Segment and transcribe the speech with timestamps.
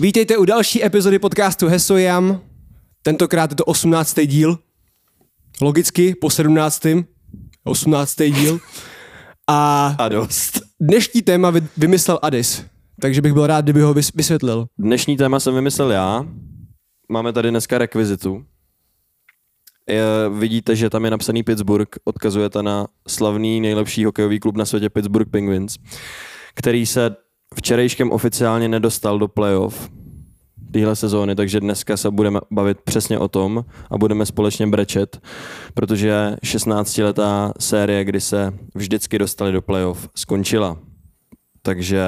[0.00, 2.40] Vítejte u další epizody podcastu Hesojam.
[3.02, 4.14] Tentokrát je to 18.
[4.26, 4.58] díl.
[5.60, 6.82] Logicky po 17.
[7.64, 8.16] 18.
[8.30, 8.60] díl.
[9.46, 10.60] A A dost.
[10.80, 12.64] dnešní téma vy- vymyslel Adis.
[13.00, 14.66] Takže bych byl rád, kdyby ho vys- vysvětlil.
[14.78, 16.24] Dnešní téma jsem vymyslel já.
[17.08, 18.44] Máme tady dneska rekvizitu.
[19.88, 20.02] Je,
[20.38, 25.30] vidíte, že tam je napsaný Pittsburgh, odkazujete na slavný nejlepší hokejový klub na světě Pittsburgh
[25.30, 25.76] Penguins,
[26.54, 27.16] který se
[27.56, 29.90] včerejškem oficiálně nedostal do playoff
[30.72, 35.20] téhle sezóny, takže dneska se budeme bavit přesně o tom a budeme společně brečet,
[35.74, 40.78] protože 16-letá série, kdy se vždycky dostali do playoff, skončila.
[41.62, 42.04] Takže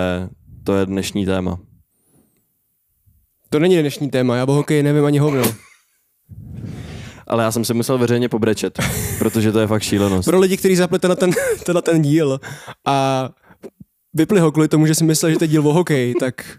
[0.65, 1.59] to je dnešní téma.
[3.51, 5.43] To není dnešní téma, já o hokeji nevím ani hovno.
[7.27, 8.79] Ale já jsem se musel veřejně pobrečet,
[9.19, 10.29] protože to je fakt šílenost.
[10.29, 11.31] Pro lidi, kteří zapli na ten,
[11.65, 12.41] tenhle ten díl
[12.87, 13.29] a
[14.19, 16.57] vypli ho kvůli tomu, že si myslel, že to je díl o hokeji, tak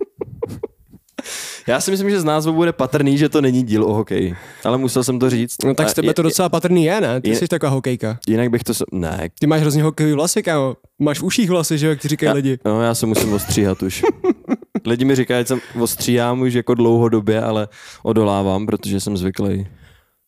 [1.68, 4.36] Já si myslím, že z názvu bude patrný, že to není díl o hokeji.
[4.66, 5.56] Ale musel jsem to říct.
[5.66, 7.22] no tak z tebe je- to docela patrný je, ne?
[7.22, 8.20] Ty jsi taková hokejka.
[8.28, 8.74] Jinak bych to...
[8.74, 9.30] s- Ne.
[9.40, 10.76] Ty máš hrozně hokejový vlasy, kámo.
[11.00, 12.58] Máš v uších vlasy, že jo, jak ti říkají lidi.
[12.66, 14.04] No, já se musím ostříhat už.
[14.86, 17.68] Lidi mi říkají, že jsem ostříhám už jako dlouhodobě, ale
[18.04, 19.68] odolávám, protože jsem zvyklý.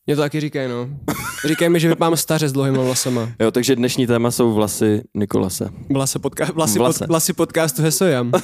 [0.06, 0.88] Mě to taky říkají, no.
[1.46, 3.28] Říkají mi, že vypadám staře s dlouhýma vlasama.
[3.40, 5.68] Jo, takže dnešní téma jsou vlasy Nikolase.
[5.92, 6.98] Vlase, podka- vlasy, Vlase.
[6.98, 8.30] pod- vlasy podcastu Hesojam.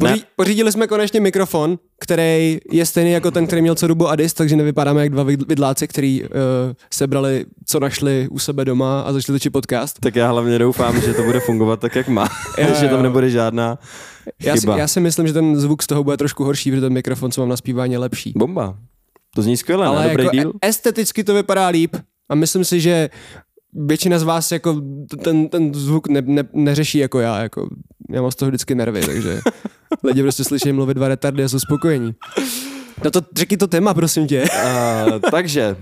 [0.00, 4.34] Poří- pořídili jsme konečně mikrofon, který je stejný jako ten, který měl co dobu Adis,
[4.34, 6.28] takže nevypadáme jak dva vid- vidláci, který uh,
[6.92, 10.00] sebrali, co našli u sebe doma a začali točit podcast.
[10.00, 12.28] Tak já hlavně doufám, že to bude fungovat tak, jak má.
[12.58, 13.78] Jo, že tam nebude žádná
[14.42, 14.78] Já si, chyba.
[14.78, 17.40] já si myslím, že ten zvuk z toho bude trošku horší, protože ten mikrofon, co
[17.40, 18.32] mám na zpívání, je lepší.
[18.36, 18.76] Bomba.
[19.34, 20.08] To zní skvěle, Ale ne?
[20.08, 20.52] Dobrý jako díl?
[20.62, 21.96] e- esteticky to vypadá líp
[22.28, 23.10] a myslím si, že
[23.72, 24.82] většina z vás jako
[25.24, 27.68] ten, ten zvuk ne, ne, neřeší jako já, jako
[28.10, 29.40] já mám z toho vždycky nervy, takže
[30.04, 32.14] lidi prostě slyší mluvit dva retardy a jsou spokojení.
[33.04, 34.42] No to řekni to téma, prosím tě.
[34.42, 35.76] Uh, takže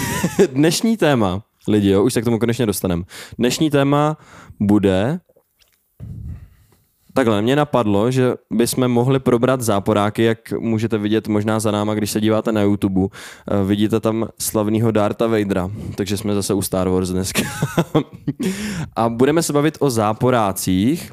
[0.52, 3.02] dnešní téma, lidi, jo, už se k tomu konečně dostaneme.
[3.38, 4.16] Dnešní téma
[4.60, 5.20] bude
[7.16, 12.10] Takhle, mě napadlo, že bychom mohli probrat záporáky, jak můžete vidět možná za náma, když
[12.10, 13.00] se díváte na YouTube.
[13.02, 17.42] Eh, Vidíte tam slavného Darta Vadera, takže jsme zase u Star Wars dneska.
[18.96, 21.10] A budeme se bavit o záporácích,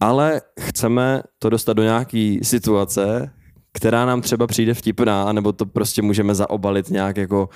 [0.00, 3.30] ale chceme to dostat do nějaký situace,
[3.72, 7.48] která nám třeba přijde vtipná, anebo to prostě můžeme zaobalit nějak jako,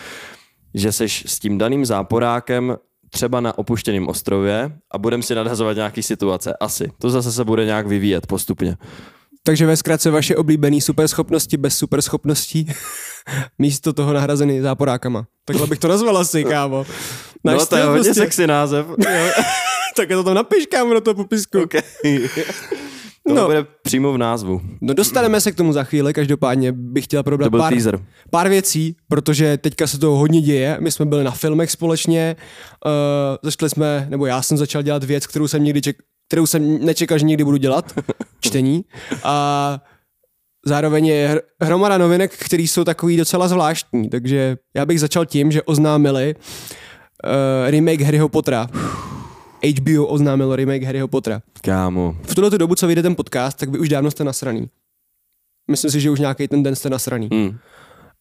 [0.75, 2.77] že seš s tím daným záporákem
[3.15, 6.55] třeba na opuštěném ostrově a budeme si nadhazovat nějaký situace.
[6.61, 6.91] Asi.
[6.99, 8.77] To zase se bude nějak vyvíjet postupně.
[9.45, 12.67] Takže ve zkratce vaše oblíbené superschopnosti bez superschopností,
[13.59, 15.27] místo toho nahrazený záporákama.
[15.45, 16.87] Takhle bych to nazval asi, kámo.
[17.45, 18.87] Náš no to je hodně prostě- sexy název.
[19.97, 21.63] Tak je to tam napiš, kámo, do toho popisku.
[21.63, 21.83] okay.
[23.29, 23.47] To No.
[23.47, 24.61] bude přímo v názvu.
[24.81, 27.99] No dostaneme se k tomu za chvíli, každopádně bych chtěl probrat To byl pár, teaser.
[28.31, 30.77] pár věcí, protože teďka se toho hodně děje.
[30.81, 32.37] My jsme byli na filmech společně,
[32.87, 32.91] uh,
[33.43, 35.97] začali jsme, nebo já jsem začal dělat věc, kterou jsem nikdy ček,
[36.29, 37.93] kterou jsem nečekal, že někdy budu dělat,
[38.41, 38.85] čtení.
[39.25, 39.79] A
[40.67, 45.53] zároveň je hr- hromada novinek, které jsou takový docela zvláštní, takže já bych začal tím,
[45.53, 48.67] že oznámili uh, remake Harryho Pottera.
[49.67, 52.17] HBO oznámilo remake Harryho Pottera Kámo.
[52.23, 54.71] v tuhle tu dobu, co vyjde ten podcast, tak vy už dávno jste nasraný.
[55.71, 57.29] Myslím si, že už nějaký ten den jste nasraný.
[57.33, 57.59] Hmm.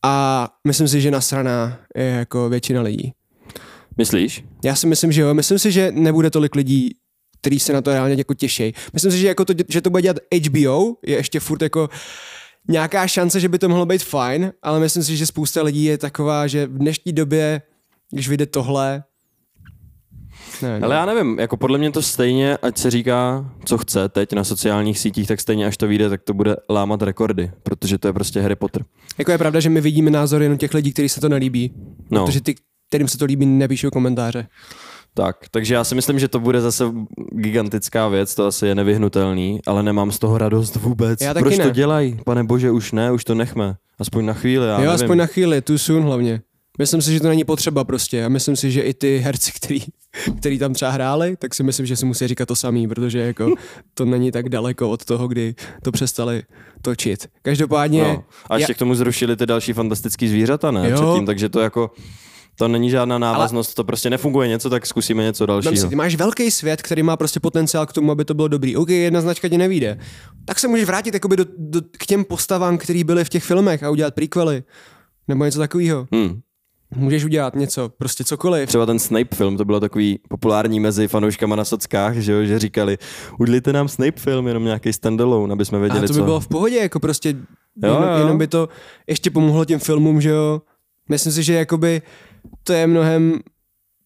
[0.03, 3.13] A myslím si, že nasraná je jako většina lidí.
[3.97, 4.43] Myslíš?
[4.63, 5.33] Já si myslím, že jo.
[5.33, 6.95] Myslím si, že nebude tolik lidí,
[7.41, 8.73] kteří se na to reálně jako těší.
[8.93, 11.89] Myslím si, že, jako to, že to bude dělat HBO, je ještě furt jako
[12.67, 15.97] nějaká šance, že by to mohlo být fajn, ale myslím si, že spousta lidí je
[15.97, 17.61] taková, že v dnešní době,
[18.11, 19.03] když vyjde tohle,
[20.61, 20.85] ne, no.
[20.85, 24.43] Ale já nevím, jako podle mě to stejně, ať se říká, co chce teď na
[24.43, 28.13] sociálních sítích, tak stejně až to vyjde, tak to bude lámat rekordy, protože to je
[28.13, 28.85] prostě Harry Potter.
[29.17, 31.73] Jako je pravda, že my vidíme názory jenom těch lidí, kteří se to nelíbí.
[32.11, 32.25] No.
[32.25, 32.55] Protože ty,
[32.89, 34.47] kterým se to líbí, nepíšou komentáře.
[35.13, 36.83] Tak, takže já si myslím, že to bude zase
[37.31, 41.21] gigantická věc, to asi je nevyhnutelný, ale nemám z toho radost vůbec.
[41.21, 41.63] Já taky Proč ne.
[41.63, 42.19] to dělají?
[42.25, 43.75] Pane bože, už ne, už to nechme.
[43.99, 44.91] Aspoň na chvíli, já jo, nevím.
[44.91, 46.41] aspoň na chvíli, too soon hlavně.
[46.79, 49.79] Myslím si, že to není potřeba prostě a myslím si, že i ty herci, který,
[50.39, 53.53] který tam třeba hráli, tak si myslím, že si musí říkat to samý, protože jako
[53.93, 56.43] to není tak daleko od toho, kdy to přestali
[56.81, 57.27] točit.
[57.41, 58.23] Každopádně, No.
[58.49, 60.89] A ještě já- k tomu zrušili ty další fantastický zvířata, ne?
[60.89, 61.01] Jo.
[61.01, 61.91] Předtím, takže to jako,
[62.55, 63.75] to není žádná návaznost, Ale...
[63.75, 65.89] to prostě nefunguje něco, tak zkusíme něco Vem si, dalšího.
[65.89, 68.75] ty máš velký svět, který má prostě potenciál k tomu, aby to bylo dobrý.
[68.75, 69.97] OK, jedna značka ti nevíde.
[70.45, 73.83] Tak se můžeš vrátit jakoby do, do, k těm postavám, který byly v těch filmech
[73.83, 74.63] a udělat prequely.
[75.27, 76.07] Nebo něco takového.
[76.13, 76.39] Hmm.
[76.95, 78.69] Můžeš udělat něco, prostě cokoliv.
[78.69, 82.59] Třeba ten Snape film, to bylo takový populární mezi fanouškama na sockách, že, jo, že
[82.59, 82.97] říkali,
[83.39, 86.23] udělejte nám Snape film, jenom nějaký standalone, aby jsme věděli, A to by co.
[86.25, 87.35] bylo v pohodě, jako prostě
[87.83, 88.17] Jo, jenom, jo.
[88.17, 88.69] jenom by to
[89.07, 90.61] ještě pomohlo těm filmům, že jo.
[91.09, 92.01] Myslím si, že jakoby
[92.63, 93.39] to je mnohem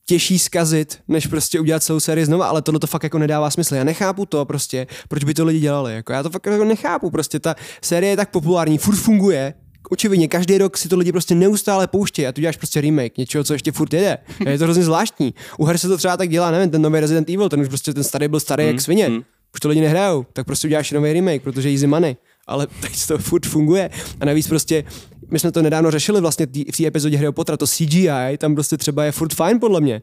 [0.08, 3.76] těžší zkazit, než prostě udělat celou sérii znova, ale tohle to fakt jako nedává smysl.
[3.76, 5.94] Já nechápu to prostě, proč by to lidi dělali.
[5.96, 9.54] Jako já to fakt jako nechápu, prostě ta série je tak populární, furt funguje,
[9.92, 13.44] očividně každý rok si to lidi prostě neustále pouštějí a tu děláš prostě remake něčeho,
[13.44, 14.18] co ještě furt jede.
[14.46, 15.34] A je to hrozně zvláštní.
[15.58, 17.94] U her se to třeba tak dělá, nevím, ten nový Resident Evil, ten už prostě
[17.94, 19.12] ten starý byl starý jak svině.
[19.54, 22.16] Už to lidi nehrajou, tak prostě uděláš nový remake, protože easy money.
[22.48, 23.90] Ale teď to furt funguje.
[24.20, 24.84] A navíc prostě,
[25.32, 28.56] my jsme to nedávno řešili vlastně tý- v té epizodě Harry Pottera, to CGI, tam
[28.56, 30.02] prostě třeba je furt fajn podle mě.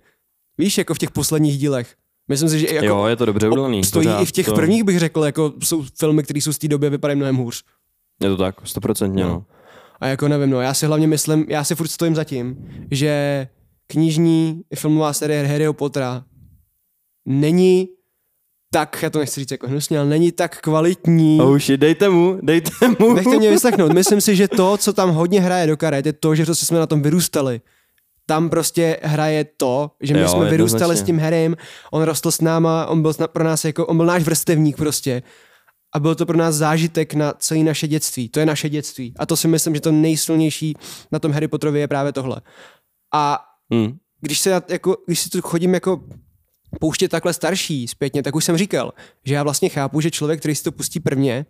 [0.59, 1.95] Víš, jako v těch posledních dílech.
[2.29, 3.85] Myslím si, že jako Jo, je to dobře udělaný.
[3.85, 6.59] stojí pořád i v těch to, prvních, bych řekl, jako jsou filmy, které jsou z
[6.59, 7.65] té doby, vypadají mnohem hůř.
[8.23, 9.45] Je to tak, stoprocentně, no.
[10.03, 12.57] A jako nevím, no, já si hlavně myslím, já si furt stojím za tím,
[12.91, 13.49] že
[13.87, 16.25] knižní filmová série Harryho Pottera
[17.27, 17.89] není
[18.73, 21.41] tak, já to nechci říct jako hnusně, ale není tak kvalitní.
[21.41, 23.13] Oh shit, dejte mu, dejte mu.
[23.13, 23.93] Nechte mě vyslechnout.
[23.93, 26.79] Myslím si, že to, co tam hodně hraje do karet, je to, že prostě jsme
[26.79, 27.61] na tom vyrůstali.
[28.27, 31.57] Tam prostě hraje to, že my Jo, jsme vyrůstali s tím Harrym,
[31.93, 35.23] on rostl s náma, on byl pro nás jako, on byl náš vrstevník prostě.
[35.93, 38.29] A byl to pro nás zážitek na celé naše dětství.
[38.29, 39.15] To je naše dětství.
[39.19, 40.75] A to si myslím, že to nejsilnější
[41.13, 42.41] na tom Harry Potterovi je právě tohle.
[43.15, 43.97] A Hmm.
[44.21, 46.05] když se jako, když si tu chodím jako
[46.81, 48.93] pouštět takhle starší zpětně, tak už jsem říkal,
[49.25, 51.47] že já vlastně chápu, že člověk, který si to pustí prvně,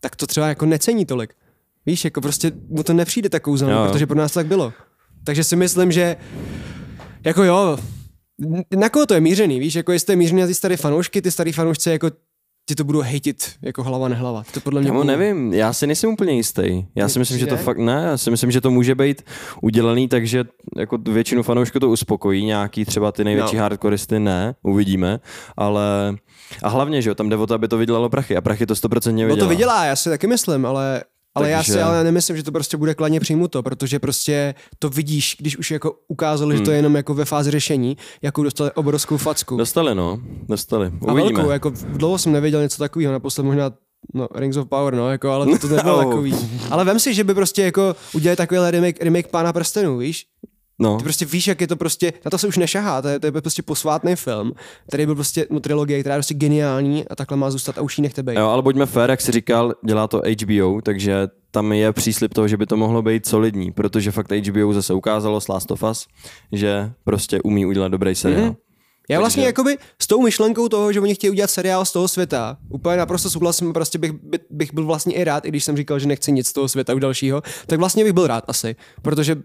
[0.00, 1.34] tak to třeba jako necení tolik.
[1.86, 4.72] Víš, jako prostě mu to nepřijde tak kouzelné, protože pro nás to tak bylo.
[5.24, 6.16] Takže si myslím, že
[7.24, 7.78] jako jo,
[8.76, 11.22] na koho to je mířený, víš, jako jestli to je mířený na ty staré fanoušky,
[11.22, 12.10] ty starý fanoušci jako
[12.68, 14.42] ti to budou hejtit jako hlava nehlava.
[14.54, 16.84] To podle mě Kámo, budou- nevím, já si nejsem úplně jistý.
[16.94, 19.22] Já si myslím, že to fakt ne, já si myslím, že to může být
[19.62, 20.44] udělaný tak, že
[20.76, 23.58] jako většinu fanoušků to uspokojí, nějaký třeba ty největší No.
[23.60, 23.62] no.
[23.62, 25.20] hardcoreisty ne, uvidíme,
[25.56, 26.14] ale
[26.62, 28.74] a hlavně, že jo, tam jde o to, aby to vydělalo prachy a prachy to
[28.74, 29.36] 100% No vydělá.
[29.46, 31.02] to vydělá, já si taky myslím, ale
[31.34, 34.88] ale já si Takže- ale nemyslím, že to prostě bude kladně přijmuto, protože prostě to
[34.88, 36.78] vidíš, když už jako ukázali, že to je Hmm.
[36.84, 39.56] jenom jako ve fázi řešení, jakou dostali obrovskou facku.
[39.56, 40.86] Dostali, no, dostali.
[41.08, 41.32] a Uvidíme.
[41.34, 43.70] velkou, jako dlouho jsem nevěděl něco takového, naposled možná
[44.14, 46.08] No, Rings of Power, no, jako, ale to, to nebylo No.
[46.08, 46.34] takový.
[46.70, 50.26] Ale vem si, že by prostě jako udělali takovýhle remake, remake Pána prstenů, víš?
[50.78, 53.20] No, Ty prostě víš, jak je to prostě, na to se už nešahá, to je,
[53.20, 54.52] to je prostě posvátný film,
[54.88, 57.98] který byl prostě, no trilogie, která je prostě geniální a takhle má zůstat a už
[57.98, 58.34] ji nechte být.
[58.34, 62.48] jo, ale buďme fair, jak jsi říkal, dělá to HBO, takže tam je příslip toho,
[62.48, 66.06] že by to mohlo být solidní, protože fakt HBO zase ukázalo s Last of Us,
[66.52, 68.44] že prostě umí udělat dobrý seriál.
[68.44, 68.54] Mhm.
[69.08, 72.08] Já vlastně Takže- jakoby s tou myšlenkou toho, že oni chtějí udělat seriál z toho
[72.08, 75.76] světa, úplně naprosto souhlasím, prostě bych, by, bych byl vlastně i rád, i když jsem
[75.76, 78.76] říkal, že nechci nic z toho světa už dalšího, tak vlastně bych byl rád asi,
[79.02, 79.36] protože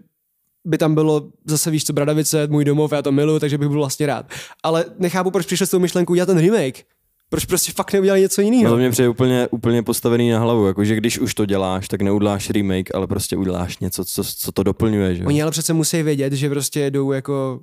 [0.64, 3.78] by tam bylo zase víš co Bradavice, můj domov, já to miluju, takže bych byl
[3.78, 4.26] vlastně rád.
[4.62, 6.84] Ale nechápu, proč přišel s tou myšlenkou udělat ten remake.
[7.28, 8.70] Proč prostě fakt neudělali něco No jiného?
[8.72, 12.50] to mě přijde úplně, úplně postavený na hlavu, jakože když už to děláš, tak neuděláš
[12.50, 15.24] remake, ale prostě uděláš něco, co, co to doplňuje, že?
[15.24, 17.60] Oni ale přece musí vědět, že prostě jdou jako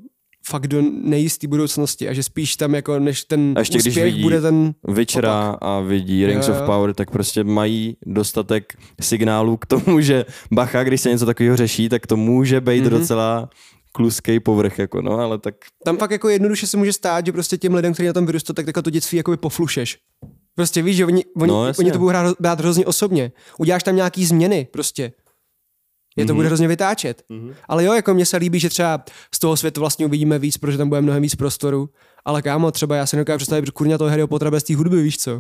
[0.50, 4.06] fakt do nejisté budoucnosti a že spíš tam jako než ten A ještě když úspěch
[4.06, 6.66] vidí bude ten Witchera a vidí Rings Jo, of jo.
[6.66, 11.90] Power, tak prostě mají dostatek signálů k tomu, že bacha, když se něco takového řeší,
[11.90, 12.88] tak to může být Mhm.
[12.94, 13.00] mm-hmm.
[13.00, 13.50] docela
[13.92, 15.56] kluský povrch, jako no, ale tak
[15.86, 18.54] tam fakt jako jednoduše se může stát, že prostě těm lidem, kteří na tom vyrůstou,
[18.54, 19.98] tak jako to dětství jakoby poflušeš.
[20.56, 21.82] Prostě víš, že oni, oni, No, no, jasně.
[21.82, 23.32] oni to budou hrát, brát hrozně osobně.
[23.58, 25.12] Uděláš tam nějaký změny prostě.
[26.18, 26.36] Je to Mhm.
[26.38, 27.24] bude hrozně vytáčet.
[27.68, 29.04] Ale jo, jako mně se líbí, že třeba
[29.36, 31.90] z toho světa vlastně uvidíme víc, protože tam bude mnohem víc prostoru.
[32.26, 35.18] Ale kámo, třeba já si nedokážu představit kurňa toho Harryho Pottera bez té hudby, víš
[35.18, 35.32] co?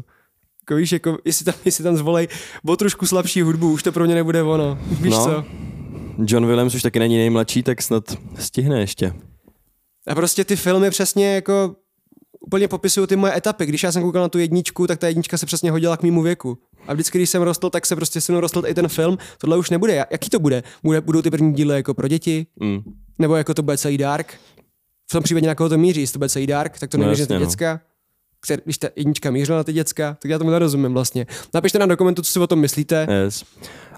[0.62, 2.28] Jako víš, jako, jestli tam, jestli tam zvolej
[2.68, 4.80] o trošku slabší hudbu, už to pro mě nebude ono.
[5.02, 5.24] Víš No.
[5.26, 5.44] co?
[6.26, 8.04] John Williams už taky není nejmladší, tak snad
[8.40, 9.14] stihne ještě.
[10.08, 11.76] A prostě ty filmy přesně jako
[12.40, 13.66] úplně popisují ty moje etapy.
[13.66, 16.22] Když já jsem koukal na tu jedničku, tak ta jednička se přesně hodila k mému
[16.22, 16.58] věku.
[16.88, 19.18] A vždycky, když jsem rostl, tak se prostě se mnou rostl i ten film.
[19.38, 20.06] Tohle už nebude.
[20.12, 20.64] Jaký to bude?
[20.84, 22.46] bude budou ty první díly jako pro děti?
[22.60, 22.80] Mm.
[23.20, 24.34] Nebo jako to bude celý dark?
[25.10, 26.02] V tom případě na koho to míří?
[26.02, 27.40] Jestli to bude celý dark, tak to No jasně, ty no.
[27.40, 27.80] děcka.
[28.42, 31.26] Který, když ta jednička mířila na ty děcka, tak já tomu nerozumím vlastně.
[31.54, 33.08] Napište nám do komentu, co si o tom myslíte.
[33.24, 33.44] Yes.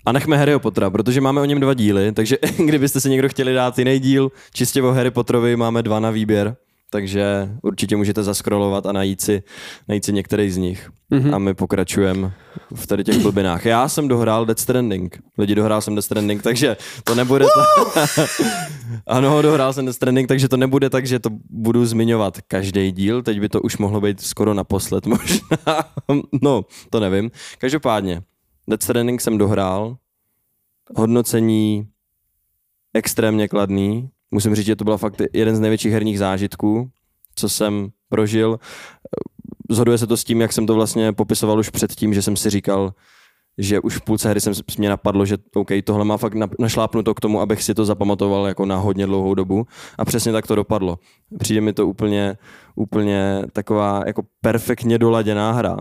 [0.05, 3.53] A nechme Harryho Pottera, protože máme o něm dva díly, takže kdybyste si někdo chtěli
[3.53, 6.55] dát jiný díl, čistě o Harry Potterovi máme dva na výběr,
[6.89, 9.43] takže určitě můžete zaskrolovat a najít si,
[9.87, 10.89] najít si některý z nich.
[11.11, 11.35] Mm-hmm.
[11.35, 12.33] A my pokračujeme
[12.75, 13.65] v tady těch blbinách.
[13.65, 15.23] Já jsem dohrál Death Stranding.
[15.37, 18.05] Lidi, dohrál jsem Death Stranding, takže to nebude ta...
[19.07, 23.23] ano, dohrál jsem Death Stranding, takže to nebude tak, že to budu zmiňovat každý díl.
[23.23, 25.39] Teď by to už mohlo být skoro naposled možná.
[26.41, 27.31] no, to nevím.
[27.57, 28.21] Každopádně,
[28.67, 29.97] Death Stranding jsem dohrál.
[30.95, 31.87] Hodnocení
[32.93, 34.09] extrémně kladný.
[34.31, 36.89] Musím říct, že to byl fakt jeden z největších herních zážitků,
[37.35, 38.59] co jsem prožil.
[39.69, 42.49] Zhoduje se to s tím, jak jsem to vlastně popisoval už předtím, že jsem si
[42.49, 42.93] říkal,
[43.57, 47.19] že už v půlce hry jsem mě napadlo, že OK, tohle má fakt našlápnuto k
[47.19, 49.65] tomu, abych si to zapamatoval jako na hodně dlouhou dobu
[49.97, 50.99] a přesně tak to dopadlo.
[51.39, 52.37] Přijde mi to úplně,
[52.75, 55.77] úplně taková jako perfektně doladěná hra,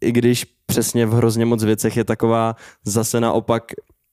[0.00, 3.62] i když přesně v hrozně moc věcech je taková zase naopak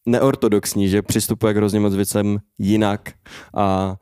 [0.05, 3.11] neortodoxní, že přistupuje k hrozně moc věcem jinak
[3.57, 3.95] a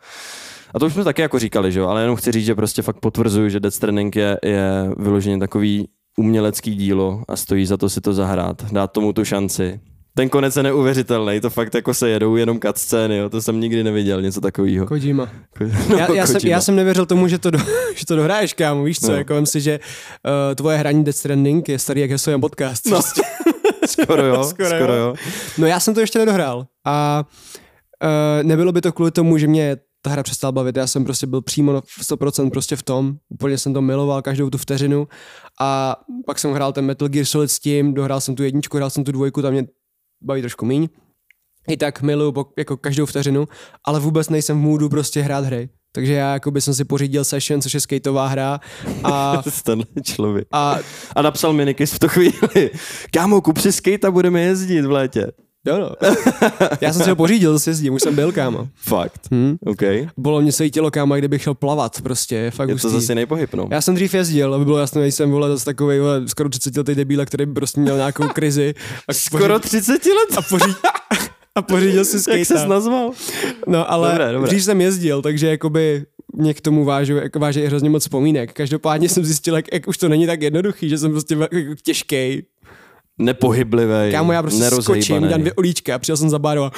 [0.73, 1.87] a to už jsme taky jako říkali, že jo?
[1.87, 5.87] ale jenom chci říct, že prostě fakt potvrzuju, že Death Stranding je, je vyloženě takový
[6.17, 9.79] umělecký dílo a stojí za to si to zahrát, dát tomu tu šanci.
[10.15, 13.29] Ten konec je neuvěřitelný, to fakt jako se jedou jenom scény, jo?
[13.29, 14.87] to jsem nikdy neviděl, něco takového.
[14.87, 15.29] Kojima.
[15.89, 17.59] No, já, já, jsem, já jsem nevěřil tomu, že to, do,
[17.95, 19.17] že to dohraješ, kámo, víš co, no.
[19.17, 22.85] jako si, že uh, tvoje hraní Death Stranding je starý jak Hesojan podcast.
[22.85, 22.91] No.
[22.91, 23.21] Prostě.
[23.87, 25.07] skoro jo, skoro, skoro jo.
[25.07, 25.15] jo.
[25.57, 27.25] No já jsem to ještě nedohrál a
[28.03, 30.77] uh, nebylo by to kvůli tomu, že mě ta hra přestala bavit.
[30.77, 34.57] Já jsem prostě byl přímo 100% prostě v tom, úplně jsem to miloval každou tu
[34.57, 35.07] vteřinu
[35.61, 38.89] a pak jsem hrál ten Metal Gear Solid s tím, dohrál jsem tu jedničku, hrál
[38.89, 39.67] jsem tu dvojku, tam mě
[40.23, 40.89] baví trošku míň.
[41.67, 43.47] I tak miluju jako každou vteřinu,
[43.85, 45.69] ale vůbec nejsem v můdu prostě hrát hry.
[45.95, 48.59] Takže já jako by jsem si pořídil Session, což je skateová hra.
[49.03, 50.47] A, Tenhle člověk.
[50.51, 50.77] A,
[51.15, 52.71] a napsal Minikis v tu chvíli.
[53.11, 55.31] Kámo, kup si skate a budeme jezdit v létě.
[55.67, 55.91] Jo no.
[56.81, 58.67] Já jsem si ho pořídil s jezdím, už jsem byl, kámo.
[58.75, 59.21] Fakt?
[59.31, 59.55] Hmm?
[59.65, 59.81] OK.
[60.17, 62.99] Bylo mě se tělo, kámo, kdybych chtěl plavat, prostě, fakt Je to hustý.
[63.01, 63.67] zase nejpohyb, no.
[63.71, 66.95] Já jsem dřív jezdil, aby bylo jasné, nejsem, vole, zase takový, vole, skoro 30 letý
[66.95, 68.73] debíle, který by prostě měl nějakou krizi.
[69.07, 70.37] A skoro 30 let?
[70.37, 70.75] A pořídil,
[71.55, 72.39] a pořídil si skate.
[72.39, 73.11] Jak jsi nazval?
[73.67, 74.47] No, ale dobré, dobré.
[74.47, 76.05] dřív jsem jezdil, takže jakoby
[76.35, 78.53] mě k tomu vážu, jako váží hrozně moc vzpomínek.
[78.53, 82.43] Každopádně jsem zjistil, jak, jak, už to není tak jednoduchý, že jsem prostě jako těžký
[83.17, 84.11] nepohyblivý.
[84.11, 86.71] Kámo, já prostě skočím, dám dvě olíčka a přijel jsem za baru a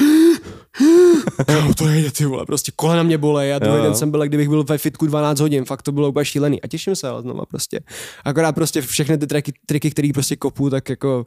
[1.46, 4.28] Kámo, to nejde, ty vole, prostě kolena mě bolej a druhý jo, den jsem byl,
[4.28, 7.22] kdybych byl ve fitku 12 hodin, fakt to bylo úplně šílený a těším se ale
[7.22, 7.80] znova prostě.
[8.26, 11.26] Akorát prostě všechny ty triky, triky které prostě kopu, tak jako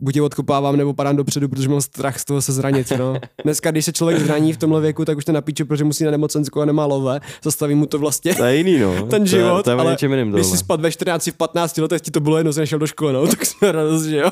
[0.00, 3.14] buď je odkopávám nebo padám dopředu, protože mám strach z toho se zranit, no.
[3.44, 6.10] Dneska, když se člověk zraní v tomhle věku, tak už to napíče, protože musí na
[6.10, 8.34] nemocenskou a nemá lové, zastaví mu to vlastně.
[8.34, 9.06] To je jiný, no.
[9.10, 11.78] Ten život, to je, to je ale jiným když si spad ve 14, v 15
[11.78, 14.30] letech ti to bylo jedno, že do školy, no, tak jsme radost, že jo.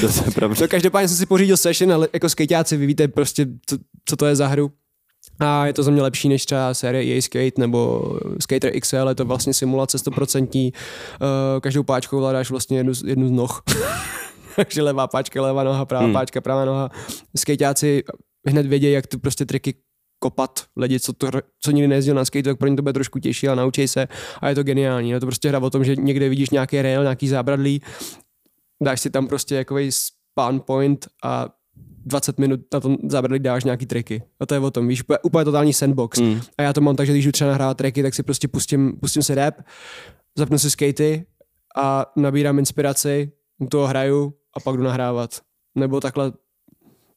[0.00, 0.56] To je pravda.
[0.56, 4.26] To každopádně jsem si pořídil session, ale jako skateáci vy víte prostě, co, co to
[4.26, 4.72] je za hru.
[5.40, 9.14] A je to za mě lepší než třeba série EA Skate nebo Skater XL, je
[9.14, 10.72] to vlastně simulace 100%.
[10.72, 13.62] Uh, každou páčkou vládáš vlastně jednu, jednu z noh.
[14.56, 16.12] Takže levá páčka, levá noha, pravá hmm.
[16.12, 16.90] páčka, pravá noha.
[17.36, 18.02] Skateáci
[18.46, 19.74] hned vědějí, jak ty prostě triky
[20.18, 21.30] kopat lidi, co, to,
[21.62, 24.08] co nikdy nejezdil na skate, tak pro ně to bude trošku těžší a naučí se
[24.40, 25.10] a je to geniální.
[25.10, 27.82] Je to prostě hra o tom, že někde vidíš nějaký rail, nějaký zábradlí,
[28.82, 31.48] dáš si tam prostě jakový spawn point a
[32.06, 34.22] 20 minut na tom zábradlí dáš nějaký triky.
[34.40, 36.18] A to je o tom, víš, úplně, úplně totální sandbox.
[36.20, 36.40] Mm.
[36.58, 38.96] A já to mám tak, že když jdu třeba nahrát triky, tak si prostě pustím,
[39.00, 39.54] pustím si rap,
[40.38, 41.24] zapnu si skatey
[41.76, 43.32] a nabírám inspiraci,
[43.70, 45.40] toho hraju a pak jdu nahrávat.
[45.74, 46.32] Nebo takhle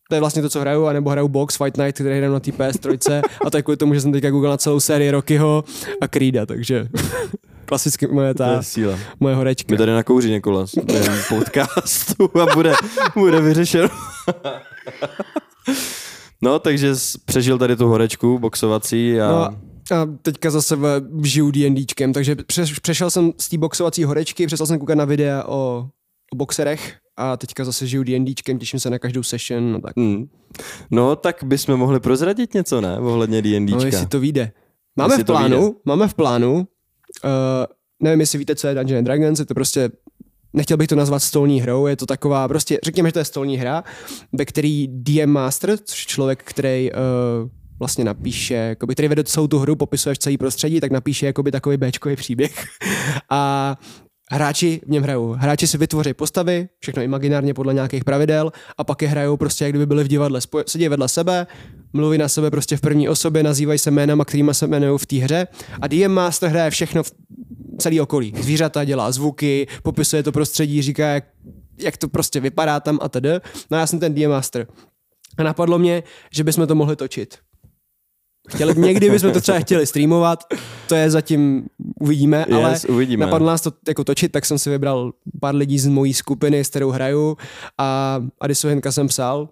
[0.09, 2.51] to je vlastně to, co hraju, anebo hraju Box Fight Night, který hraju na té
[2.51, 5.63] PS3 a to je kvůli tomu, že jsem teďka googlil na celou sérii Rockyho
[6.01, 6.87] a Creeda, takže
[7.65, 8.99] klasicky moje ta, síla.
[9.19, 9.73] moje horečka.
[9.73, 10.71] My tady nakouří Nikolas
[11.29, 12.73] podcastu a bude,
[13.15, 13.89] bude vyřešeno.
[16.41, 16.93] no, takže
[17.25, 19.27] přežil tady tu horečku boxovací a...
[19.27, 19.57] No,
[19.91, 20.77] a teďka zase
[21.23, 22.35] žiju D&Dčkem, takže
[22.81, 25.87] přešel jsem z té boxovací horečky, přestal jsem koukat na videa o,
[26.33, 29.71] o boxerech a teďka zase žiju D&Dčkem, těším se na každou session.
[29.71, 30.25] No tak, mm.
[30.91, 32.99] no, tak bychom mohli prozradit něco, ne?
[32.99, 33.77] Ohledně D&Dčka.
[33.77, 34.51] No, jestli to vyjde.
[34.95, 36.67] Máme v plánu, máme v plánu
[37.99, 39.89] nevím, jestli víte, co je Dungeons and Dragons, je to prostě
[40.53, 43.57] nechtěl bych to nazvat stolní hrou, je to taková, prostě řekněme, že to je stolní
[43.57, 43.83] hra,
[44.33, 47.49] ve který DM Master, což je člověk, který uh,
[47.79, 51.77] vlastně napíše, jakoby, který vede celou tu hru, popisuje celý prostředí, tak napíše jakoby takový
[51.77, 52.63] Bčkový příběh.
[53.29, 53.77] A
[54.31, 55.35] hráči v něm hrajou.
[55.39, 59.71] Hráči si vytvoří postavy, všechno imaginárně podle nějakých pravidel a pak je hrajou prostě, jak
[59.71, 60.39] kdyby byli v divadle.
[60.65, 61.47] Sedí vedle sebe,
[61.93, 65.15] mluví na sebe prostě v první osobě, nazývají se jménama, kterými se jmenují v té
[65.15, 65.47] hře
[65.81, 67.11] a DM Master hraje všechno v
[67.79, 68.33] celý okolí.
[68.41, 71.23] Zvířata dělá zvuky, popisuje to prostředí, říká, jak,
[71.77, 73.29] jak to prostě vypadá tam a tedy.
[73.71, 74.67] No já jsem ten DM Master.
[75.37, 77.37] A napadlo mě, že bychom to mohli točit.
[78.49, 80.43] Chtěli, někdy bychom to třeba chtěli streamovat,
[80.87, 81.65] to je zatím
[82.01, 83.25] uvidíme, yes, ale uvidíme.
[83.25, 86.69] napadlo nás to jako točit, tak jsem si vybral pár lidí z mojí skupiny, s
[86.69, 87.37] kterou hraju
[87.77, 89.49] a Adisu Henka jsem psal,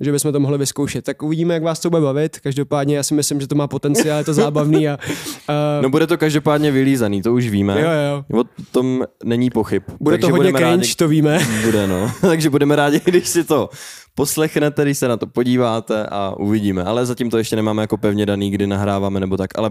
[0.00, 1.04] že bychom to mohli vyzkoušet.
[1.04, 2.40] Tak uvidíme, jak vás to bude bavit.
[2.40, 4.88] Každopádně já si myslím, že to má potenciál, je to zábavný.
[4.88, 7.80] A, uh, no bude to každopádně vylízaný, to už víme.
[7.80, 8.40] Jo, jo.
[8.40, 9.82] O tom není pochyb.
[10.00, 11.38] Bude Takže to hodně cringe, rádi, to víme.
[11.64, 12.12] Bude, no.
[12.20, 13.68] Takže budeme rádi, když si to
[14.14, 16.84] poslechnete, když se na to podíváte a uvidíme.
[16.84, 19.70] Ale zatím to ještě nemáme jako pevně daný, kdy nahráváme nebo tak, ale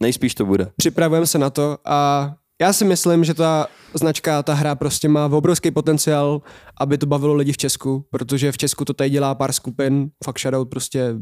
[0.00, 0.70] nejspíš to bude.
[0.76, 5.26] Připravujeme se na to a já si myslím, že ta značka, ta hra prostě má
[5.26, 6.42] obrovský potenciál,
[6.80, 10.38] aby to bavilo lidi v Česku, protože v Česku to tady dělá pár skupin, fakt
[10.38, 11.14] shoutout prostě,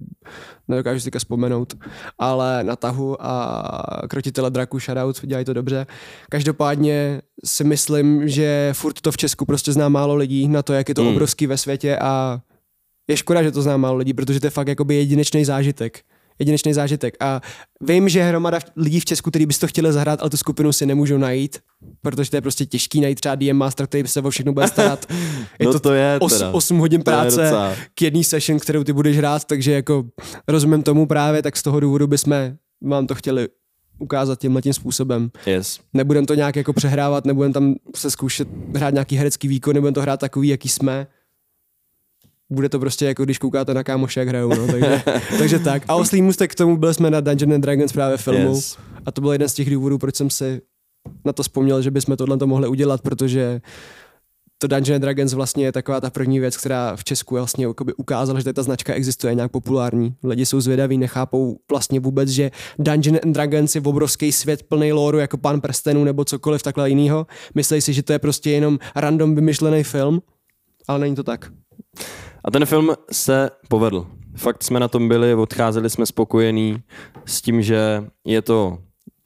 [0.69, 1.75] nedokážu si vzpomenout,
[2.19, 5.87] ale na tahu a krotitele draku shoutout, dělají to dobře.
[6.31, 10.89] Každopádně si myslím, že furt to v Česku prostě zná málo lidí na to, jak
[10.89, 11.11] je to hmm.
[11.11, 12.41] obrovský ve světě a
[13.09, 16.01] je škoda, že to zná málo lidí, protože to je fakt jakoby jedinečný zážitek
[16.39, 17.17] jedinečný zážitek.
[17.21, 17.41] A
[17.81, 20.87] vím, že hromada lidí v Česku, kteří by to chtěli zahrát, ale tu skupinu si
[20.87, 21.59] nemůžou najít,
[22.03, 24.69] protože to je prostě těžký najít třeba DM Master, který by se o všechno bude
[24.69, 25.07] starat.
[25.59, 27.53] Je no to, to je 8, 8 hodin práce
[27.95, 30.05] k jedné session, kterou ty budeš hrát, takže jako
[30.49, 32.53] rozumím tomu právě, tak z toho důvodu bychom
[32.83, 33.49] vám to chtěli
[33.99, 35.31] ukázat tímhle tím způsobem.
[35.47, 35.81] Yes.
[35.95, 40.03] Nebudem to nějak jako přehrávat, nebudem tam se zkoušet hrát nějaký herecký výkon, nebudem to
[40.03, 41.07] hrát takový, jaký jsme
[42.51, 45.03] bude to prostě jako když koukáte na kámoše, jak hrajou, no, takže,
[45.39, 45.83] takže tak.
[45.89, 48.79] A oslý můstek k tomu byli jsme na Dungeon and Dragons právě filmu yes.
[49.07, 50.61] a to byl jeden z těch důvodů, proč jsem si
[51.25, 53.61] na to vzpomněl, že bychom tohle to mohli udělat, protože
[54.59, 58.41] to Dungeon and Dragons vlastně je taková ta první věc, která v Česku vlastně ukázala,
[58.41, 60.15] že ta značka existuje nějak populární.
[60.25, 65.19] Lidi jsou zvědaví, nechápou vlastně vůbec, že Dungeon and Dragons je obrovský svět plný lóru
[65.19, 67.27] jako Pan prstenů nebo cokoliv takhle jiného.
[67.55, 70.23] Myslí si, že to je prostě jenom random vymyšlený film,
[70.89, 71.51] ale není to tak.
[72.47, 74.07] A ten film se povedl.
[74.37, 76.83] Fakt jsme na tom byli, odcházeli jsme spokojení
[77.25, 78.79] s tím, že je to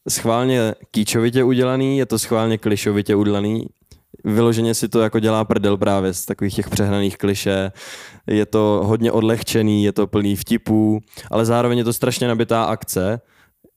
[0.09, 3.67] schválně kýčovitě udělaný, je to schválně klišovitě udělaný.
[4.25, 7.73] Vyloženě si to jako dělá prdel právě z takových těch přehnaných kliše.
[8.27, 11.01] Je to hodně odlehčený, je to plný vtipů,
[11.31, 13.21] ale zároveň je to strašně nabitá akce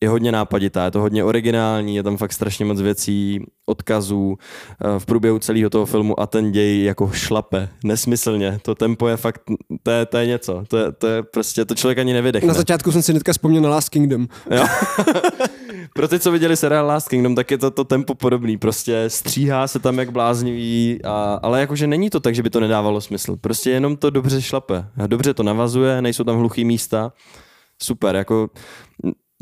[0.04, 5.00] je hodně nápaditá, je to hodně originální, je tam fakt strašně moc věcí, odkazů eh,
[5.00, 8.60] v průběhu celého toho filmu a ten děj jako šlape, nesmyslně.
[8.62, 9.42] To tempo je fakt,
[9.84, 12.48] to je, to je něco, to je, to je prostě, to člověk ani nevydechne.
[12.48, 14.28] Na začátku jsem si hnedka vzpomněl na Last Kingdom.
[14.52, 14.66] Jo.
[15.96, 18.58] Pro ty, co viděli seriál Last Kingdom, tak je to, to tempo podobný.
[18.58, 22.60] Prostě stříhá se tam jak bláznivý, a, ale jakože není to tak, že by to
[22.60, 23.36] nedávalo smysl.
[23.36, 24.86] Prostě jenom to dobře šlape.
[25.08, 27.12] Dobře to navazuje, nejsou tam hluchý místa.
[27.82, 28.50] Super, jako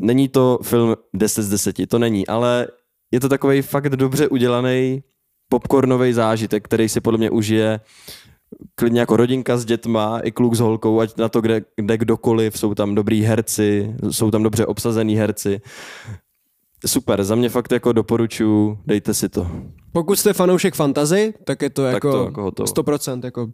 [0.02, 2.66] není to film 10 z 10, to není, ale
[3.10, 5.02] je to takový fakt dobře udělaný
[5.48, 7.80] popcornový zážitek, který si podle mě užije
[8.74, 12.58] klidně jako rodinka s dětma, i kluk s holkou, ať na to kde, kde kdokoliv,
[12.58, 15.60] jsou tam dobrý herci, jsou tam dobře obsazený herci.
[16.86, 19.50] Super, za mě fakt jako doporučuji, dejte si to.
[19.92, 22.66] Pokud jste fanoušek fantazy, tak je to tak jako, to jako hotovo.
[22.66, 23.24] 100%.
[23.24, 23.48] Jako.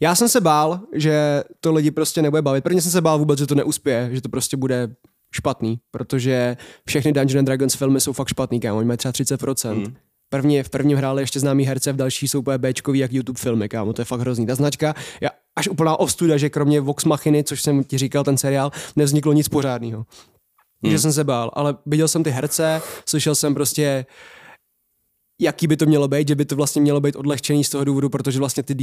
[0.00, 2.64] Já jsem se bál, že to lidi prostě nebude bavit.
[2.64, 4.94] Prvně jsem se bál vůbec, že to neuspěje, že to prostě bude
[5.32, 9.74] špatný, protože všechny Dungeons and Dragons filmy jsou fakt špatný, kámo, oni mají třeba 30%.
[9.74, 9.94] Mm.
[10.28, 13.68] První, v prvním hráli ještě známý herce, v další jsou úplně Bčkový jak YouTube filmy,
[13.68, 14.46] kámo, to je fakt hrozný.
[14.46, 18.38] Ta značka je až úplná ostuda, že kromě Vox Machiny, což jsem ti říkal, ten
[18.38, 20.06] seriál, nevzniklo nic pořádného.
[20.84, 20.98] Hmm.
[20.98, 24.06] jsem se bál, ale viděl jsem ty herce, slyšel jsem prostě
[25.40, 28.08] jaký by to mělo být, že by to vlastně mělo být odlehčený z toho důvodu,
[28.08, 28.74] protože vlastně ty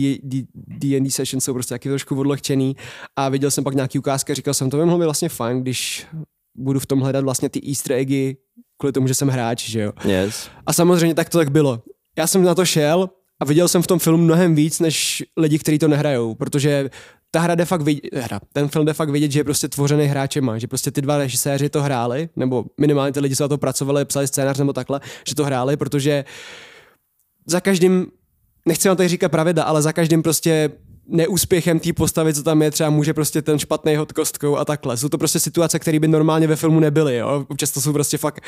[0.56, 2.76] D&D sessions jsou prostě taky trošku odlehčený
[3.16, 5.62] a viděl jsem pak nějaký ukázky a říkal jsem, to by mohlo být vlastně fajn,
[5.62, 6.08] když
[6.56, 8.38] budu v tom hledat vlastně ty easter eggy
[8.78, 9.92] kvůli tomu, že jsem hráč, že jo.
[10.06, 10.50] Yes.
[10.66, 11.84] A samozřejmě tak to tak bylo.
[12.18, 13.10] Já jsem na to šel
[13.40, 16.90] a viděl jsem v tom filmu mnohem víc, než lidi, kteří to nehrajou, protože
[17.32, 20.06] ta hra jde fakt vidět, hra, ten film jde fakt vidět, že je prostě tvořený
[20.06, 23.58] hráčema, že prostě ty dva režiséři to hráli, nebo minimálně ty lidi, co na to
[23.58, 26.26] pracovali, psali scénář nebo takhle, že to hráli, protože
[27.46, 28.08] za každým,
[28.68, 30.72] nechci vám tady říkat pravidla, ale za každým prostě
[31.10, 34.98] neúspěchem té postavy, co tam je, třeba může prostě ten špatný hod kostkou a takhle.
[34.98, 37.46] Jsou to prostě situace, které by normálně ve filmu nebyly, jo.
[37.50, 38.44] Občas to jsou prostě fakt,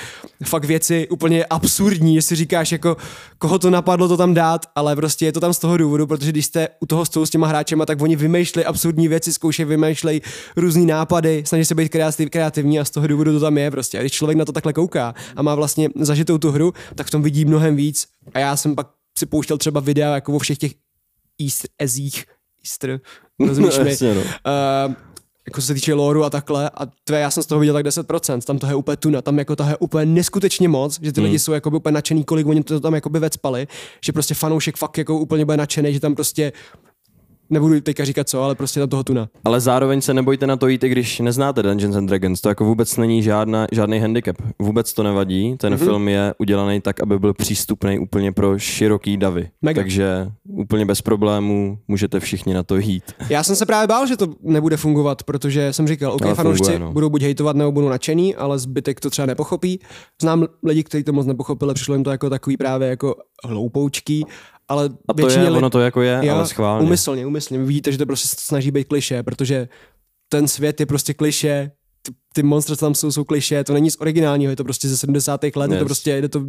[0.46, 2.98] fakt věci úplně absurdní, jestli říkáš jako,
[3.38, 6.32] koho to napadlo to tam dát, ale prostě je to tam z toho důvodu, protože
[6.32, 10.22] když jste u toho stolu s těma hráčema, tak oni vymýšlejí absurdní věci, zkoušejí vymýšlejí
[10.56, 13.98] různé nápady, snaží se být kreativ, kreativní a z toho důvodu to tam je prostě.
[13.98, 17.10] A když člověk na to takhle kouká a má vlastně zažitou tu hru, tak v
[17.10, 18.08] tom vidí mnohem víc.
[18.34, 20.72] A já jsem pak si pouštěl třeba videa jako o všech těch
[21.80, 22.26] ezích,
[22.66, 23.00] Easter,
[23.48, 23.98] rozumíš mi?
[24.16, 24.22] no.
[24.22, 24.96] uh,
[25.48, 28.42] jako se týče loru a takhle a tvé, já jsem z toho viděl tak 10%,
[28.42, 31.26] tam to je úplně tuna, tam jako to je úplně neskutečně moc, že ty hmm.
[31.26, 33.68] lidi jsou jako úplně nadšený, kolik oni to tam jako by vecpali,
[34.06, 36.54] že prostě fanoušek fakt jako úplně bude nadšený, že tam prostě
[37.52, 39.30] nebudu teďka říkat co, ale prostě na toho tuna.
[39.44, 42.42] Ale zároveň se nebojte na to jít, i když neznáte Dungeons and Dragons.
[42.42, 44.36] To jako vůbec není žádná, žádný handicap.
[44.60, 45.56] Vůbec to nevadí.
[45.58, 45.86] Ten mm-hmm.
[45.86, 49.50] film je udělaný tak, aby byl přístupný úplně pro široký davy.
[49.62, 49.82] Mega.
[49.82, 53.04] Takže úplně bez problémů můžete všichni na to jít.
[53.30, 56.64] Já jsem se právě bál, že to nebude fungovat, protože jsem říkal, OK, Ale fanoušci
[56.64, 56.94] funguje, no.
[56.94, 59.80] budou buď hejtovat nebo budou nadšený, ale zbytek to třeba nepochopí.
[60.22, 64.26] Znám lidi, kteří to moc nepochopili, přišlo jim to jako takový právě jako hloupoučký,
[64.72, 66.86] ale A to většině je, lid- ono to jako je, Jo, ale schválně.
[66.88, 67.60] Umyslně, umyslně.
[67.60, 69.68] Vidíte, že to prostě snaží být kliše, protože
[70.30, 73.92] ten svět je prostě kliše, ty, ty monstra, co tam jsou, jsou kliše, to není
[73.92, 75.42] z originálního, je to prostě ze 70.
[75.56, 75.84] let, je to Yes.
[75.88, 76.46] prostě, jde to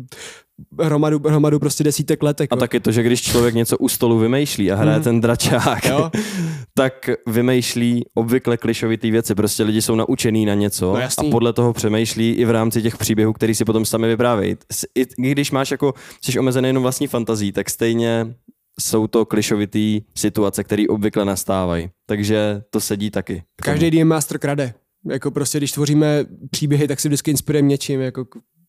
[0.81, 2.41] hromadu, hromadu prostě desítek let.
[2.41, 2.55] Jako.
[2.55, 5.05] A taky to, že když člověk něco u stolu vymýšlí a hraje Mhm.
[5.05, 6.11] ten dračák, Jo.
[6.75, 9.35] tak vymýšlí obvykle klišovitý věci.
[9.35, 12.97] Prostě lidi jsou naučený na něco No a podle toho přemýšlí i v rámci těch
[12.97, 14.57] příběhů, který si potom sami vyprávějí.
[14.97, 18.35] I když máš jako, jsi omezený jenom vlastní fantazí, tak stejně
[18.81, 21.89] jsou to klišovitý situace, které obvykle nastávají.
[22.07, 23.43] Takže to sedí taky.
[23.63, 24.75] Každý DM Master krade.
[25.11, 28.25] Jako prostě, když tvoříme příběhy, tak si vždycky inspirujeme něčím, jako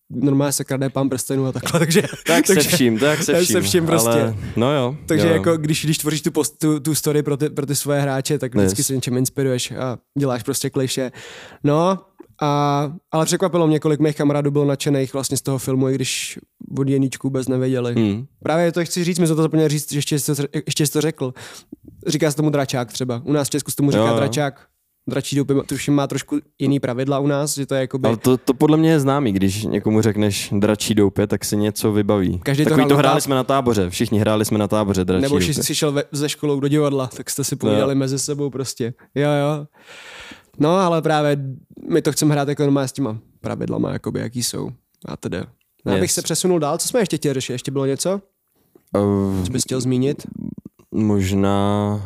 [0.09, 3.41] normálně se krade pán prstenů a takhle, takže, Tak se takže, vším, tak se se
[3.43, 3.61] vším.
[3.61, 4.09] vším prostě.
[4.09, 4.97] Ale, no jo.
[5.05, 5.33] takže jo.
[5.33, 8.39] jako když, když tvoříš tu, post, tu, tu story pro ty, pro ty svoje hráče,
[8.39, 8.87] tak vždycky Yes.
[8.87, 11.11] se něčem inspiruješ a děláš prostě kliše.
[11.63, 11.99] No,
[12.41, 16.39] a, ale překvapilo mě, kolik mých kamarádů bylo nadšených vlastně z toho filmu, i když
[16.77, 17.93] od Jeníčku vůbec nevěděli.
[17.95, 18.25] Hmm.
[18.43, 20.93] Právě to chci říct, my jsme to zapomněli říct, že ještě jsi to, ještě jsi
[20.93, 21.33] to řekl.
[22.07, 23.21] Říká se tomu dračák třeba.
[23.25, 24.15] U nás v Česku se tomu říká jo.
[24.15, 24.67] dračák.
[25.09, 28.07] Dračí doupě tuším má trošku jiný pravidla u nás, že to je jakoby...
[28.07, 31.91] Ale to, to podle mě je známý, když někomu řekneš dračí doupě, tak si něco
[31.91, 32.39] vybaví.
[32.39, 35.05] Každý to Takový to na hráli tá- jsme na táboře, všichni hráli jsme na táboře
[35.05, 35.53] dračí Nebo doupě.
[35.53, 37.99] jsi, šel ve, ze školou do divadla, tak jste si povídali No.
[37.99, 38.93] mezi sebou prostě.
[39.15, 39.67] Jo, jo.
[40.59, 41.37] No, ale právě
[41.89, 44.69] my to chceme hrát jako normálně s těma pravidlama, jakoby, jaký jsou.
[45.05, 45.45] A teda.
[45.85, 46.13] No, abych Yes.
[46.13, 47.53] se přesunul dál, co jsme ještě chtěli řešit?
[47.53, 48.21] Ještě bylo něco,
[48.97, 50.23] Uh, co bys chtěl zmínit?
[50.91, 52.01] možná,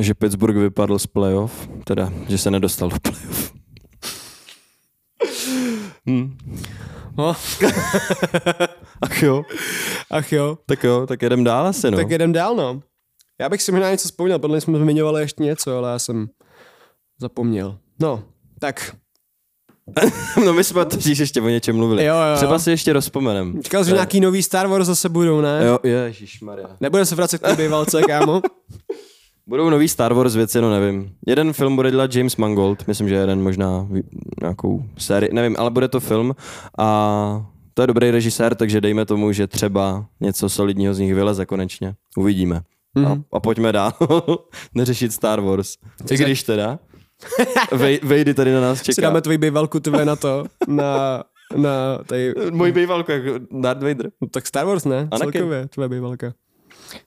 [0.00, 3.52] že Pittsburgh vypadl z playoff, teda, že se nedostal do playoff.
[6.06, 6.36] Hmm.
[7.18, 7.28] No,
[9.02, 9.42] Ach jo,
[10.10, 10.58] ach jo.
[10.66, 11.96] tak jo, tak jedem dál asi, no.
[11.96, 12.82] Tak jedem dál, no.
[13.40, 16.28] Já bych si možná něco vzpomněl, podle mě jsme zmiňovali ještě něco, ale já jsem
[17.20, 17.78] zapomněl.
[18.00, 18.22] No,
[18.58, 18.96] tak.
[20.44, 22.04] no my jsme totiž ještě o něčem mluvili.
[22.04, 22.36] Jo, jo.
[22.36, 23.62] Třeba si ještě rozpomenem.
[23.62, 25.60] Říkal jsi, že nějaký nový Star Wars zase budou, ne?
[25.64, 26.76] Jo, ježišmarja.
[26.80, 28.42] Nebudeme se vracet k té bývalce, kámo.
[29.46, 31.14] Budou nový Star Wars věci, no nevím.
[31.26, 33.88] Jeden film bude dělat James Mangold, myslím, že jeden možná
[34.40, 36.34] nějakou sérii, nevím, ale bude to film
[36.78, 41.46] a to je dobrý režisér, takže dejme tomu, že třeba něco solidního z nich vyleze
[41.46, 41.94] konečně.
[42.16, 42.60] Uvidíme.
[42.94, 43.06] Mhm.
[43.32, 43.92] A, a pojďme dál.
[44.74, 45.76] Neřešit Star Wars.
[46.10, 46.78] I když teda.
[47.72, 49.02] Vej, Vejdy tady na nás Si čeká.
[49.02, 51.22] dáme tvoji bývalku tvé na to, na,
[51.56, 54.10] na tady, Můj bývalko, jako Darth Vader.
[54.20, 55.08] no, tak Star Wars, ne?
[55.10, 55.32] Anakin.
[55.32, 56.32] Celkově, tvoje bývalka.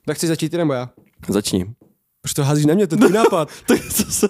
[0.06, 0.90] Tak chci začít ty nebo já?
[1.28, 1.66] Začni.
[2.26, 3.50] Proč to házíš na mě, to je tvůj nápad.
[3.66, 4.28] Tak co se,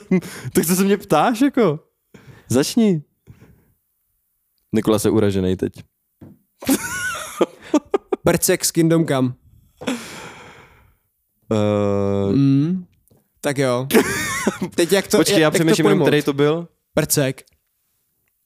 [0.53, 1.81] tak co se mě ptáš, jako?
[2.49, 3.03] Začni.
[4.75, 5.73] Nikola se uražený teď.
[8.25, 9.33] Percek s Kingdom Come.
[11.51, 12.85] Uh, Mm.
[13.41, 13.87] Tak jo.
[14.75, 16.69] Teď jak to, Počkej, já jak to přemýšlím, který to byl.
[16.95, 17.43] Percek.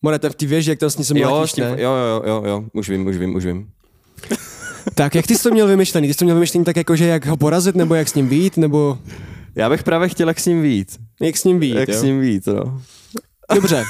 [0.03, 2.65] Morete v té věži, jak to s ní se Jo, tím, jo, jo, jo, jo,
[2.73, 3.71] už vím, už vím, už vím.
[4.95, 6.09] Tak jak ty jsi to měl vymyšlený?
[6.09, 8.29] Ty jsi to měl vymyšlený tak jako, že jak ho porazit, nebo jak s ním
[8.29, 8.99] být, nebo
[9.55, 10.99] Já bych právě chtěl, jak s ním víc.
[11.21, 11.95] jak s ním být, Jak jo?
[12.01, 12.83] s ním víc, no.
[13.55, 13.85] Dobře.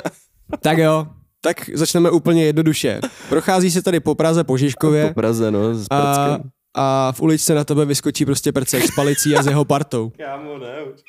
[0.60, 1.06] tak jo.
[1.40, 3.00] Tak začneme úplně jednoduše.
[3.28, 6.38] Prochází se tady po Praze, po Žižkově Po Praze, no, s a,
[6.74, 10.12] a v uličce na tebe vyskočí prostě percek s palicí a s jeho partou.
[10.18, 11.00] Kámo, ne, už.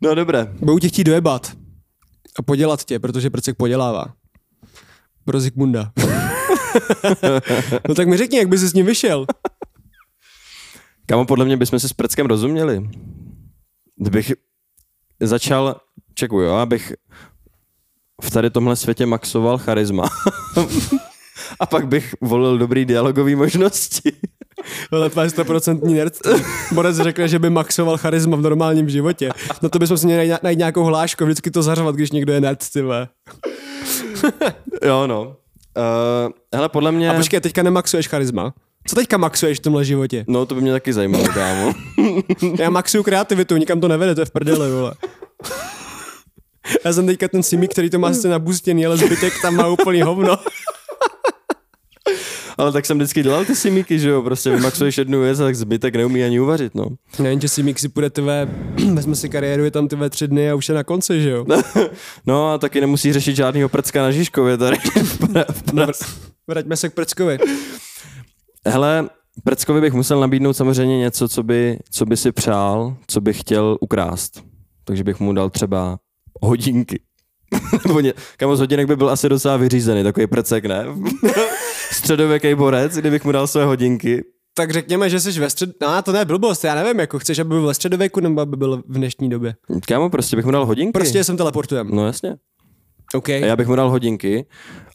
[0.00, 0.48] No dobré.
[0.60, 1.52] Budou tě chtít dojebat
[2.38, 4.04] a podělat tě, protože prcek podělává.
[5.24, 5.92] Pro Zikmunda.
[7.88, 9.26] no tak mi řekni, jak by se s ním vyšel.
[11.06, 12.90] Kámo, podle mě bychom si s prckem rozuměli.
[13.96, 14.32] Kdybych
[15.20, 15.76] začal,
[16.14, 16.92] čekuju, jo, abych
[18.22, 20.08] v tady tomhle světě maxoval charisma.
[21.60, 24.12] a pak bych volil dobrý dialogový možnosti.
[24.92, 26.14] Ale to je 100% nerd.
[26.72, 29.30] Borec řekne, že by maxoval charisma v normálním životě.
[29.62, 32.40] No to bychom si měli najít, najít nějakou hlášku, vždycky to zařvat, když někdo je
[32.40, 32.80] nerd, ty
[34.82, 35.22] jo, no.
[35.24, 37.10] Uh, hele, podle mě...
[37.10, 38.54] A počkej, teďka nemaxuješ charisma.
[38.86, 40.24] Co teďka maxuješ v tomhle životě?
[40.28, 41.72] No, to by mě taky zajímalo, kámo.
[42.58, 44.94] Já maxuju kreativitu, nikam to nevede, to je v prdeli, vole.
[46.84, 50.02] Já jsem teďka ten Simi, který to má sice nabustěný, ale zbytek tam má úplný
[50.02, 50.36] hovno.
[52.58, 55.56] Ale tak jsem vždycky dělal ty simíky, že jo, prostě vymaxuješ jednu věc a tak
[55.56, 56.86] zbytek neumí ani uvařit, no.
[57.18, 58.48] Nevím, že Simi si půjde tvé,
[58.92, 61.44] vezme si kariéru, je tam tvé tři dny a už je na konci, že jo?
[62.26, 64.76] No a taky nemusí řešit žádnýho prcka na Žižkově tady.
[64.76, 66.04] v pra- v Praze.
[66.48, 67.38] Vraťme se k Prckovi.
[68.66, 69.08] Hele,
[69.44, 73.78] Prckovi bych musel nabídnout samozřejmě něco, co by, co by si přál, co by chtěl
[73.80, 74.44] ukrást.
[74.84, 75.98] Takže bych mu dal třeba
[76.42, 77.00] hodinky.
[77.86, 80.86] Nebo ně, kamo z hodinek by byl asi docela vyřízený, takový prcek, ne?
[81.92, 84.24] Středověký borec, kdybych mu dal své hodinky.
[84.54, 85.70] Tak řekněme, že jsi ve střed...
[85.80, 88.82] No, to ne blbost, já nevím, jako chceš, aby byl ve středověku nebo aby byl
[88.88, 89.54] v dnešní době.
[89.88, 90.92] Kámo, prostě bych mu dal hodinky.
[90.92, 91.90] Prostě jsem teleportujem.
[91.92, 92.36] No jasně.
[93.14, 93.28] OK.
[93.28, 94.46] A já bych mu dal hodinky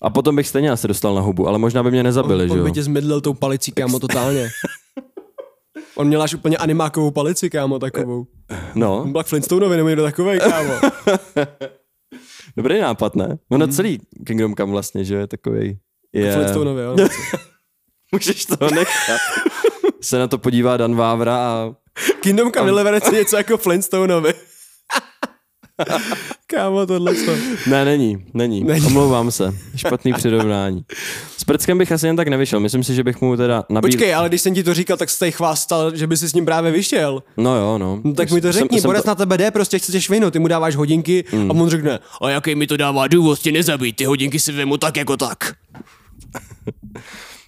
[0.02, 2.54] a potom bych stejně asi dostal na hubu, ale možná by mě nezabili, on, že
[2.54, 2.66] on jo?
[2.66, 4.50] by tě zmydlil tou palicí, kámo, totálně.
[5.96, 8.28] On měl až úplně animákovou palici, kámo, takovou.
[8.76, 10.74] No, On byl jak Flintstoneovi nebo někdo takovej, kámo.
[12.58, 13.38] dobrý nápad, ne?
[13.50, 15.80] Ono celý Kingdom Come vlastně, že je takový.
[16.14, 16.34] Je...
[16.34, 16.96] Flintstoneovi, jo.
[18.12, 19.22] Můžeš to nechat.
[20.02, 21.74] Se na to podívá Dan Vávra a
[22.22, 24.34] Kingdom Come Deliverance je něco jako Flintstoneovi.
[26.48, 27.32] kámo, tohle to.
[27.68, 28.64] Ne, není, není.
[28.64, 28.86] Není.
[28.86, 29.54] Omlouvám se.
[29.76, 30.86] Špatný přirovnání.
[31.38, 32.60] S Prckem bych asi jen tak nevyšel.
[32.60, 33.98] Myslím si, že bych mu teda nabídl...
[33.98, 36.34] Počkej, ale když jsem ti to říkal, tak jsi tady chvástal, že by si s
[36.34, 37.24] ním právě vyšel.
[37.38, 38.02] No jo, no.
[38.04, 40.34] No, tak mi to řekni, jsem Borec to- na tebe jde, prostě chce tě švihnout,
[40.34, 43.96] ty mu dáváš hodinky a on řekne, a jaký mi to dává důvod tě nezabít,
[43.96, 45.38] ty hodinky si vemu tak jako tak.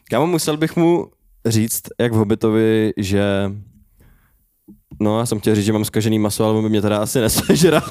[0.10, 1.08] Kámo, musel bych mu
[1.46, 3.24] říct, jak v Hobbitovi, že...
[5.00, 7.20] No, já jsem chtěl říct, že mám zkažený maso, ale on by mě teda asi
[7.20, 7.82] nesežral.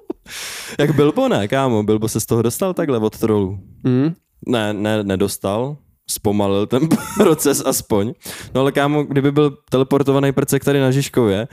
[0.78, 1.82] jak Bilbo, ne, kámo?
[1.82, 3.58] Bilbo se z toho dostal takhle od trolů.
[3.84, 4.14] Mm.
[4.46, 5.76] Ne, ne, nedostal.
[6.10, 8.12] Zpomalil ten proces aspoň.
[8.54, 11.48] No ale kámo, kdyby byl teleportovaný prcek tady na Žižkově,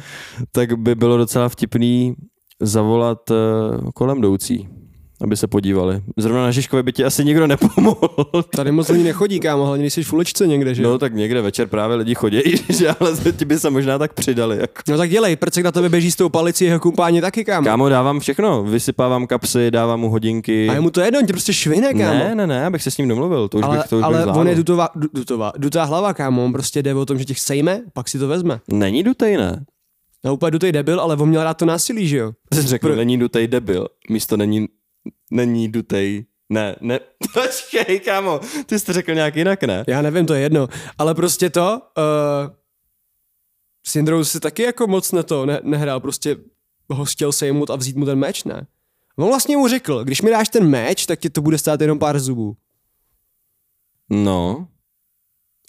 [0.52, 2.16] tak by bylo docela vtipný
[2.62, 3.38] zavolat uh,
[3.96, 4.70] kolem jdoucí,
[5.22, 6.02] aby se podívali.
[6.18, 8.10] Zrovna na Žižkově by ti asi nikdo nepomohl.
[8.56, 10.84] Tady moc lidí nechodí, kámo, hlavně když jsi v uličce někde, že?
[10.84, 14.58] No tak někde večer právě lidi chodí, že ale ti by se možná tak přidali.
[14.58, 14.82] Jako.
[14.90, 17.66] No tak dělej, prcek na tebe běží s tou palicí, jeho kumpáni taky, kámo.
[17.66, 18.64] Kámo, dávám všechno.
[18.64, 20.70] Vysypávám kapsy, dávám mu hodinky.
[20.70, 22.20] A je mu to jedno, on tě prostě švihne, kámo.
[22.20, 23.48] ne, ne, ne, abych se s ním domluvil.
[23.50, 24.40] To už ale bych, to už bych ale zvládl.
[24.40, 27.40] on je dutová, du- dutová, dutá hlava, kámo, on prostě jde o tom, že těch
[27.40, 28.60] sejme, pak si to vezme.
[28.72, 29.66] Není dutej, ne?
[30.26, 32.32] No úplně dutej debil, ale on měl rád to násilí, že jo?
[32.50, 33.88] Ty jsi řekl, Pro- není dutej debil.
[34.10, 34.68] Místo není,
[35.32, 36.26] není dutej.
[36.50, 37.00] Ne, ne,
[37.34, 39.84] počkej, kámo, ty jsi to řekl nějak jinak, ne?
[39.88, 40.68] Já nevím, to je jedno.
[40.98, 42.56] Ale prostě to, uh,
[43.88, 46.38] Syndrou si taky jako moc na to ne, nehrál, prostě
[46.90, 48.68] ho chtěl sejmout a vzít mu ten meč, ne?
[49.18, 52.00] On vlastně mu řekl, když mi dáš ten meč, tak ti to bude stát jenom
[52.00, 52.56] pár zubů.
[54.10, 54.68] No,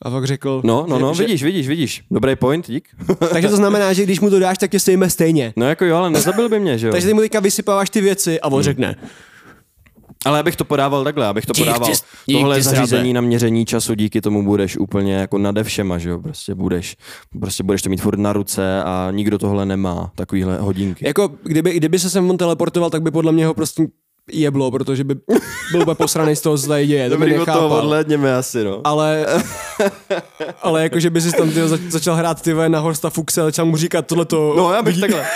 [0.03, 2.05] A pak řekl, no, no, no, že, vidíš, vidíš, vidíš.
[2.11, 2.89] Dobrý point, dík.
[3.33, 5.53] Takže to znamená, že když mu to dáš, tak tě sejme stejně.
[5.57, 6.93] No jako jo, ale nezabil by mě, že jo?
[6.93, 8.97] Takže ty mu teďka vysypáváš ty věci a on řekne,
[10.25, 11.91] Ale abych to podával takhle, abych to Dík podával.
[12.27, 16.11] dík Tohle ti zařízení na měření času, díky tomu budeš úplně jako nade všema, že
[16.11, 16.19] jo?
[16.19, 16.97] Prostě budeš,
[17.41, 21.07] prostě budeš to mít furt na ruce a nikdo tohle nemá, takovýhle hodinky.
[21.07, 23.87] jako kdyby, kdyby se sem on teleportoval, tak by podle mě ho prostě
[24.33, 25.15] jeblo, protože by
[25.73, 27.11] byl úplně posraný z toho, co tady děje.
[27.11, 27.73] To by Dobrý, toho nechápal.
[27.79, 28.81] odhlédněme asi, no.
[28.85, 29.27] ale,
[30.63, 33.45] ale jako, že by si tam tyjo, zač- začal hrát ty na Horsta Fuxe a
[33.45, 34.55] začal mu říkat tohleto.
[34.57, 35.27] No, já bych takhle.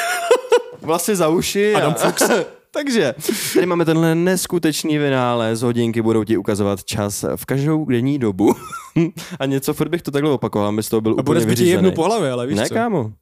[0.83, 1.75] Vlasy za uši.
[1.75, 2.11] Adam a...
[2.11, 2.31] Fuchs.
[2.73, 3.15] Takže,
[3.55, 8.55] tady máme tenhle neskutečný vynález, hodinky budou ti ukazovat čas v každou denní dobu.
[9.41, 11.93] a něco, furt bych to takhle opakoval, aby z toho byl A úplně bude jednu
[11.93, 12.75] po hlavě, ale víš ne, co?
[12.75, 13.13] kámo.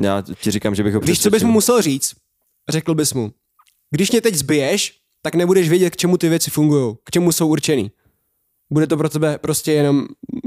[0.00, 2.12] Já ti říkám, že bych ho Víš, co bys mu musel říct?
[2.70, 3.32] Řekl bys mu,
[3.90, 7.48] když mě teď zbiješ, tak nebudeš vědět, k čemu ty věci fungují, k čemu jsou
[7.48, 7.90] určený.
[8.72, 10.06] Bude to pro tebe prostě jenom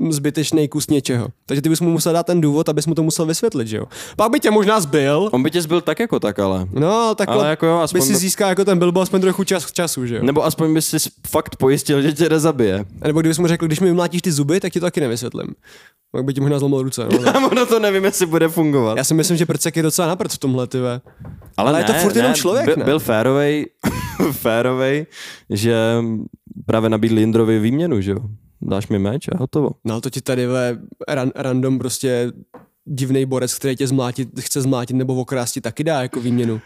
[0.10, 1.28] zbytečný kus něčeho.
[1.46, 3.86] Takže ty bys mu musel dát ten důvod, abys mu to musel vysvětlit, že jo?
[4.16, 6.66] Pak by tě možná zbil, On by tě zbyl tak jako tak, ale.
[6.72, 9.44] no takhle Ale jako jo, by aspoň si by- získal jako ten Bilbo aspoň trochu
[9.44, 10.24] čas, času, že jo?
[10.24, 12.86] Nebo aspoň bys si fakt pojistil, že tě nezabije.
[13.02, 15.48] A nebo kdybys mu řekl, když mi vymlátíš ty zuby, tak ti to taky nevysvětlím.
[16.12, 17.08] Pak by ti možná zlomil ruce.
[17.12, 17.36] No, tak.
[17.36, 18.98] A ono to nevím, jestli bude fungovat.
[18.98, 21.02] Já si myslím, že Prcek je docela naprt v tomhle, ty ve.
[21.58, 22.86] Ale, Ale je to furt jenom člověk, byl, ne?
[22.86, 23.66] Byl férovej,
[24.32, 25.06] férovej,
[25.50, 25.76] že
[26.66, 28.20] právě nabídl Jindrovi výměnu, že jo.
[28.62, 29.70] Dáš mi meč a hotovo.
[29.86, 30.78] No to ti tady ve
[31.08, 32.32] ran, random prostě
[32.86, 36.62] divný borec, který tě zmlátit, chce zmlátit nebo okrástit, taky dá jako výměnu.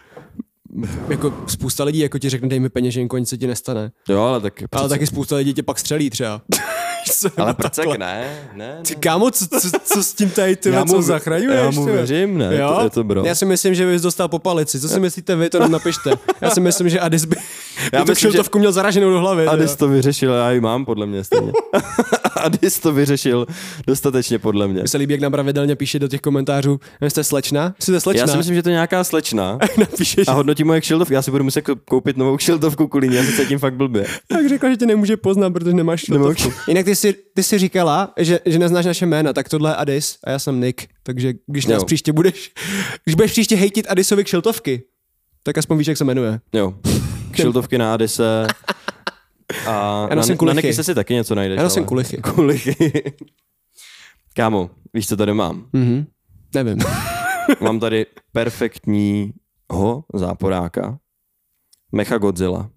[1.10, 3.92] Jako spousta lidí jako ti řekne, dej mi peněženku, nic se ti nestane.
[4.10, 4.63] Jo, ale tak...
[4.72, 6.42] Ale taky spousta lidí tě pak střelí třeba.
[7.12, 7.98] Co, ale prcek takhle.
[7.98, 8.80] ne, ne.
[8.88, 11.60] Ty kámo, co, co, co s tím tady ty co zachraňuješ?
[11.63, 12.76] já mu věřím, ne, jo?
[12.78, 13.26] to je to bro.
[13.26, 14.80] Já si myslím, že bys dostal po palici.
[14.80, 16.12] Co si myslíte vy, to nám napište.
[16.42, 17.36] Já si myslím, že Adis by,
[17.94, 19.48] Já by myslím, že- kšiltovku měl zaraženou do hlavy.
[19.48, 19.78] Adis jo.
[19.78, 21.52] to vyřešil, já ji mám podle mě stejně.
[22.36, 23.48] Adis to vyřešil
[23.88, 24.80] dostatečně podle mě.
[24.80, 27.74] Mně se líbí, jak nám pravidelně píše do těch komentářů, že jste slečna?
[27.80, 28.22] Jste slečna?
[28.22, 31.13] Já si myslím, že to je nějaká slečna Napíšeš, a hodnotí moje kšiltovky.
[31.13, 34.06] Já si budu muset koupit novou kšiltovku kvůli ní, já se cítím fakt blbě.
[34.28, 36.60] tak řekla, že tě nemůže poznat, protože nemáš Nemám šiltovku.
[36.68, 40.17] Jinak ty jsi, ty jsi říkala, že, že neznáš naše jména, tak tohle je Adis
[40.23, 41.86] a já jsem Nick, takže když nás Jo.
[41.86, 42.51] příště budeš,
[43.03, 44.84] když budeš příště hejtit Adisovi kšiltovky,
[45.43, 46.39] tak aspoň víš, jak se jmenuje.
[46.53, 46.73] Jo.
[47.32, 48.47] Kšiltovky na Adise.
[49.67, 50.53] A Já na, na.
[50.53, 51.58] Niky se si taky něco najdeš.
[51.58, 52.17] Já nosím ale- kulichy.
[52.36, 53.03] Kulichy.
[54.36, 55.65] Kámo, víš, co tady mám?
[55.73, 56.06] Mhm.
[56.56, 56.77] Nevím.
[57.62, 60.97] Mám tady perfektního záporáka.
[61.91, 62.69] Mecha Godzilla.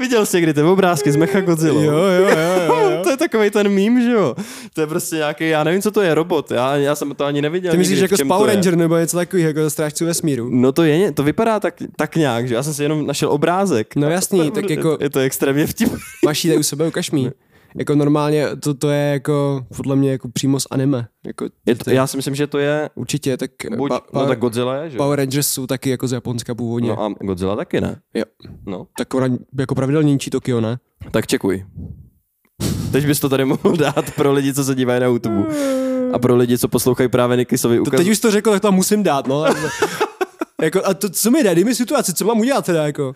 [0.00, 1.82] Viděl jsi kdy ty obrázky z Mecha Godzilla?
[1.82, 3.00] jo, jo, jo, jo.
[3.04, 4.34] to je takový ten mím, že jo?
[4.74, 6.50] To je prostě nějaký, já nevím, co to je, robot.
[6.50, 7.72] Já, já jsem to ani neviděl.
[7.72, 8.54] Ty myslíš nikdy, jako z Power to.
[8.54, 10.48] Ranger nebo něco takového, jako ze strážců vesmíru?
[10.50, 13.96] No to je, to vypadá tak, tak nějak, že já jsem si jenom našel obrázek.
[13.96, 15.98] No jasný, tak jako Je to extrémně vtipné.
[16.24, 17.30] máš u sebe, ukaž mi.
[17.78, 21.08] Jako normálně, to, to je jako, podle mě jako přímo z anime.
[21.26, 24.38] Jako, Je to, já si myslím, že to je Určitě, tak, buď, pa, no tak
[24.38, 24.96] Godzilla je, že?
[24.96, 26.88] Power Rangers jsou taky jako z Japonska původně.
[26.88, 28.00] No a Godzilla taky ne.
[28.14, 28.24] Jo.
[28.66, 29.26] No, Tak ona
[29.58, 30.78] jako pravidelně ničí Tokio, ne?
[31.10, 31.64] tak čekuj.
[32.92, 35.46] Teď bys to tady mohl dát pro lidi, co se dívají na YouTube.
[36.12, 37.98] A pro lidi, co poslouchají právě Nikisovi To ukaz...
[38.00, 39.44] teď už to řekl, tak to musím dát, no.
[40.62, 43.12] jako, a to, co mi jde, dej mi situaci, co mám udělat teda, jako.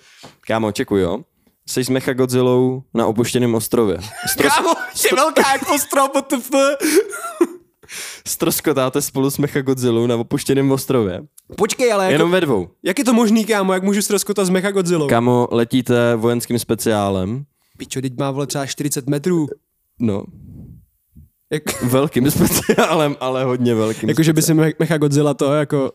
[0.47, 1.19] Kámo, čekuj, jo.
[1.68, 3.98] Jsi s Mecha Godzillou na opuštěném ostrově.
[4.33, 4.68] Stros, Kámo,
[5.05, 6.50] je velká jako ostrov, WTF.
[8.27, 11.22] stroskotáte spolu s Mecha Godzillou na opuštěném ostrově.
[11.57, 12.68] Počkej, ale jako, Jenom ve dvou.
[12.83, 15.09] jak je to možný, kámo, jak můžu stroskotat s Mecha Godzillou?
[15.09, 17.44] Kámo, letíte vojenským speciálem.
[17.79, 19.46] Pičo, teď má vole třeba 40 metrů.
[20.00, 20.24] No,
[21.53, 24.09] Jak, velkým speciálem, ale hodně velkým.
[24.09, 25.92] jako že by si Me- Mecha Godzilla to jako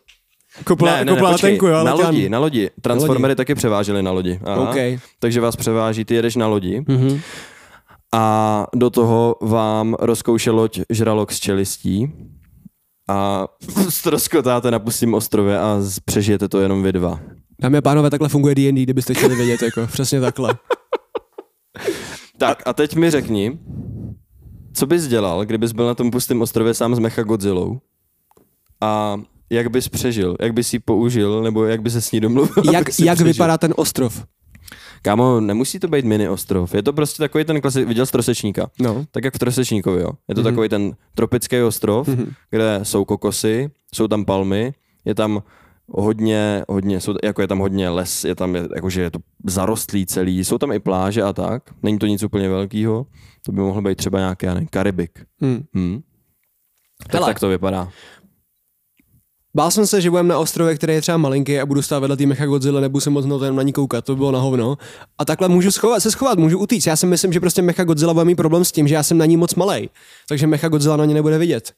[0.64, 1.84] kopla, ne, ne, ne, kopla na počkej, tenku, jo?
[1.84, 2.70] na lodi, na lodi.
[2.80, 4.40] Transformery taky převážely na lodi.
[4.44, 4.60] Aha.
[4.70, 4.76] OK.
[5.18, 7.20] Takže vás převáží, ty jedeš na lodi Mhm.
[8.14, 12.12] a do toho vám rozkouše loď žralok z čelistí
[13.08, 13.46] a
[13.88, 17.20] stroskotáte na pustým ostrově a přežijete to jenom vy dva.
[17.62, 20.54] Dámy a pánové, takhle funguje D&D, kdybyste chtěli vědět, jako přesně takhle.
[22.38, 23.58] Tak a teď mi řekni,
[24.72, 27.80] co bys dělal, kdybys byl na tom pustém ostrově sám s Mecha Godzillou
[28.80, 32.64] a jak bys přežil, jak bys ji použil, nebo jak bys se s ní domluvil,
[32.64, 33.26] jak, jak přežil?
[33.26, 34.24] vypadá ten ostrov?
[35.02, 36.74] Kámo, nemusí to být mini ostrov.
[36.74, 37.84] Je to prostě takový ten klasi...
[37.84, 38.70] Viděl jsi Trosečníka?
[38.80, 39.06] No.
[39.10, 40.10] Tak jak v Trosečníkovi, jo.
[40.28, 40.44] Je to mm-hmm.
[40.44, 42.32] takový ten tropický ostrov, mm-hmm.
[42.50, 45.42] kde jsou kokosy, jsou tam palmy, je tam
[45.88, 50.06] hodně, hodně, jsou, jako je tam hodně les, je tam, je, jakože je to zarostlý
[50.06, 53.06] celý, jsou tam i pláže a tak, není to nic úplně velkého,
[53.44, 55.18] to by mohlo být třeba nějaký, já nevím, Karibik.
[55.44, 55.64] Hm.
[55.76, 56.00] Hm.
[57.02, 57.26] Tak, Hele.
[57.26, 57.88] tak to vypadá.
[59.56, 62.16] Bál jsem se, že budeme na ostrově, který je třeba malinký a budu stát vedle
[62.16, 64.78] té Mecha Godzilla, nebudu se moc na ní koukat, to by bylo na hovno.
[65.18, 66.86] A takhle můžu schovat, se schovat, můžu utíct.
[66.86, 69.18] Já si myslím, že prostě Mecha Godzilla bude mít problém s tím, že já jsem
[69.18, 69.88] na ní moc malej.
[70.28, 71.72] Takže Mecha Godzilla na ně nebude vidět.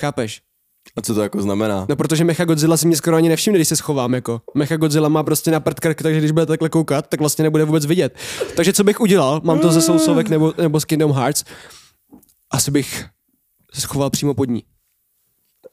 [0.00, 0.40] Chápeš?
[0.96, 1.86] A co to jako znamená?
[1.88, 4.40] No protože Mecha Godzilla si mě skoro ani nevšimne, když se schovám, jako.
[4.54, 7.64] Mecha Godzilla má prostě na prd krk, takže když bude takhle koukat, tak vlastně nebude
[7.64, 8.16] vůbec vidět.
[8.56, 9.40] Takže co bych udělal?
[9.44, 11.44] Mám to ze sousovek nebo, nebo z Kingdom Hearts.
[12.50, 13.06] Asi bych
[13.74, 14.62] se schoval přímo pod ní.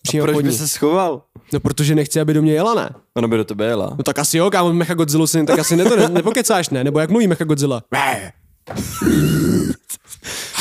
[0.07, 1.21] Přímo Proč by se schoval?
[1.53, 2.89] No protože nechci, aby do mě jela, ne?
[3.17, 3.93] Ona by do tebe jela.
[3.97, 6.83] No tak asi jo, kámo, Mecha Godzilla si, tak asi ne, to ne, nepokecáš, ne?
[6.83, 7.83] Nebo jak mluví Mecha Godzilla?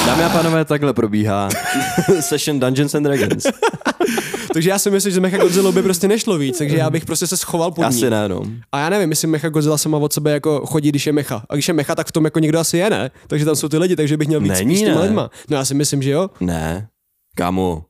[0.07, 1.49] Dámy a pánové, takhle probíhá
[2.21, 3.47] session Dungeons and Dragons.
[4.53, 7.27] Takže já si myslím, že Mecha Godzilla by prostě nešlo víc, takže já bych prostě
[7.27, 7.87] se schoval pod ní.
[7.89, 8.43] Asi ne, no.
[8.73, 11.43] A já nevím, jestli Mecha Godzilla sama od sebe jako chodí, když je Mecha.
[11.51, 13.11] A když je Mecha, tak v tom jako někdo asi je, ne?
[13.27, 15.31] Takže tam jsou ty lidi, takže bych měl víc Není, s těma lidma.
[15.51, 16.31] No já si myslím, že jo.
[16.41, 16.89] Ne.
[17.37, 17.85] Kámo.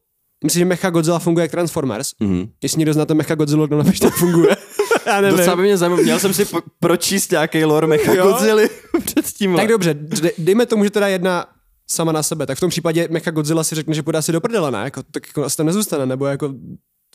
[0.47, 2.11] Myslím, že Mecha Godzilla funguje jak Transformers.
[2.21, 2.49] Mhm.
[2.63, 4.57] Jestli někdo znáte Mecha Godzilla, kdo napište, jak funguje.
[5.07, 5.37] já nevím.
[5.39, 8.27] Docela by mě zajímalo, měl jsem si po- pročíst nějaký lore Mecha Jo?
[8.33, 8.63] Godzilla
[9.05, 9.57] předtím.
[9.57, 11.47] Tak dobře, d- dejme tomu, že teda jedna
[11.91, 14.41] sama na sebe, tak v tom případě Mecha Godzilla si řekne, že půjde asi do
[14.41, 14.79] prdele, ne?
[14.85, 16.55] Jako, tak jako asi tam nezůstane, nebo jako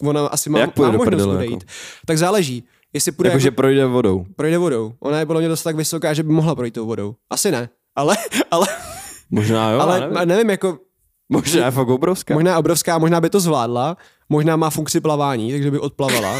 [0.03, 1.51] ona asi má, Jak půjde má možnost prdele, odejít.
[1.51, 1.65] jako?
[2.05, 2.63] Tak záleží.
[2.93, 4.25] Jestli půjde Jakože jako, projde vodou.
[4.35, 4.93] projde vodou.
[4.99, 7.15] Ona je podle mě dost tak vysoká, že by mohla projít tou vodou.
[7.29, 7.69] Asi ne.
[7.95, 8.17] Ale,
[8.51, 8.67] ale,
[9.31, 10.27] Možná jo, ale nevím.
[10.27, 10.77] nevím, jako
[11.31, 12.33] Možná je fakt obrovská.
[12.33, 13.97] možná je obrovská, možná by to zvládla,
[14.29, 16.39] možná má funkci plavání, takže by odplavala.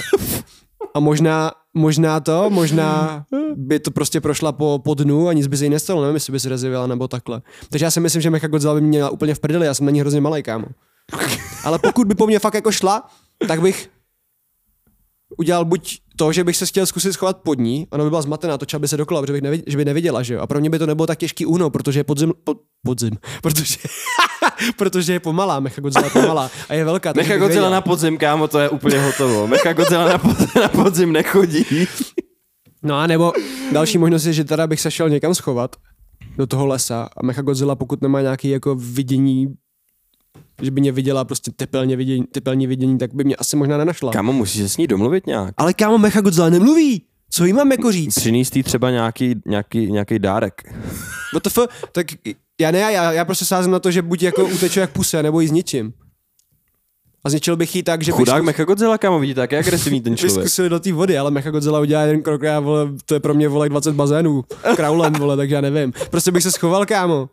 [0.93, 3.23] A možná, možná to, možná
[3.56, 6.34] by to prostě prošla po, po dnu a nic by se jí nestalo, nevím, jestli
[6.34, 7.41] by se rezivila nebo takhle.
[7.69, 9.86] Takže já si myslím, že Mecha Godzilla by mě měla úplně v prdeli, já jsem
[9.86, 10.65] na ní hrozně malý, kámo.
[11.63, 13.08] Ale pokud by po mně fakt jako šla,
[13.47, 13.89] tak bych
[15.38, 18.58] udělal buď to, že bych se chtěl zkusit schovat pod ní, ona by byla zmatená,
[18.58, 20.39] točila by se dokola, protože bych neviděl, že by neviděla, že jo.
[20.39, 23.78] A pro mě by to nebylo tak těžký uhnout, protože je podzim, pod, podzim, protože,
[24.78, 27.13] protože je pomalá, Mecha Godzilla je pomalá a je velká.
[27.15, 27.72] Mecha Godzilla věděl.
[27.72, 29.48] na podzim, kámo, to je úplně hotovo.
[29.48, 31.65] Mecha Godzilla na podzim, na podzim nechodí.
[32.84, 33.34] No a nebo
[33.72, 35.76] další možnost je, že teda bych se šel někam schovat
[36.38, 39.48] do toho lesa a Mecha Godzilla, pokud nemá nějaký jako vidění,
[40.62, 44.12] že by mě viděla prostě tepelně vidění, tepelní vidění, tak by mě asi možná nenašla.
[44.12, 45.54] Kámo, musíš se s ní domluvit nějak.
[45.58, 47.02] Ale kámo, Mecha Godzilla nemluví!
[47.34, 48.15] Co jí mám jako říct?
[48.15, 50.62] Přinést jí třeba nějaký, nějaký, nějaký dárek.
[51.36, 51.58] WTF,
[51.91, 52.08] tak
[52.62, 55.39] já ne, já, já prostě sázím na to, že buď jako uteče jak puse, nebo
[55.41, 55.93] jí zničím.
[57.24, 59.60] A zničil bych ji tak, že bych Chudák zkus- Mecha Godzilla, kámo, vidíte, jak je
[59.60, 60.39] agresivní ten bych člověk.
[60.47, 63.19] zkusil do té vody, ale Mecha Godzilla udělá jeden krok a já, vole, to je
[63.19, 64.43] pro mě vole 20 bazénů.
[64.76, 65.94] Kraulem, vole, tak já nevím.
[66.12, 67.29] Prostě bych se schoval, kámo.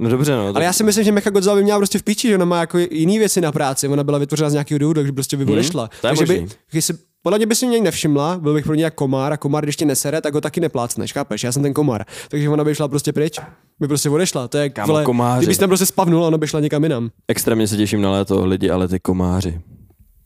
[0.00, 0.52] No dobře, no.
[0.54, 2.60] Ale já si myslím, že Mecha Godzilla by měla prostě v píči, že ona má
[2.60, 3.88] jako jiný věci na práci.
[3.88, 5.82] Ona byla vytvořena z nějakého důvodu, takže prostě by odešla.
[5.82, 8.74] Hmm, to je takže by, si, podle mě by si mě nevšimla, byl bych pro
[8.74, 11.44] ně jak komár a komár, když tě nesere, tak ho taky neplácneš, chápeš?
[11.44, 12.04] Já jsem ten komár.
[12.28, 13.40] Takže ona by šla prostě pryč,
[13.80, 14.48] by prostě odešla.
[14.48, 15.44] To je, Kámo, komáři.
[15.44, 17.10] kdybys tam prostě spavnul, ona by šla někam jinam.
[17.28, 19.60] Extrémně se těším na léto lidi, ale ty komáři.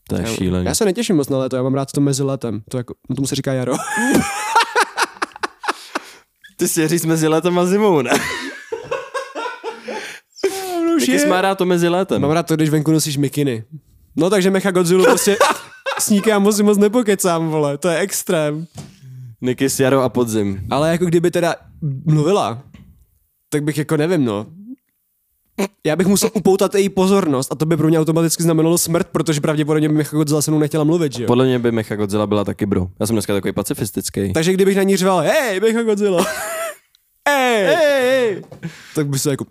[0.08, 0.66] To je šílený.
[0.66, 2.62] Já se netěším moc na léto, já mám rád to mezi letem.
[2.70, 3.72] To jako, no tomu se říká jaro.
[6.56, 8.10] Ty si říct mezi létem a zimou, ne?
[11.06, 12.22] Taky jsi má rád to mezi létem.
[12.22, 13.64] Mám rád to, když venku nosíš mikiny.
[14.16, 15.36] No takže Mecha Godzilla prostě
[15.98, 18.66] s ní kámo si moc nepokecám, vole, to je extrém.
[19.40, 20.60] Nikis, jaro a podzim.
[20.70, 21.54] Ale jako kdyby teda
[22.04, 22.62] mluvila,
[23.50, 24.46] tak bych jako nevím, no.
[25.86, 29.40] Já bych musel upoutat její pozornost a to by pro mě automaticky znamenalo smrt, protože
[29.40, 31.26] pravděpodobně by Mecha Godzilla se mnou nechtěla mluvit, že jo?
[31.26, 32.86] Podle mě by Mecha Godzilla byla taky bro.
[33.00, 34.32] Já jsem dneska takový pacifistický.
[34.32, 36.26] Takže kdybych na ní řval, hej, Mecha Godzilla,
[37.28, 37.66] Ej!
[37.66, 38.44] hej,
[38.94, 39.44] tak by se jako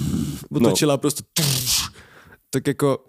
[0.50, 0.98] otočila no.
[0.98, 1.22] prostě
[2.50, 3.04] tak jako,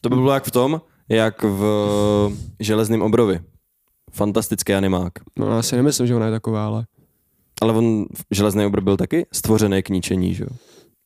[0.00, 3.40] To by bylo jak v tom, jak v Železném obrovi.
[4.12, 5.12] Fantastický animák.
[5.38, 6.86] no já si nemyslím, že ona je taková, ale
[7.62, 10.50] Ale on, Železný obrov byl taky stvořený k ničení, že jo?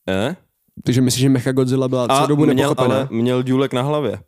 [0.08, 0.36] Eh?
[0.84, 4.20] takže myslíš, že Mecha Godzilla byla A celou dobu měl, ale měl důlek na hlavě.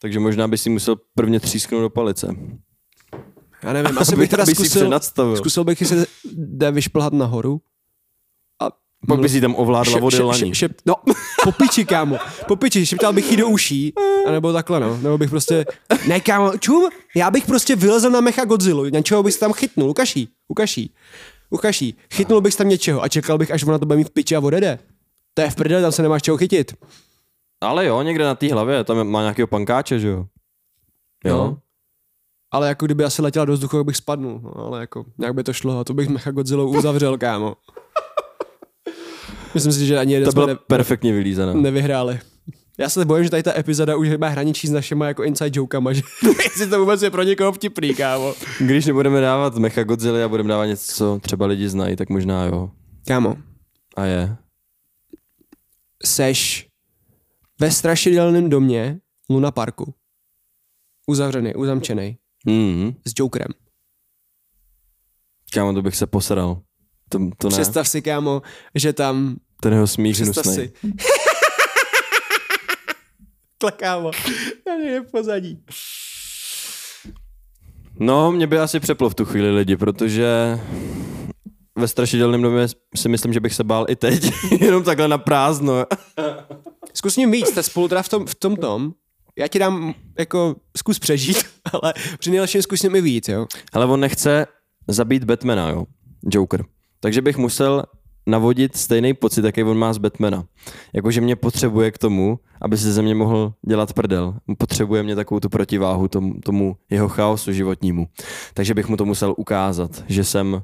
[0.00, 2.36] Takže možná by si musel prvně třísknout do palice.
[3.62, 5.36] Já nevím, asi Aby- bych teda aby zkusil, přednastavil.
[5.36, 7.60] zkusil bych, jestli jde vyšplhat nahoru.
[8.60, 8.70] A
[9.08, 10.52] Pak by si tam ovládla vody laní.
[10.86, 10.94] no,
[11.44, 12.16] po piči, kámo.
[12.48, 13.92] Po piči, šeptal bych jí do uší,
[14.26, 14.96] anebo takhle, no.
[14.96, 15.64] Nebo bych prostě,
[16.08, 19.90] ne, kámo, čum, já bych prostě vylezl na Mecha Godzilla, něčeho bych se tam chytnul,
[19.90, 20.94] ukaší, ukaší,
[21.50, 21.96] ukaší.
[22.14, 24.36] Chytnul bych se tam něčeho a čekal bych, až ona to bude mít v piči
[24.36, 24.78] a odjede.
[25.34, 26.74] To je v prdeli, tam se nemáš čeho chytit.
[27.60, 30.26] Ale jo, někde na té hlavě, tam má nějakého pankáče, že jo?
[31.24, 31.36] Jo.
[31.36, 31.58] No.
[32.50, 34.40] Ale jako kdyby asi letěla do vzduchu, bych spadnul.
[34.44, 37.56] No, ale jako nějak by to šlo a to bych Mecha Godzilla uzavřel, kámo.
[39.54, 41.54] Myslím si, že ani jeden To bylo ne, perfektně vylízené.
[41.54, 42.20] nevyhráli.
[42.78, 45.92] Já se bojím, že tady ta epizoda už má hraničí s našima jako inside jokama,
[45.92, 46.02] že
[46.44, 48.34] jestli to vůbec je pro někoho vtipný, kámo.
[48.60, 52.44] Když nebudeme dávat Mecha Godzilla a budeme dávat něco, co třeba lidi znají, tak možná
[52.44, 52.70] jo.
[53.06, 53.36] Kámo,
[53.96, 54.36] A je.
[56.04, 56.68] seš
[57.60, 58.98] ve strašidelném domě
[59.30, 59.94] Luna Parku.
[61.06, 62.16] Uzavřený, uzamčený.
[62.48, 62.92] Mm.
[63.06, 63.52] S Jokerem.
[65.54, 66.60] Kámo, to bych se posral.
[67.08, 67.56] To, to ne.
[67.56, 68.42] Představ si, kámo,
[68.74, 69.36] že tam...
[69.60, 70.68] Ten jeho smích Představ hnusnej.
[70.68, 70.92] si.
[73.58, 74.10] Takhle, kámo.
[74.64, 75.64] Tady je pozadí.
[78.00, 80.60] No, mě by asi přeplo v tu chvíli lidi, protože
[81.78, 84.30] ve strašidelném domě si myslím, že bych se bál i teď.
[84.60, 85.84] Jenom takhle na prázdno.
[86.94, 88.92] Zkus ním víc, jste spolu teda v tom, v tom tom.
[89.38, 91.36] Já ti dám jako zkus přežít,
[91.72, 93.46] ale při nejlepším zkus s ním i víc, jo.
[93.72, 94.46] Ale on nechce
[94.88, 95.84] zabít Batmana, jo.
[96.32, 96.64] Joker.
[97.00, 97.84] Takže bych musel
[98.26, 100.44] navodit stejný pocit, jaký on má z Batmana.
[100.94, 104.34] Jakože mě potřebuje k tomu, aby se ze mě mohl dělat prdel.
[104.58, 108.06] Potřebuje mě takovou tu protiváhu tomu, tomu jeho chaosu životnímu.
[108.54, 110.62] Takže bych mu to musel ukázat, že jsem,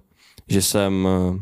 [0.48, 1.40] že jsem eh,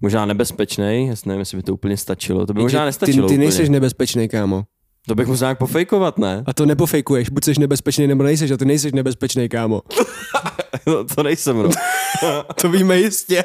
[0.00, 2.46] možná nebezpečný, já nevím, jestli by to úplně stačilo.
[2.46, 3.72] To by možná ty, nestačilo ty nejseš úplně.
[3.72, 4.64] nebezpečný, kámo.
[5.08, 6.44] To bych musel nějak pofejkovat, ne?
[6.46, 9.82] A to nepofejkuješ, buď jsi nebezpečný, nebo nejseš, a ty nejseš nebezpečný, kámo.
[10.86, 11.70] No, to nejsem, no.
[12.60, 13.44] To víme jistě.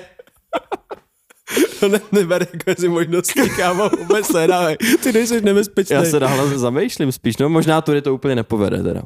[1.80, 4.78] To ne, neber jako si možností, kámo, vůbec nedávej.
[5.04, 5.96] Ty nejseš nebezpečný.
[5.96, 9.02] Já se nahle zamýšlím spíš, no možná tudy to úplně nepovede teda.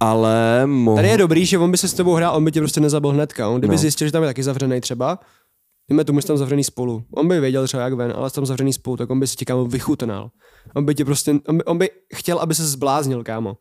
[0.00, 0.96] Ale mohl...
[0.96, 3.10] Tady je dobrý, že on by se s tebou hrál, on by tě prostě nezabil
[3.10, 3.48] hnedka.
[3.48, 3.78] On kdyby no.
[3.78, 5.18] zjistil, že tam je taky zavřený třeba,
[5.90, 7.02] Dejme tomu, že tam zavřený spolu.
[7.14, 9.44] On by věděl třeba jak ven, ale tam zavřený spolu, tak on by si tě
[9.44, 10.30] kámo vychutnal.
[10.74, 13.56] On by tě prostě, on by, on by chtěl, aby se zbláznil, kámo.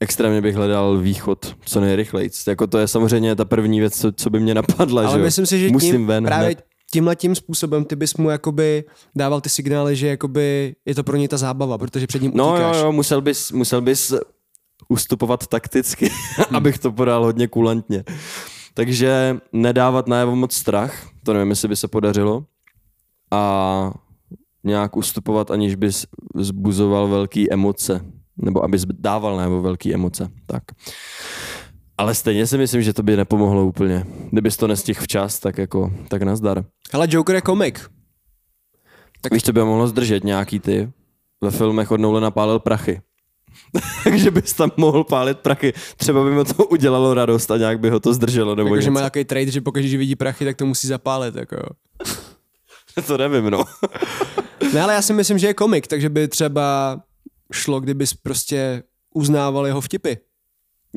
[0.00, 2.30] Extrémně bych hledal východ co nejrychleji.
[2.48, 5.46] Jako to je samozřejmě ta první věc, co, co by mě napadla, Ale že myslím
[5.46, 6.64] si, že Musím tím, ven právě hned.
[6.92, 8.84] tímhle tím způsobem ty bys mu jakoby
[9.16, 12.52] dával ty signály, že jakoby je to pro něj ta zábava, protože před ním No
[12.52, 12.76] utíkáš.
[12.76, 14.14] jo, jo, musel bys, musel bys
[14.88, 16.10] ustupovat takticky,
[16.54, 18.04] abych to podal hodně kulantně.
[18.74, 22.44] Takže nedávat najevo moc strach, to nevím, jestli by se podařilo.
[23.30, 23.92] A
[24.64, 26.06] nějak ustupovat, aniž bys
[26.36, 28.00] zbuzoval velký emoce.
[28.36, 30.28] Nebo abys dával najevo velký emoce.
[30.46, 30.62] Tak.
[31.98, 34.06] Ale stejně si myslím, že to by nepomohlo úplně.
[34.30, 36.64] Kdybys to nestihl včas, tak jako, tak nazdar.
[36.92, 37.90] Hele, Joker je komik.
[39.20, 40.92] Tak víš, co by ho mohlo zdržet nějaký ty?
[41.40, 43.00] Ve filmech od Nolana pálil prachy.
[44.04, 45.72] Takže bys tam mohl pálit prachy.
[45.96, 48.54] Třeba by mu to udělalo radost a nějak by ho to zdrželo.
[48.54, 48.92] Nebo Jakože něco.
[48.92, 51.34] má takový trade, že pokaždé, že vidí prachy, tak to musí zapálit.
[51.34, 51.56] Jako.
[53.06, 53.64] To nevím, no.
[54.74, 56.98] Ne, ale já si myslím, že je komik, takže by třeba
[57.52, 58.82] šlo, kdybys prostě
[59.14, 60.12] uznával jeho vtipy.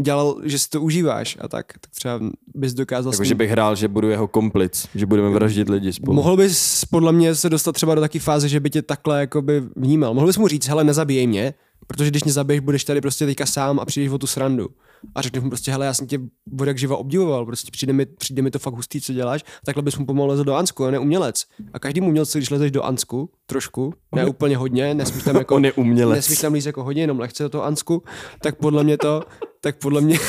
[0.01, 2.20] dělal, že si to užíváš a tak, tak třeba
[2.55, 3.12] bys dokázal...
[3.12, 6.16] s Jako, že bych hrál, že budu jeho komplic, že budeme vraždit lidi spolu.
[6.16, 9.62] Mohl bys podle mě se dostat třeba do takové fáze, že by tě takhle jakoby
[9.76, 10.14] vnímal.
[10.14, 11.53] Mohl bys mu říct, hele, nezabíjej mě,
[11.88, 14.68] protože když mě zabiješ, budeš tady prostě teďka sám a přijdeš o tu srandu.
[15.16, 16.20] A řekneš mu prostě, hele, já jsem tě
[16.60, 19.84] od jak živa obdivoval, prostě přijde mi, přijde mi to fakt hustý, co děláš, takhle
[19.84, 21.46] bys mu pomalu lezl do Ansku, a ne umělec.
[21.74, 25.66] A každý umělec, když lezeš do Ansku, trošku, ne úplně hodně, nesmíš tam jako, On
[25.66, 26.16] je umělec.
[26.16, 28.04] nesmíš tam líst jako hodně, jenom lehce do toho Ansku,
[28.42, 29.24] tak podle mě to,
[29.62, 30.20] tak podle mě,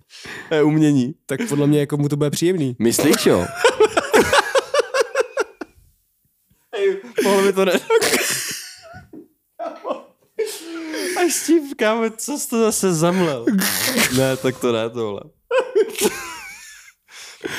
[0.50, 1.14] je umění.
[1.26, 2.76] tak podle mě jako mu to bude příjemný.
[2.78, 3.46] Myslíš jo?
[7.24, 7.72] Mohl by to ne...
[11.24, 13.46] Až s tím, kámo, co jsi to zase zamlel?
[14.16, 15.20] ne, tak to ne, tohle.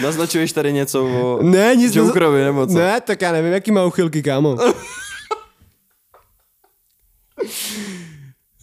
[0.03, 2.73] Naznačuješ tady něco o Ne, nic neza- Jokerovi, nebo co?
[2.73, 4.57] Ne, tak já nevím, jaký má uchylky, kámo.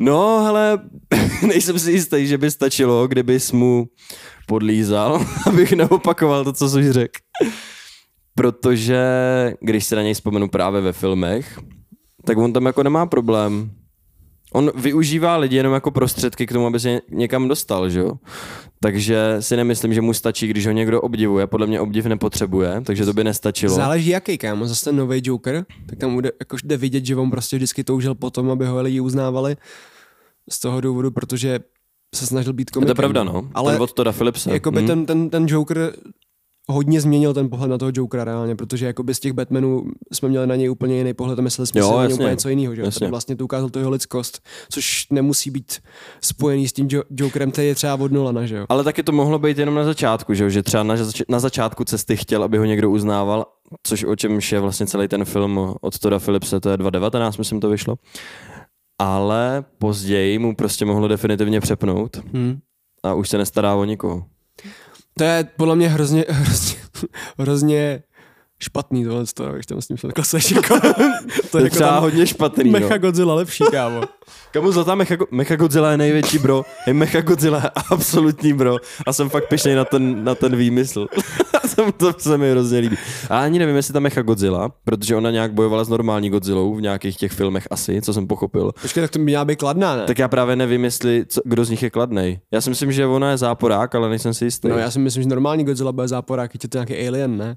[0.00, 0.78] No, hele,
[1.46, 3.86] nejsem si jistý, že by stačilo, kdybys mu
[4.46, 7.20] podlízal, abych neopakoval to, co jsi řekl.
[8.34, 8.98] Protože
[9.60, 11.58] když se na něj vzpomenu právě ve filmech,
[12.26, 13.70] tak on tam jako nemá problém.
[14.52, 18.12] On využívá lidi jenom jako prostředky k tomu, aby se někam dostal, že jo?
[18.80, 21.46] Takže si nemyslím, že mu stačí, když ho někdo obdivuje.
[21.46, 23.74] Podle mě obdiv nepotřebuje, takže to by nestačilo.
[23.74, 24.66] Záleží jaký, kámo.
[24.66, 28.14] Zase ten nový Joker, tak tam jde, jako jde vidět, že on prostě vždycky toužil
[28.14, 29.56] potom, aby ho lidi uznávali
[30.50, 31.60] z toho důvodu, protože
[32.14, 32.94] se snažil být Je komikem.
[32.94, 33.48] to pravda, no.
[33.54, 34.52] Ale ten od Toda Philipse.
[34.52, 34.86] jakoby Hm.
[34.86, 35.92] ten, ten, ten Joker
[36.70, 40.46] hodně změnil ten pohled na toho Jokera reálně, protože jakoby z těch Batmanů jsme měli
[40.46, 42.74] na něj úplně jiný pohled a mysleli jsme Jo, si na něj úplně něco jiného.
[42.74, 42.82] Že?
[42.82, 42.98] Jasně.
[43.00, 44.40] Tady vlastně to ukázal to jeho lidskost,
[44.70, 45.78] což nemusí být
[46.20, 48.66] spojený s tím jo- Jokerem, který je třeba od Nolana, že jo.
[48.68, 50.50] Ale taky to mohlo být jenom na začátku, že, jo?
[50.50, 53.46] že třeba na, zač- na začátku cesty chtěl, aby ho někdo uznával,
[53.82, 57.60] což o čemž je vlastně celý ten film od Toda Philipse, to je 2019, myslím,
[57.60, 57.96] to vyšlo.
[59.00, 62.58] Ale později mu prostě mohlo definitivně přepnout Hmm.
[63.02, 64.24] a už se nestará o nikoho.
[65.20, 66.76] To je podle mě hrozně, hrozně,
[67.38, 68.02] hrozně
[68.62, 70.88] špatný tohle, když tam s tím klaseš, jako, to
[71.50, 72.98] To je je jako třeba hodně špatný, Mecha no.
[72.98, 74.00] Godzilla lepší, kámo.
[74.52, 76.64] Kamu zlatá Mecha, Mecha Godzilla je největší bro.
[76.86, 78.76] Je Mecha Godzilla je absolutní bro.
[79.06, 81.06] A jsem fakt pišnej na ten, na ten výmysl.
[81.96, 82.96] To se mi hrozně líbí.
[83.30, 86.80] A ani nevím, jestli ta Mecha Godzilla, protože ona nějak bojovala s normální Godzillou v
[86.80, 88.72] nějakých těch filmech asi, co jsem pochopil.
[88.82, 90.04] Počkej, tak to měla být kladná, ne?
[90.04, 92.40] Tak já právě nevím, jestli co, kdo z nich je kladnej.
[92.52, 94.68] Já si myslím, že ona je záporák, ale nejsem si jistý.
[94.68, 97.56] No já si myslím, že normální Godzilla bude záporák, je to nějaký alien, ne?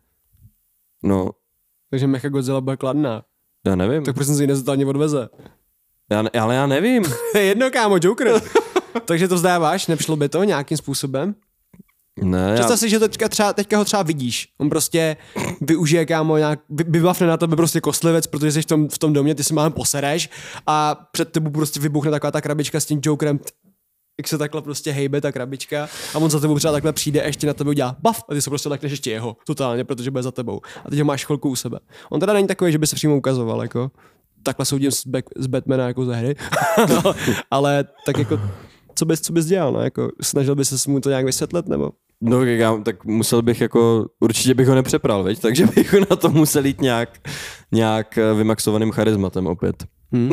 [1.04, 1.30] No
[1.90, 3.24] Takže Mecha Godzilla bude kladná.
[3.68, 4.04] já nevím.
[4.04, 5.30] Tak proč jsem si ji nezatálně odveze?
[6.12, 7.04] Já, ne- ale já nevím.
[7.40, 8.42] Jedno, kámo, Joker.
[9.06, 11.36] Takže to vzdáváš, nepřišlo by to nějakým způsobem?
[12.22, 14.48] Ne, já, Představ si, že teďka, třeba, teďka ho třeba vidíš.
[14.60, 15.18] On prostě
[15.62, 19.14] využije, kámo, nějak, vy- vybavne na tebe prostě kostlivec, protože jsi v tom, v tom
[19.14, 20.30] domě, ty si málem posereš
[20.68, 23.40] a před tebou prostě vybuchne taková ta krabička s tím Jokerem,
[24.18, 27.26] jak se takhle prostě hejbe ta krabička a on za tebou třeba takhle přijde a
[27.26, 30.24] ještě na tebe udělá baf a ty se prostě lekneš ještě jeho, totálně, protože bude
[30.24, 30.62] za tebou.
[30.86, 31.80] A teď ho máš chvilku u sebe.
[32.10, 33.92] On teda není takový, že by se přímo ukazoval, jako
[34.44, 36.36] takhle soudím z, back, z Batmana jako ze hry,
[37.52, 38.40] ale tak jako
[38.96, 39.80] co bys, co bys dělal, no?
[39.80, 41.92] jako, snažil bys se mu to nějak vysvětlit, nebo?
[42.22, 45.40] No, já, tak musel bych jako, určitě bych ho nepřepral, veď?
[45.42, 47.10] takže bych na to musel jít nějak,
[47.72, 49.84] nějak eh, vymaxovaným charizmatem opět.
[50.12, 50.32] Hmm.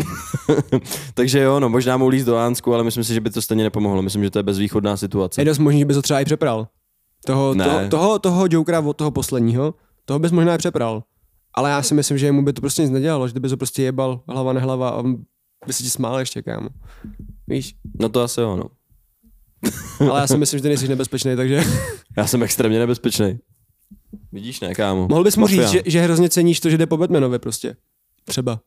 [1.14, 3.64] takže jo, no, možná mu líst do Ánsku, ale myslím si, že by to stejně
[3.64, 4.02] nepomohlo.
[4.02, 5.40] Myslím, že to je bezvýchodná situace.
[5.40, 6.68] Je dost možný, že bys ho třeba i přepral.
[7.26, 7.64] Toho, Ne.
[7.64, 11.02] toho, toho, toho Jokera od toho posledního, toho bys možná i přepral.
[11.54, 13.82] Ale já si myslím, že mu by to prostě nic nedělalo, že bys ho prostě
[13.82, 15.16] jebal hlava nehlava a on
[15.66, 16.68] by se ti smál ještě, kámo.
[17.50, 17.74] Víš?
[18.00, 18.64] No to asi jo, no.
[20.10, 21.62] Ale já si myslím, že ty nejsi nebezpečný, takže
[22.16, 23.38] Já jsem extrémně nebezpečný.
[24.32, 25.08] Vidíš, ne, kámo?
[25.08, 25.62] mohl bys mu Mafia.
[25.62, 27.76] říct, že, že hrozně ceníš to, že jde po Batmanovi prostě.
[28.24, 28.60] Třeba.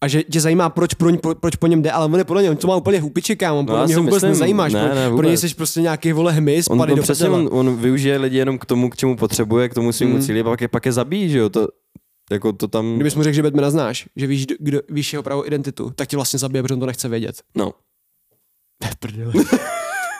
[0.00, 2.42] A že tě zajímá, proč, pro, pro, proč po něm jde, ale on je podle
[2.42, 4.82] něj, on to má úplně hupiči, kámo, No, podle si ho vůbec myslím- nezajímáš, ne,
[4.82, 5.40] ne, pro něj vůbec.
[5.40, 8.64] jsi prostě nějaký vole hmyz, On, on, do přesně, on, on, využije lidi jenom k
[8.66, 10.22] tomu, k čemu potřebuje, k tomu svýmu Mm.
[10.22, 11.48] cíli, a pak je, pak je zabíjí, že jo?
[11.50, 11.68] To,
[12.30, 12.94] jako to tam...
[12.94, 16.16] Kdybys mu řekl, že Batmana znáš, že víš, kdo, víš jeho pravou identitu, tak tě
[16.16, 17.42] vlastně zabije, protože on to nechce vědět.
[17.56, 17.72] No.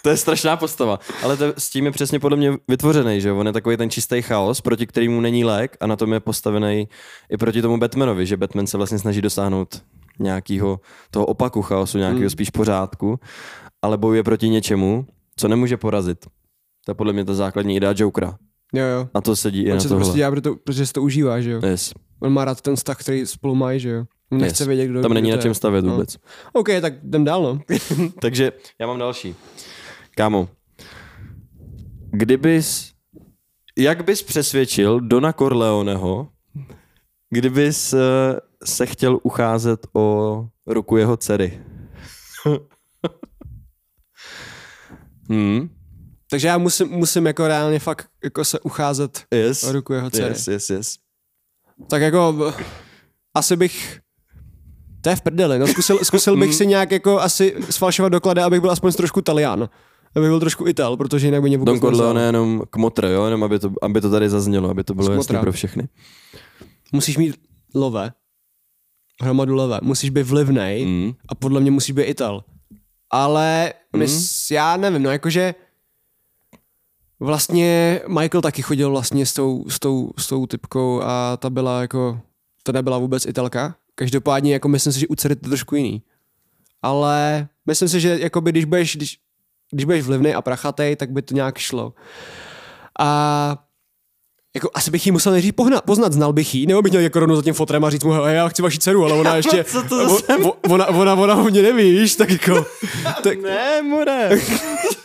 [0.02, 3.46] To je strašná postava, ale to, s tím je přesně podle mě vytvořený, že on
[3.46, 6.88] je takový ten čistý chaos, proti kterému není lék a na tom je postavený
[7.30, 9.82] i proti tomu Batmanovi, že Batman se vlastně snaží dosáhnout
[10.18, 10.80] nějakého
[11.10, 12.30] toho opaku chaosu, nějakého Hmm.
[12.30, 13.20] spíš pořádku,
[13.82, 16.26] ale bojuje proti něčemu, co nemůže porazit.
[16.84, 18.38] To je podle mě ta základní idea Jokera.
[18.72, 19.08] Jo, jo.
[19.14, 20.04] A to sedí i On na se to tohle.
[20.04, 21.60] prostě dělá, proto, protože si to užívá, že jo.
[21.66, 21.92] Yes.
[22.20, 24.04] On má rád ten vztah, který spolu mají, že jo.
[24.32, 24.68] On nechce Yes.
[24.68, 25.92] vědět, kdo Tam není kdo na to čem stavět No.
[25.92, 26.16] vůbec.
[26.52, 27.60] OK, tak jdem dál, no.
[28.20, 29.34] Takže já mám další.
[30.16, 30.48] Kámo,
[32.10, 32.92] kdybys,
[33.78, 36.28] jak bys přesvědčil Dona Corleoneho,
[37.30, 37.98] kdybys eh,
[38.64, 41.60] se chtěl ucházet o ruku jeho dcery?
[45.28, 45.68] Hmm.
[46.34, 49.64] Takže já musím, musím jako reálně fakt jako se ucházet Yes.
[49.64, 50.34] o ruku jeho dcery.
[50.34, 50.96] Yes, yes, yes.
[51.88, 52.52] Tak jako
[53.34, 54.00] asi bych
[55.00, 56.40] to je v prdeli, no zkusil, zkusil Mm.
[56.40, 59.68] bych si nějak jako asi sfalšovat doklady, abych byl aspoň trošku Talian.
[60.16, 63.24] Abych byl trošku Ital, protože jinak by mě vůbec Don Corleone je jenom kmotr, jo,
[63.24, 65.88] jenom aby to, aby to tady zaznělo, aby to bylo jasné pro všechny.
[66.92, 67.36] Musíš mít
[67.74, 68.12] love,
[69.22, 71.12] hromadu love, musíš být vlivnej Mm.
[71.28, 72.44] a podle mě musíš být Ital.
[73.10, 73.98] Ale Mm.
[74.00, 75.54] mys, já nevím, no jakože
[77.20, 81.80] vlastně Michael taky chodil vlastně s tou, s tou, s tou typkou a ta byla
[81.80, 82.20] jako,
[82.62, 83.74] to nebyla vůbec Italka.
[83.94, 86.02] Každopádně jako myslím si, že u dcery to trošku jiný.
[86.82, 89.18] Ale myslím si, že jakoby, když budeš, když,
[89.72, 91.92] když budeš vlivný a prachatej, tak by to nějak šlo.
[93.00, 93.58] A
[94.54, 97.20] jako asi bych jí musel nejdřív pohnat, poznat, znal bych jí, nebo bych měl jako
[97.20, 99.64] rovnou za tím fotrem a říct mu, "Hej, já chci vaši dceru, ale ona ještě,
[99.64, 102.66] Co to o- o- ona, ona, ona, o mě neví, víš, tak jako,
[103.22, 104.30] tak, Ne, more.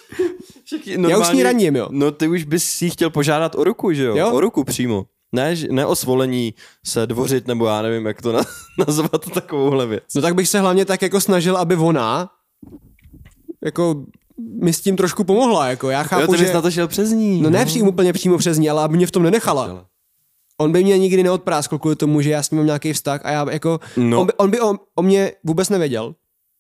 [1.10, 1.88] Já už s ní raním, jo.
[1.92, 4.16] No ty už bys si chtěl požádat o ruku, že jo?
[4.18, 4.32] Jo.
[4.32, 5.06] O ruku přímo.
[5.32, 6.54] Ne, ne o svolení
[6.86, 8.42] se dvořit, nebo já nevím, jak to na,
[8.80, 10.04] nazvat takovouhle věc.
[10.16, 12.30] no tak bych se hlavně tak jako snažil, aby ona
[13.66, 14.06] jako
[14.62, 17.10] mi s tím trošku pomohla, jako já Jo, chápu, ty že, na to šel přes
[17.12, 17.42] ní.
[17.42, 19.86] no ne přímo úplně přímo přes ní, ale aby mě v tom nenechala.
[20.62, 23.32] On by mě nikdy neodpráskl kvůli tomu, že já s ním mám nějaký vztah a
[23.32, 24.20] já jako, No.
[24.22, 26.16] on by, on by o, o mě vůbec nevěděl,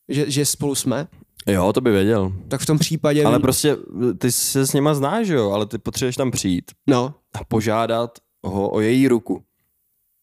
[0.09, 1.07] že, že spolu jsme,
[1.47, 2.33] Jo, to by věděl.
[2.47, 3.77] tak v tom případě, Ale prostě
[4.17, 5.51] ty se s něma znáš, jo?
[5.51, 8.11] Ale ty potřebuješ tam přijít no, a požádat
[8.43, 9.41] ho o její ruku.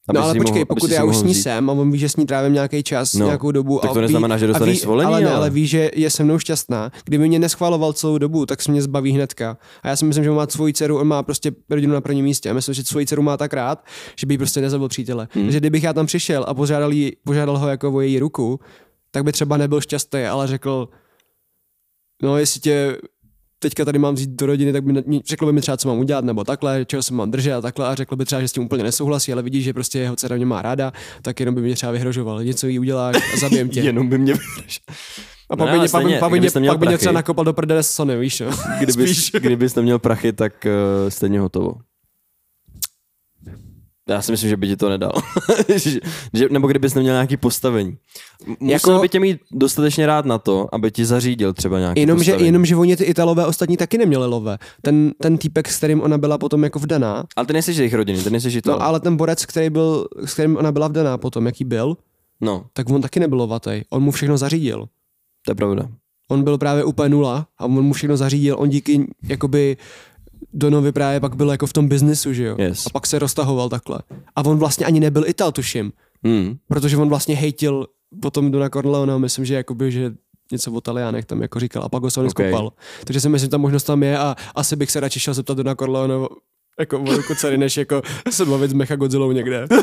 [0.09, 1.43] Aby no ale počkej, mohl, pokud já už s ní vzít.
[1.43, 3.79] jsem a on ví, že s ní trávím nějaký čas, No, nějakou dobu.
[3.83, 5.67] tak a to neznamená, ví, že a dostaneš ví, svolení, ale, ne, ale- ale ví,
[5.67, 6.93] že je se mnou šťastná.
[7.05, 9.57] Kdyby mě neschvaloval celou dobu, tak se mě zbaví hnedka.
[9.83, 12.25] A já si myslím, že on má svoji dceru, on má prostě rodinu na prvním
[12.25, 12.51] místě.
[12.51, 13.85] A myslím, že svoji dceru má tak rád,
[14.19, 15.29] že by jí prostě nezabil přítele.
[15.33, 15.45] Hmm.
[15.45, 18.61] Takže kdybych já tam přišel a požádal, jí, požádal ho jako o její ruku,
[19.11, 20.89] tak by třeba nebyl šťastný, ale řekl,
[22.23, 22.97] no jestli tě
[23.59, 26.25] teďka tady mám vzít do rodiny, tak by řekl by mi třeba, co mám udělat,
[26.25, 28.62] nebo takhle, čeho se mám držet a takhle a řekl by třeba, že s tím
[28.62, 30.93] úplně nesouhlasí, ale vidí, že prostě jeho dcera mě má ráda,
[31.23, 33.81] tak jenom by mě třeba vyhrožoval, něco jí uděláš a zabijem tě.
[33.87, 34.35] Jenom by mě
[35.51, 37.45] A No pak ne, by, pak, stejně, pak, by, měl pak by mě třeba nakopal
[37.45, 38.51] do prdele s Sony, víš jo?
[38.79, 39.41] Kdybys, Spíš.
[39.41, 41.73] kdybys neměl prachy, tak uh, stejně hotovo.
[44.09, 45.12] Já si myslím, že by ti to nedal.
[45.76, 46.00] že,
[46.32, 47.96] že, nebo kdybys neměl nějaký postavení.
[48.61, 52.24] Musel Jako- by tě mít dostatečně rád na to, aby ti zařídil třeba nějaký Jenomže,
[52.24, 52.46] postavení.
[52.46, 54.59] jenomže oni ty Italové ostatní taky neměli love.
[54.82, 58.22] Ten, ten týpek, s kterým ona byla potom jako vdaná, Ale ty nejsi jejich rodiny,
[58.22, 58.70] ty nejsi to.
[58.70, 61.96] no ale ten borec, který byl, s kterým ona byla vdaná potom, jaký byl,
[62.40, 63.82] no, tak on taky nebyl lovatý.
[63.90, 64.86] On mu všechno zařídil.
[65.44, 65.88] to je pravda.
[66.28, 68.57] On byl právě úplně nula a on mu všechno zařídil.
[68.59, 69.76] On díky jakoby
[70.53, 72.57] Donovi právě pak byl jako v tom biznesu, že jo?
[72.59, 72.86] Yes.
[72.86, 73.99] A pak se roztahoval takhle.
[74.36, 75.92] A on vlastně ani nebyl Ital, tuším.
[76.24, 76.57] Hmm.
[76.68, 77.86] Protože on vlastně hejtil
[78.22, 80.12] potom Dona Corleone, myslím, že jakoby, že
[80.53, 82.51] něco o Talianech tam jako říkal a pak ho Sony Okay.
[82.51, 82.72] skopal.
[83.05, 85.57] Takže si myslím, že ta možnost tam je a asi bych se radši šel zeptat
[85.57, 86.14] Dona Corleone
[86.80, 89.66] jako o ruku dcery, než jako se bavit s Mecha Godzillou někde.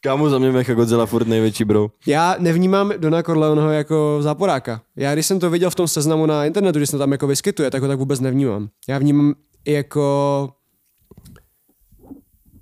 [0.00, 1.88] Kámo, za mě Mecha Godzilla furt největší bro.
[2.06, 4.80] Já nevnímám Dona Corleoneho jako záporáka.
[4.96, 7.70] Já když jsem to viděl v tom seznamu na internetu, že se tam jako vyskytuje,
[7.70, 8.68] tak ho tak vůbec nevnímám.
[8.88, 9.34] Já vnímám
[9.66, 10.48] jako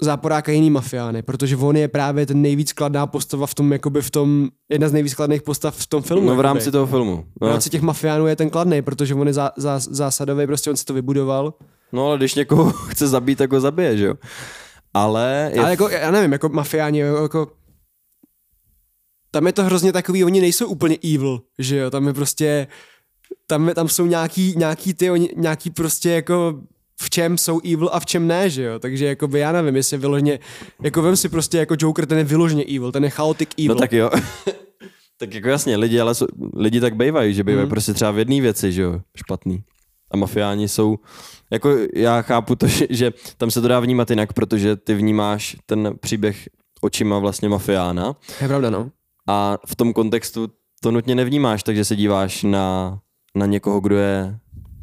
[0.03, 4.11] záporáka jiný mafiány, protože on je právě ten nejvíc kladná postava v tom, jakoby v
[4.11, 6.23] tom, jedna z nejvíc kladných postav v tom filmu.
[6.23, 6.43] No v jakoby.
[6.43, 7.25] rámci toho filmu.
[7.41, 10.71] v No, rámci těch mafiánů je ten kladný, protože on je zá, zá, zásadový, prostě
[10.71, 11.55] on si to vybudoval.
[11.93, 14.15] no ale když někoho chce zabít, tak ho zabije, že jo?
[14.97, 17.53] Ale, je Ale jako, já nevím, jako mafiáni, jako
[19.31, 22.67] tam je to hrozně takový, oni nejsou úplně evil, že jo, tam je prostě,
[23.47, 26.61] tam, je, tam jsou nějaký, nějaký ty, oni, nějaký prostě jako
[27.01, 29.77] v čem jsou evil a v čem ne, že jo, takže jako by já nevím,
[29.77, 30.39] jestli vyloženě,
[30.83, 33.75] jako vem si prostě jako Joker, ten je vyloženě evil, ten je chaotic evil.
[33.75, 34.11] No tak jo.
[35.19, 36.27] tak jako jasně, lidi, ale jsou,
[36.57, 37.71] lidi tak bývají, že bývají Mhm.
[37.71, 39.63] prostě třeba v jedné věci, že jo, špatný.
[40.11, 40.99] A mafiáni jsou,
[41.51, 45.57] jako já chápu to, že, že tam se to dá vnímat jinak, protože ty vnímáš
[45.67, 46.49] ten příběh
[46.81, 48.91] očima vlastně mafiána Je pravda, no.
[49.29, 50.49] a v tom kontextu
[50.81, 52.99] to nutně nevnímáš, takže se díváš na,
[53.35, 54.39] na někoho, kdo je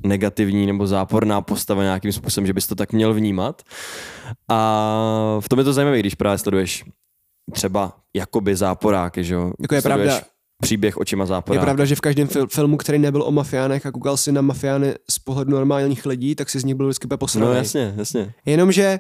[0.05, 3.61] negativní nebo záporná postava nějakým způsobem, že bys to tak měl vnímat.
[4.49, 6.84] A v tom je to zajímavé, když právě sleduješ
[7.53, 9.51] třeba jakoby záporáky, že jo?
[9.61, 10.28] Jako je Sleduješ pravda-
[10.64, 11.66] příběh očima Je záporáka.
[11.66, 14.93] pravda, že v každém fil- filmu, který nebyl o mafiánech a koukal si na mafiány
[15.09, 17.47] z pohledu normálních lidí, tak si z nich byl vždycky posraný.
[17.47, 18.34] No jasně, jasně.
[18.45, 18.99] Jenomže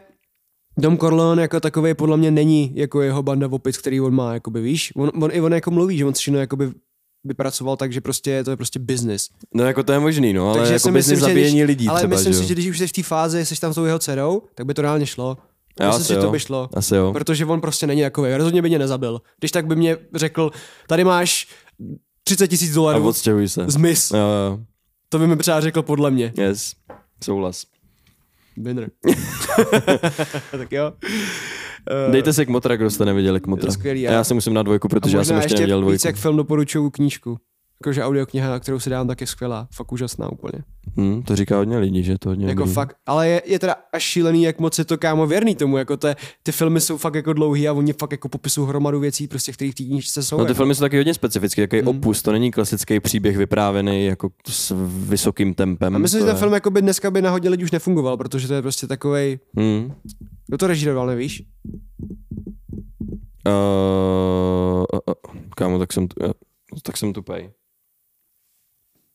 [0.77, 4.61] Dom Corleone jako takový podle mě není jako jeho banda opic, který on má, jakoby
[4.61, 4.93] víš.
[4.95, 6.71] On, on i on jako mluví, že on všechno jakoby
[7.25, 9.29] vypracoval tak, že prostě to je prostě business.
[9.55, 12.15] No jako to je možný, no, ale Takže jako si business zabíjení lidí ale třeba,
[12.15, 13.99] myslím že si, že když už jsi v té fázi, jsi tam s tou jeho
[13.99, 15.37] dcerou, tak by to reálně šlo.
[15.81, 16.31] Jo, myslím si, že to jo.
[16.31, 16.69] by šlo.
[16.73, 17.13] Asi jo.
[17.13, 18.35] Protože on prostě není takový.
[18.35, 19.21] Rozhodně by mě nezabil.
[19.39, 20.51] Když tak by mě řekl,
[20.87, 21.47] tady máš
[22.23, 23.65] 30 tisíc A dolarů, odstěhuj se.
[23.67, 24.11] zmiz.
[24.11, 24.59] Jo, jo.
[25.09, 26.33] To by mi třeba řekl podle mě.
[26.37, 26.73] Yes,
[27.23, 27.63] souhlas.
[28.57, 28.89] Winner.
[30.51, 30.93] tak jo.
[32.05, 33.71] Uh, Dejte se k Motra, kdo jste neviděli k Motra.
[33.71, 35.77] skvělý, a já- já si musím na dvojku, protože a já jsem možná ještě neviděl
[35.79, 36.07] víc dvojku.
[36.07, 37.37] jak film doporučuju knížku.
[37.83, 39.67] Jakože audiokniha, kterou si dám, tak je skvělá.
[39.73, 40.63] Fakt úžasná úplně.
[40.97, 44.03] Hmm, to říká hodně lidí, že to hodně Jako fakt, ale je, je teda až
[44.03, 47.33] šílený, jak moc je to kámo věrný tomu, jako te, ty filmy jsou fakt jako
[47.33, 50.37] dlouhý a oni fakt jako popisují hromadu věcí, prostě, které v té knížce jsou.
[50.37, 50.55] No ty jako.
[50.57, 51.87] filmy jsou taky hodně specifické, takový Mm.
[51.87, 54.75] opus, to není klasický příběh vyprávěný jako s
[55.09, 55.95] vysokým tempem.
[55.95, 57.71] A myslím, to že ten je- film jako by dneska by na hodně lidí už
[57.71, 59.93] nefungoval, protože to je prostě takovej, Hmm.
[60.47, 61.43] kdo to režíroval, nevíš?
[63.47, 66.31] Uh, uh, uh, kámo, tak jsem, tu- uh,
[66.83, 67.49] tak jsem tupej.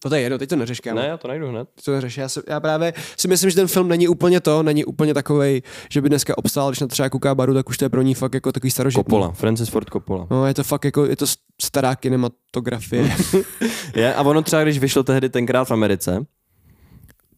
[0.04, 1.00] No to je jedno, teď to neřeš, kámo.
[1.00, 1.68] Ne, já to najdu hned.
[1.74, 2.16] Teď to neřeš.
[2.16, 5.62] Já, se, já právě si myslím, že ten film není úplně to, není úplně takovej,
[5.90, 8.14] že by dneska obstál, když na třeba kouká baru, tak už to je pro ní
[8.14, 9.02] fakt jako takový starožitný.
[9.04, 10.26] Coppola, Francis Ford Coppola.
[10.30, 11.26] No, je to fakt jako, je to
[11.62, 13.16] stará kinematografie.
[13.94, 16.26] Je, a ono třeba, když vyšlo tehdy tenkrát v Americe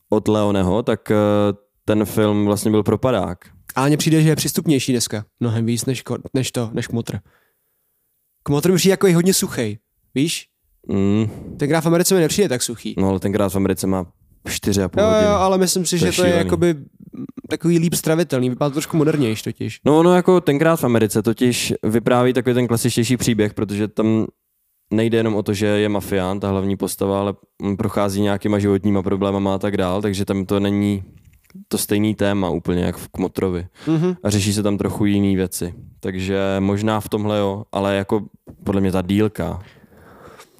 [0.08, 1.16] od Leoneho, tak uh,
[1.84, 3.38] ten film vlastně byl propadák.
[3.74, 5.24] A mně přijde, že je přístupnější dneska.
[5.40, 6.02] Mnohem víc než,
[6.34, 7.18] než to, než kmotr.
[8.42, 9.78] Kmotr mi přijde jako i hodně suchej.
[10.14, 10.49] Víš?
[10.89, 12.95] Mm, Tenkrát v Americe mi nepřijde tak suchý.
[12.99, 14.07] no ale tenkrát v Americe má
[14.49, 15.24] 4,5 Jo, hodiny.
[15.26, 16.74] jo, ale myslím si, To že je to je jakoby
[17.49, 18.51] takový líp stravitelný.
[18.51, 19.81] Vypadá to trošku modernější totiž.
[19.85, 24.26] No ono jako tenkrát v Americe totiž vypráví takový ten klasičtější příběh, protože tam
[24.93, 27.35] nejde jenom o to, že je mafián, ta hlavní postava, ale
[27.78, 31.05] prochází nějakýma životníma problémama a tak dál, takže tam to není
[31.68, 33.66] to stejný téma úplně jak v Kmotrovi.
[33.87, 34.16] Mhm.
[34.22, 35.74] A řeší se tam trochu jiný věci.
[36.01, 38.20] Takže možná v tomhle jo, ale jako
[38.64, 39.61] podle mě ta dílka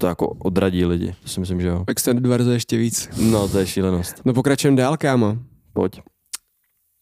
[0.01, 1.15] to jako odradí lidi.
[1.23, 1.85] To si myslím, že jo.
[1.87, 3.09] Extended verze ještě víc.
[3.17, 4.23] No, to je šílenost.
[4.25, 5.39] No pokračujeme dál, kámo.
[5.73, 6.01] Pojď.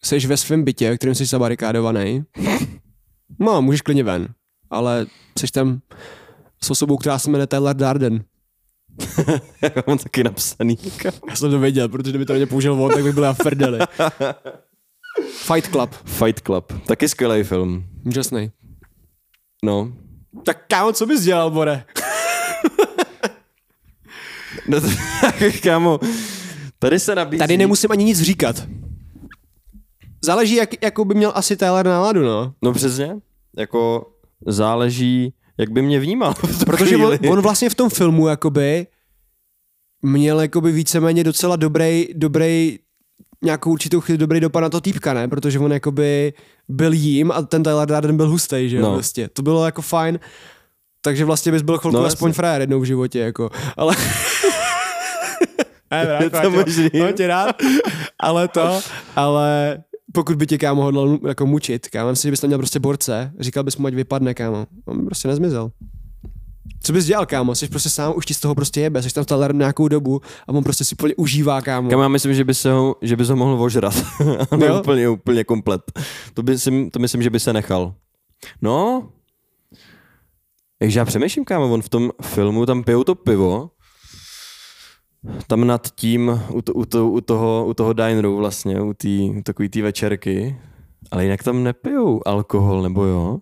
[0.05, 2.25] Seš ve svém bytě, ve kterém jsi zabarikádovaný.
[3.39, 4.29] No, můžeš klidně ven.
[4.71, 5.07] Ale
[5.39, 5.81] jsi tam
[6.63, 8.25] s osobou, která se jmenuje Taylor Darden.
[9.63, 10.79] Já mám taky napsaný.
[11.29, 13.79] Já jsem to věděl, protože kdyby to mě použil on, tak by byla frdeli.
[15.31, 15.95] Fight Club.
[16.05, 16.73] Fight Club.
[16.87, 17.85] Taky skvělý film.
[18.07, 18.51] Úžasný.
[19.65, 19.93] No.
[20.45, 21.85] Tak kámo, co bys dělal, Bore?
[24.69, 24.89] no to,
[25.63, 26.01] kámo,
[26.79, 27.39] tady se nabízí.
[27.39, 28.67] Tady nemusím ani nic říkat.
[30.25, 32.55] Záleží, jak, jakou by měl asi Taylor náladu, no.
[32.63, 33.17] No přesně.
[33.57, 34.11] Jako
[34.47, 36.35] záleží, jak by mě vnímal.
[36.67, 37.33] Protože on, chvíli.
[37.33, 38.87] on vlastně v tom filmu jakoby
[40.03, 42.79] měl jakoby víceméně docela dobrý, dobrý
[43.45, 45.29] nějakou určitou chvíli dobrý dopad na to týpka, ne?
[45.29, 46.33] Protože on jakoby
[46.69, 48.83] byl jím a ten Tyler Darden byl hustý, že jo?
[48.83, 48.93] No.
[48.93, 49.29] Vlastně.
[49.29, 50.19] To bylo jako fajn.
[51.01, 53.51] Takže vlastně bys byl chvilku No, aspoň frajer jednou v životě, jako.
[53.77, 53.97] Ale...
[55.91, 56.91] Ne, rád, Je to možný.
[57.01, 57.57] Mám tě rád,
[58.21, 58.81] ale to,
[59.17, 59.79] ale
[60.13, 63.33] pokud by tě kámo hodlal jako mučit, kámo, myslím, že bys tam měl prostě borce,
[63.41, 64.67] říkal bys mu, ať vypadne, kámo.
[64.85, 65.71] On by prostě nezmizel.
[66.83, 67.55] Co bys dělal, kámo?
[67.55, 70.49] Jsi prostě sám, už ti z toho prostě jebe, jsi tam taler nějakou dobu a
[70.49, 71.91] on prostě si úplně užívá, kámo.
[71.91, 73.95] Kam já myslím, že by se ho, že by se ho mohl ožrat.
[74.57, 75.83] No, úplně, úplně komplet.
[76.35, 77.95] To, by si, to myslím, že by se nechal.
[78.63, 79.09] No,
[80.79, 83.71] takže já přemýšlím, kámo, on v tom filmu, tam pijou to pivo,
[85.47, 89.31] tam nad tím, u, to, u, to, u, toho, u toho dineru vlastně, u, tý,
[89.31, 90.59] u takový té večerky,
[91.11, 93.39] ale jinak tam nepijou alkohol, nebo jo?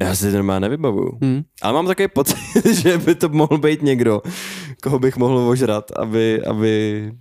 [0.00, 1.18] Já si to normálně nevybavuju.
[1.22, 1.42] Hmm.
[1.62, 2.36] Ale mám takový pocit,
[2.70, 4.22] že by to mohl být někdo,
[4.82, 7.12] koho bych mohl ožrat, aby, aby,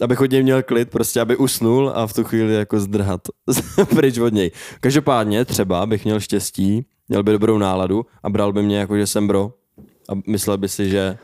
[0.00, 3.20] abych od něj měl klid, prostě aby usnul a v tu chvíli jako zdrhat
[3.94, 4.50] pryč od něj.
[4.80, 9.06] Každopádně třeba bych měl štěstí, měl by dobrou náladu a bral by mě jako, že
[9.06, 9.52] jsem bro
[10.08, 11.18] a myslel by si, že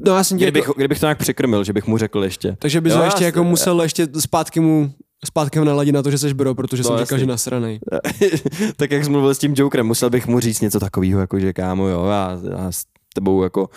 [0.00, 2.56] No já jsem kdybych, jako, kdybych to nějak přikrmil, že bych mu řekl ještě.
[2.58, 4.92] takže bys Jo, ho ještě jako musel ještě zpátky mu
[5.26, 7.18] zpátky ho naladit na to, že jsi bro, protože No, jsem říkal, jasný.
[7.18, 7.80] že nasranej.
[8.76, 11.52] tak jak jsi mluvil s tím Jokerem, musel bych mu říct něco takového, jako že
[11.52, 12.84] kámo, jo, já, já s
[13.14, 13.68] tebou jako,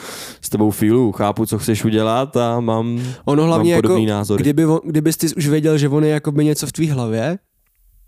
[0.41, 4.41] s tebou feelu, chápu, co chceš udělat a mám, Ono hlavně mám jako, podobný názory.
[4.43, 7.39] kdyby, on, kdybys ty už věděl, že on je jako by něco v tvý hlavě,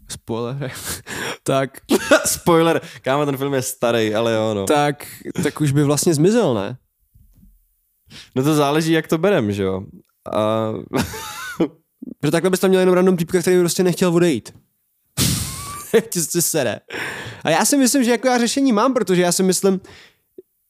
[0.10, 0.72] spoiler,
[1.44, 1.70] tak,
[2.26, 4.66] Spoiler, kámo, ten film je starý, ale jo, no.
[4.66, 5.06] tak,
[5.44, 6.78] tak už by vlastně zmizel, ne?
[8.36, 9.84] No to záleží, jak to berem, že jo.
[10.36, 10.72] A...
[12.20, 14.54] Protože takhle bys tam měl jenom random typka, který by prostě nechtěl odejít.
[16.10, 16.80] Ti se sere.
[17.44, 19.80] A já si myslím, že jako já řešení mám, protože já si myslím,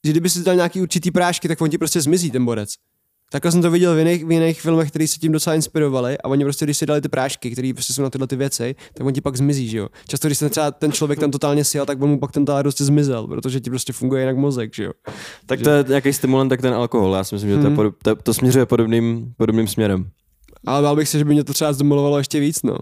[0.05, 2.73] že kdyby si dal nějaký určitý prášky, tak on ti prostě zmizí, ten borec.
[3.31, 6.25] Takhle jsem to viděl v jiných, v jiných filmech, které se tím docela inspirovali a
[6.27, 9.07] oni prostě, když si dali ty prášky, které prostě jsou na tyhle ty věci, tak
[9.07, 9.87] on ti pak zmizí, že jo.
[10.07, 12.63] Často, když se třeba ten člověk tam totálně sjel, tak on mu pak ten talent
[12.63, 14.91] prostě zmizel, protože ti prostě funguje jinak mozek, že jo.
[15.45, 17.15] tak to je nějaký stimulant, tak ten alkohol.
[17.15, 17.75] Já si myslím, že to, je Mhm.
[17.75, 20.09] podob, to, to směřuje podobným, podobným směrem.
[20.67, 22.77] Ale bál bych se, že by mě to třeba zdemolovalo ještě víc, no.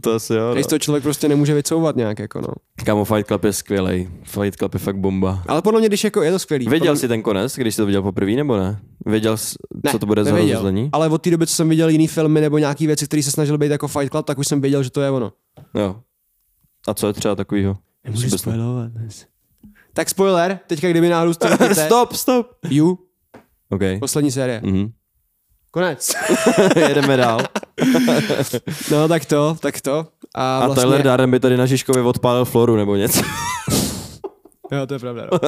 [0.00, 0.50] To asi jo.
[0.54, 2.48] Když to člověk prostě nemůže vycouvat nějak, jako no.
[2.84, 4.08] Kámo, Fight Club je skvělý.
[4.22, 5.42] Fight Club je fakt bomba.
[5.48, 6.64] Ale podle mě, když jako je to skvělý.
[6.68, 6.96] Viděl podle...
[6.96, 8.80] jsi ten konec, když jsi to viděl poprvé, nebo ne?
[9.08, 9.54] Věděl, jsi,
[9.90, 10.54] co to bude za nevěděl.
[10.54, 10.88] rozuzlení?
[10.92, 13.58] Ale od té doby, co jsem viděl jiný filmy nebo nějaký věci, které se snažily
[13.58, 15.32] být jako Fight Club, tak už jsem věděl, že to je ono.
[15.74, 15.96] Jo.
[16.88, 17.76] A co je třeba takovýho?
[18.04, 18.92] Nemůžu spoilovat.
[19.92, 22.46] Tak spoiler, teďka kdyby náhodou to vidíte, stop, stop.
[22.70, 22.98] You,
[23.70, 23.80] OK.
[24.00, 24.60] poslední série.
[24.64, 24.92] Mhm.
[25.70, 26.12] Konec.
[26.88, 27.40] Jedeme dál.
[28.90, 30.06] No tak to, tak to.
[30.34, 33.20] A, A vlastně, Tyler Darden by tady na Žižkově odpálil floru nebo něco.
[34.72, 35.28] Jo, to je pravda.
[35.32, 35.38] No.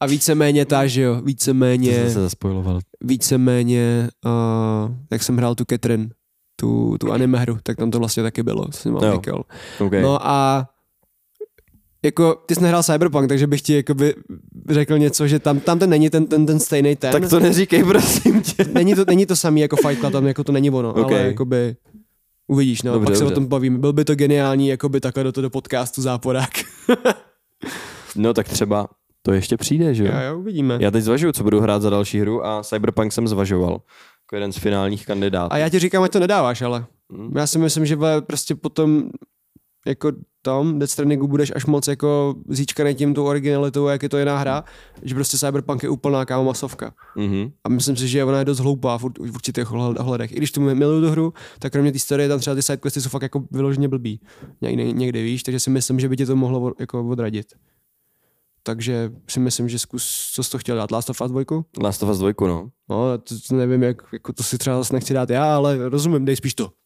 [0.00, 2.78] A víceméně ta, že jo, víceméně, Jsem se zaspojiloval.
[3.00, 6.08] víceméně, uh, jak jsem hrál tu Catherine,
[6.56, 9.44] tu, tu anime hru, tak tam to vlastně taky bylo, co jsem říkal.
[9.80, 10.02] Okay.
[10.02, 10.68] No a
[12.04, 14.14] jako, ty jsi nehrál Cyberpunk, takže bych ti jakoby
[14.70, 17.12] řekl něco, že tam, tam ten není ten, ten, ten stejný ten.
[17.12, 18.64] tak to neříkej, prosím tě.
[18.72, 21.12] není, to, není to samý jako Fight Club, tam jako to není ono, Ok.
[21.12, 21.76] ale jakoby
[22.46, 23.34] uvidíš, no, Dobře, pak se dobře.
[23.34, 23.78] o tom bavíme.
[23.78, 26.50] Byl by to geniální, jakoby takhle do toho do podcastu záporák.
[28.16, 28.88] No tak třeba
[29.22, 30.12] to ještě přijde, že jo?
[30.12, 30.78] jo, jo, uvidíme.
[30.80, 33.72] Já teď zvažuju, co budu hrát za další hru a Cyberpunk jsem zvažoval.
[33.72, 35.52] Jako jeden z finálních kandidátů.
[35.52, 37.32] A já ti říkám, ať to nedáváš, ale Hmm.
[37.36, 37.96] já si myslím, že
[38.26, 39.02] prostě potom
[39.86, 40.12] jako
[40.42, 44.38] tom Death Strandingu budeš až moc jako zíčkaný tím tou originalitou, jak je to jiná
[44.38, 44.64] hra,
[45.02, 46.94] že prostě Cyberpunk je úplná kámo masovka.
[47.16, 47.50] Mhm.
[47.64, 50.32] A myslím si, že ona je dost hloupá v, v určitých ohled- ohledech.
[50.32, 53.08] I když tu miluju tu hru, tak kromě té historie tam třeba ty sidequesty jsou
[53.08, 54.20] fakt jako vyloženě blbý.
[54.60, 57.46] Někdy, někdy víš, takže si myslím, že by tě to mohlo jako odradit.
[58.66, 61.42] Takže si myslím, že zkus, co jsi to chtěl dát, Last of Us 2?
[61.82, 62.68] Last of Us 2, no.
[62.88, 66.24] No, to, to nevím, jak, jako to si třeba zase nechci dát já, ale rozumím,
[66.24, 66.70] dej spíš to.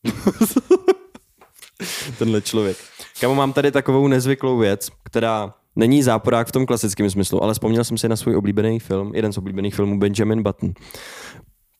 [2.18, 2.76] Tenhle člověk.
[3.20, 7.84] Kamo, mám tady takovou nezvyklou věc, která není záporák v tom klasickém smyslu, ale vzpomněl
[7.84, 10.72] jsem si na svůj oblíbený film, jeden z oblíbených filmů Benjamin Button.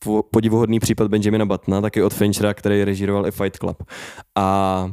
[0.03, 3.83] Po- Podivuhodný případ Benjamina Buttona, taky od Finchera, který režíroval i Fight Club.
[4.35, 4.87] A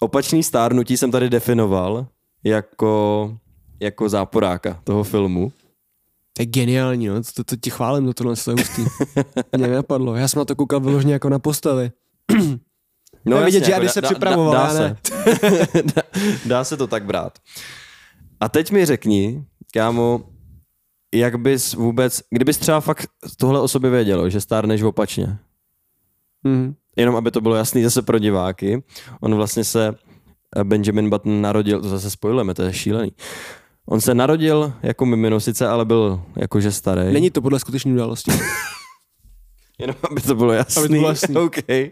[0.00, 2.06] opačný stárnutí jsem tady definoval
[2.44, 3.32] jako,
[3.80, 5.52] jako záporáka toho filmu.
[6.32, 7.22] To je geniální, no.
[7.22, 8.84] to, to, to ti chválím, to tohle to je hustý.
[9.56, 11.90] Mě nenapadlo, já jsem na to koukal vyloženě jako na postavy.
[13.24, 14.96] No Je vidět, že jako Ady se připravoval, dá, já dá, se.
[15.82, 16.02] dá,
[16.46, 17.38] dá se to tak brát.
[18.40, 20.20] A teď mi řekni, kámo,
[21.14, 23.06] jak bys vůbec, kdybys třeba fakt
[23.36, 25.38] tohle o sobě vědělo, že stárneš opačně,
[26.44, 26.74] Mhm.
[26.96, 28.82] jenom aby to bylo jasný zase pro diváky,
[29.20, 29.94] on vlastně se,
[30.56, 33.12] eh, Benjamin Button narodil, to zase spojujeme, to je šílený.
[33.88, 37.12] On se narodil jako mimino sice, ale byl jakože starý.
[37.12, 38.30] Není to podle skutečné události.
[39.78, 40.80] Jenom aby to bylo jasný.
[40.80, 41.36] Aby to bylo jasný.
[41.36, 41.90] okay.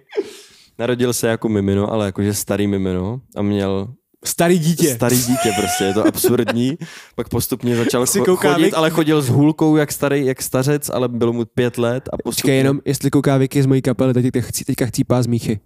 [0.79, 3.89] Narodil se jako mimino, ale jakože starý mimino a měl
[4.25, 4.95] Starý dítě.
[4.95, 6.79] Starý dítě prostě, je to absurdní.
[7.15, 8.77] Pak postupně začal Si cho- kouká chodit, Vicky.
[8.77, 12.23] ale chodil s hůlkou jak starý, jak stařec, ale bylo mu pět let a postupně...
[12.23, 15.61] Počkej jenom, jestli kouká Vicky z mojí kapely, tak teďka, chcí, teďka chcípá z míchy.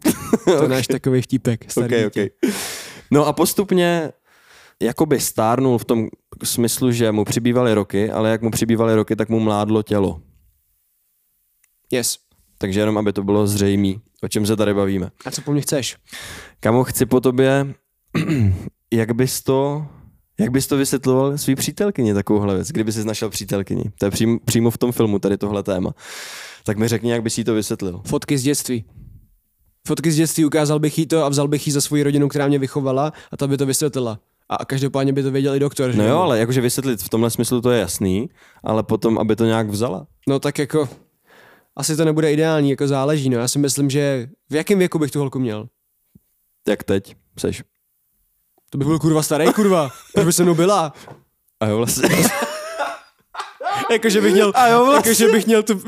[0.44, 1.70] To je náš takový vtípek.
[1.70, 2.30] Starý okay, dítě.
[2.42, 2.52] okay.
[3.10, 4.12] No a postupně
[4.82, 6.08] jakoby stárnul v tom
[6.44, 10.20] smyslu, že mu přibývaly roky, ale jak mu přibývaly roky, tak mu mládlo tělo.
[11.92, 12.18] Yes.
[12.58, 15.10] Takže jenom, aby to bylo zřejmé, o čem se tady bavíme.
[15.24, 15.96] A co po mně chceš?
[16.60, 17.74] Kamo, chci po tobě,
[18.92, 19.86] jak bys to,
[20.40, 23.84] jak bys to vysvětloval svý přítelkyni takovouhle věc, kdyby jsi našel přítelkyni.
[23.98, 25.94] To je přímo, přímo v tom filmu, tady tohle téma.
[26.64, 28.02] Tak mi řekni, jak bys jí to vysvětlil.
[28.06, 28.84] Fotky z dětství.
[29.86, 32.48] Fotky z dětství, ukázal bych jí to a vzal bych jí za svoji rodinu, která
[32.48, 34.18] mě vychovala a ta by to vysvětlila.
[34.60, 35.94] A každopádně by to věděl i doktor.
[35.94, 38.28] No že jo, ale jakože vysvětlit v tomhle smyslu to je jasný,
[38.64, 40.06] ale potom, aby to nějak vzala.
[40.28, 40.88] No tak jako,
[41.76, 43.38] asi to nebude ideální, jako záleží, no.
[43.38, 45.66] Já si myslím, že v jakém věku bych tu holku měl?
[46.68, 47.62] Jak teď seš.
[48.70, 49.90] To by byl kurva starý, kurva.
[50.14, 50.92] Proč by se mnou byla?
[51.60, 52.08] A jo, vlastně.
[53.90, 55.10] Jakože bych měl, A jo, vlastně.
[55.10, 55.82] jakože bych měl tu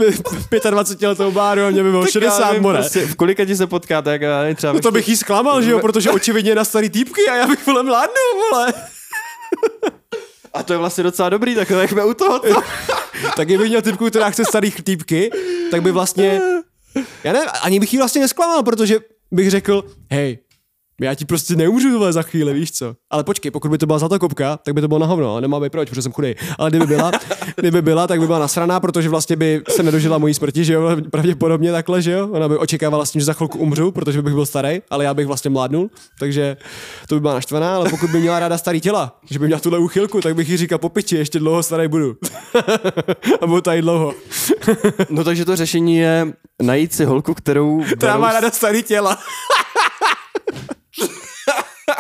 [0.70, 2.78] 25 letou báru a mě by bylo 60 more.
[2.78, 5.62] Prostě, v kolika ti se potkáte, jak já nevím, třeba No to bych jí zklamal,
[5.62, 8.14] že jo, protože očividně je na starý týpky a já bych vole mládnu,
[8.50, 8.72] vole.
[10.54, 12.38] A to je vlastně docela dobrý, tak jak u toho.
[12.38, 12.62] To.
[13.36, 15.30] Tak kdybych měl typku, která chce starý týpky,
[15.70, 16.40] tak by vlastně,
[17.24, 18.98] já ne, ani bych jí vlastně nesklamal, protože
[19.30, 20.38] bych řekl, hej,
[21.00, 22.94] já ti prostě neumřu tohle za chvíli, víš co.
[23.10, 25.60] Ale počkej, pokud by to byla zlatokopka, tak by to bylo na hovno, ale nemá
[25.60, 26.34] by proč, protože jsem chudej.
[26.58, 27.12] Ale kdyby byla,
[27.56, 30.96] kdyby byla, tak by byla nasraná, protože vlastně by se nedožila mojí smrti, že jo,
[31.10, 32.28] pravděpodobně takhle, že jo.
[32.28, 35.14] Ona by očekávala s tím, že za chvilku umřu, protože bych byl starý, ale já
[35.14, 36.56] bych vlastně mládnul, takže
[37.08, 39.78] to by byla naštvaná, ale pokud by měla ráda starý těla, že by měla tuhle
[39.78, 42.16] úchylku, tak bych jí říkal po piči, ještě dlouho starý budu.
[43.40, 44.14] a budu tady dlouho.
[45.10, 46.32] No takže to řešení je
[46.62, 47.84] najít si holku, kterou...
[47.96, 49.18] Která má ráda starý těla.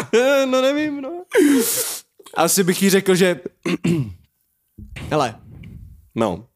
[0.50, 1.24] no nevím, no.
[2.34, 3.40] Asi bych jí řekl, že
[5.10, 5.34] hele,
[6.14, 6.46] No,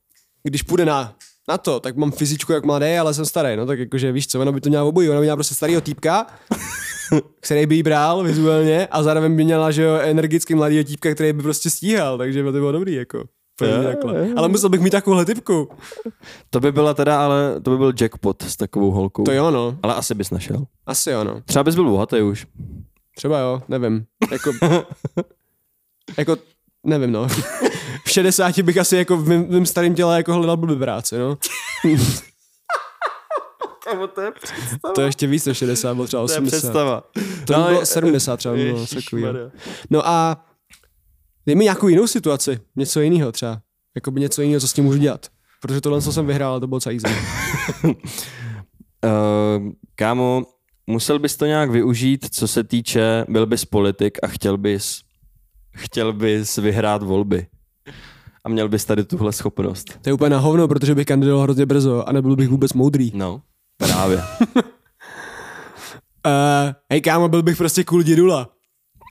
[0.43, 1.15] když půjde na,
[1.49, 4.41] na to, tak mám fyzičku jak mladý, ale jsem starý, no tak jakože víš co,
[4.41, 6.27] ona by to měla obojí, ona by měla prostě starýho týpka,
[7.41, 11.33] který by jí bral vizuálně a zároveň by měla, že jo, energicky mladýho týpka, který
[11.33, 13.25] by prostě stíhal, takže by to bylo dobrý, jako.
[13.85, 14.29] Takhle.
[14.29, 14.35] jo.
[14.37, 15.69] Ale musel bych mít takovouhle typku.
[16.51, 19.23] To by byla teda, ale to by byl jackpot s takovou holkou.
[19.25, 19.79] To jo, no.
[19.83, 20.65] Ale asi bys našel.
[20.87, 21.43] Asi jo, no.
[21.45, 22.47] Třeba bys byl bohatý už.
[23.19, 24.05] Třeba jo, nevím.
[24.33, 24.53] Jako,
[26.19, 26.37] jako
[26.87, 27.29] nevím, no.
[28.05, 31.19] V 60 bych asi jako v mým, v mým starém těle jako hledal blbý práci,
[31.19, 31.39] no.
[33.85, 34.95] Kamo, to je představa.
[34.95, 36.57] To je ještě víc než 60, bylo třeba To je 80.
[36.59, 37.01] představa.
[37.01, 38.55] To by No, bylo je- 70 třeba.
[38.55, 39.33] by Bylo takovýho.
[39.91, 40.45] No a
[41.47, 43.61] dej mi nějakou jinou situaci, něco jiného třeba.
[43.95, 45.27] Jakoby něco jiného, co s tím můžu dělat.
[45.61, 46.99] Protože tohle, co jsem vyhrál, to bylo celý.
[47.85, 47.93] Uh,
[49.95, 50.43] kámo,
[50.89, 55.01] musel bys to nějak využít, co se týče, byl bys politik a chtěl bys,
[55.77, 57.47] chtěl bys vyhrát volby.
[58.45, 59.99] A měl bys tady tuhle schopnost.
[60.03, 63.13] To je úplně na hovno, protože bych kandidoval hrozně brzo a nebyl bych vůbec moudrý.
[63.15, 63.43] No,
[63.77, 64.17] právě.
[64.17, 64.63] Uh,
[66.91, 68.51] hej kámo, byl bych prostě cool dědula.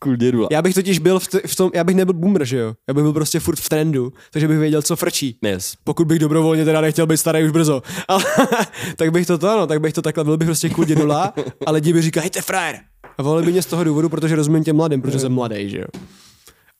[0.04, 0.48] Cool dědula.
[0.52, 2.74] Já bych totiž byl v, t- v tom, já bych nebyl boomer, že jo?
[2.88, 5.38] Já bych byl prostě furt v trendu, takže bych věděl, co frčí.
[5.44, 5.74] Yes.
[5.84, 7.82] Pokud bych dobrovolně teda nechtěl být starý už brzo.
[8.08, 8.24] Ale,
[8.96, 11.34] tak bych to to, ano, tak bych to takhle, byl bych prostě cool dědula
[11.66, 12.80] a lidi by říkali, hej, to je frajer.
[13.18, 15.78] A volili by mě z toho důvodu, protože rozumím těm mladým, protože jsem mladý, že
[15.78, 15.86] jo.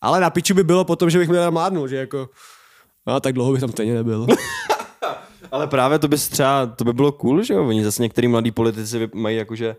[0.02, 2.30] Ale na piču by bylo potom, že bych měl mládnul, že jako,
[3.08, 4.28] no tak dlouho bych tam stejně nebyl.
[5.52, 7.68] Ale právě to bys třeba, to by bylo cool, že jo?
[7.68, 9.76] Oni zase některý mladí politici mají jakože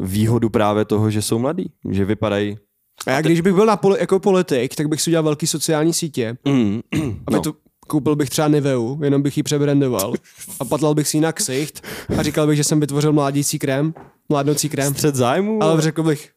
[0.00, 1.72] výhodu právě toho, že jsou mladí.
[1.90, 2.58] Že vypadají...
[3.06, 5.92] A já když bych byl na poli, jako politik, tak bych si udělal velký sociální
[5.92, 6.80] sítě Mm.
[7.26, 7.40] A no.
[7.40, 7.54] to
[7.86, 10.12] koupil bych třeba Niveu, jenom bych ji přebrandoval
[10.60, 11.84] a patlal bych si ji na ksicht
[12.18, 13.94] a říkal bych, že jsem vytvořil mládící krém,
[14.28, 15.62] mládnoucí krém, Střed zájmu.
[15.62, 16.30] ale řekl bych,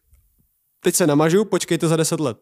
[0.84, 2.38] teď se namažu, počkejte za deset let.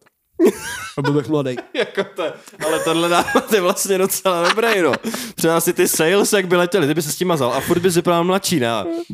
[0.98, 1.56] A byl bych mladý.
[1.74, 2.22] jako to,
[2.66, 4.92] ale tohle nápad je vlastně docela dobrý, no.
[5.34, 7.78] Třeba si ty sales, jak by letěli, ty by se s tím mazal a furt
[7.78, 8.68] by vypadal mladší, ne?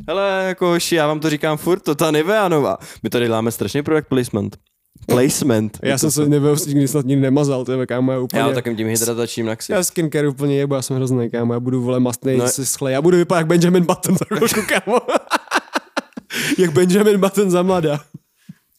[0.09, 2.79] Hele, jako hoši, já vám to říkám furt, to ta Nivea nová.
[3.03, 4.57] My tady děláme strašně product placement.
[5.07, 5.79] Placement.
[5.83, 8.43] Já jsem se Niveu nikdy snad nikdy nemazal, to je kámo, já úplně.
[8.43, 11.83] Já takovým tím hydratačním na já skincare úplně jebu, já jsem hrozný, kámo, já budu
[11.83, 12.49] vole mastnej No.
[12.49, 14.99] si schlej, já budu vypadat jak Benjamin Button za chvilku, kámo.
[16.59, 18.01] jak Benjamin Button za mladá.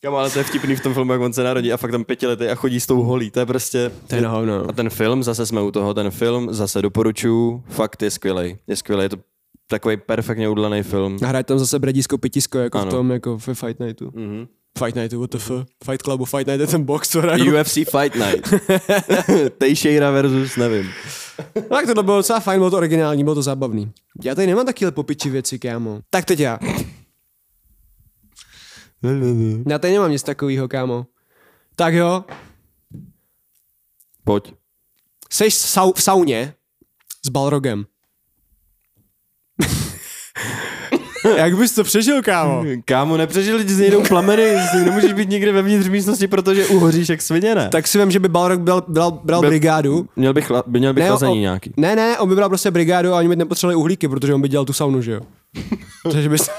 [0.05, 2.03] Kamo, ale to je vtipný v tom filmu, jak on se narodí a fakt tam
[2.03, 3.31] pětiletý a chodí s tou holí.
[3.31, 3.91] To je prostě...
[4.07, 4.57] To je na hovno.
[4.59, 4.69] no.
[4.69, 8.57] A ten film, zase jsme u toho, ten film zase doporučuju, fakt je skvělý.
[8.67, 9.17] Je skvělý, je to
[9.67, 11.17] takový perfektně udlaný film.
[11.23, 12.91] A hraje tam zase bradísko pitisko, jako Ano.
[12.91, 14.11] v tom, jako ve Fight Nightu.
[14.15, 14.45] Mhm.
[14.79, 15.67] Fight Nightu, what the fuck?
[15.85, 17.59] Fight Clubu, Fight Night je ten box, co hraju.
[17.59, 18.53] UFC Fight Night.
[19.57, 20.89] Tejšejra versus, nevím.
[21.69, 23.91] Tak tohle bylo docela fajn, bylo to originální, bylo to zábavný.
[24.23, 25.99] Já tady nemám takyhle popiči věci, kámo.
[26.09, 26.59] Tak teď já.
[29.69, 31.05] Já tady nemám nic takového, kámo.
[31.75, 32.25] Tak jo,
[34.23, 34.53] Pojď.
[35.31, 36.53] seš v, sau, v sauně
[37.25, 37.85] s Balrogem.
[41.37, 42.63] Jak bys to přežil, kámo?
[42.85, 44.55] Kámo, nepřežil, ti z něj jdou plameny,
[44.85, 47.69] nemůžeš být nikde vevnitř místnosti, protože uhoříš jak svině, ne?
[47.71, 50.07] Tak si vím, že by Balrog bral, bral, bral Byl- brigádu.
[50.15, 51.73] Měl bych, chla- by měl bych Ne, chlazení o- nějaký.
[51.77, 54.49] Ne, ne, on by bral prostě brigádu a oni by nepotřebovali uhlíky, protože on by
[54.49, 55.21] dělal tu saunu, že jo?
[56.11, 56.49] Takže bys...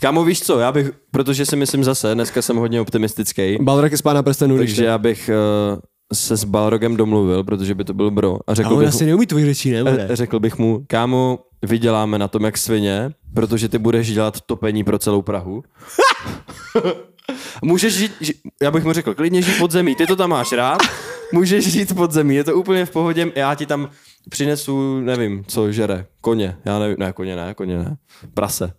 [0.00, 3.98] Kámo, víš co, já bych, protože si myslím zase, dneska jsem hodně optimistický, Balrog je
[3.98, 5.30] z pána prstenů, když takže já bych
[5.74, 5.78] uh,
[6.14, 8.34] se s Balrogem domluvil, protože by to byl bro.
[8.34, 9.82] A A řekl, on bych, asi neumí tvoji řečí, ne?
[9.84, 14.40] mu, eh, řekl bych mu, kámo, vyděláme na tom jak svině, protože ty budeš dělat
[14.40, 15.62] topení pro celou Prahu.
[17.62, 20.52] Můžeš žít, ži, já bych mu řekl, klidně žít pod zemí, ty to tam máš
[20.52, 20.78] rád,
[21.32, 23.90] můžeš žít pod zemí, je to úplně v pohodě, já ti tam
[24.30, 27.96] přinesu, nevím, co žere, koně, já nevím, ne, koně ne, koně ne,
[28.34, 28.72] prase,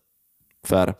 [0.68, 0.94] fair.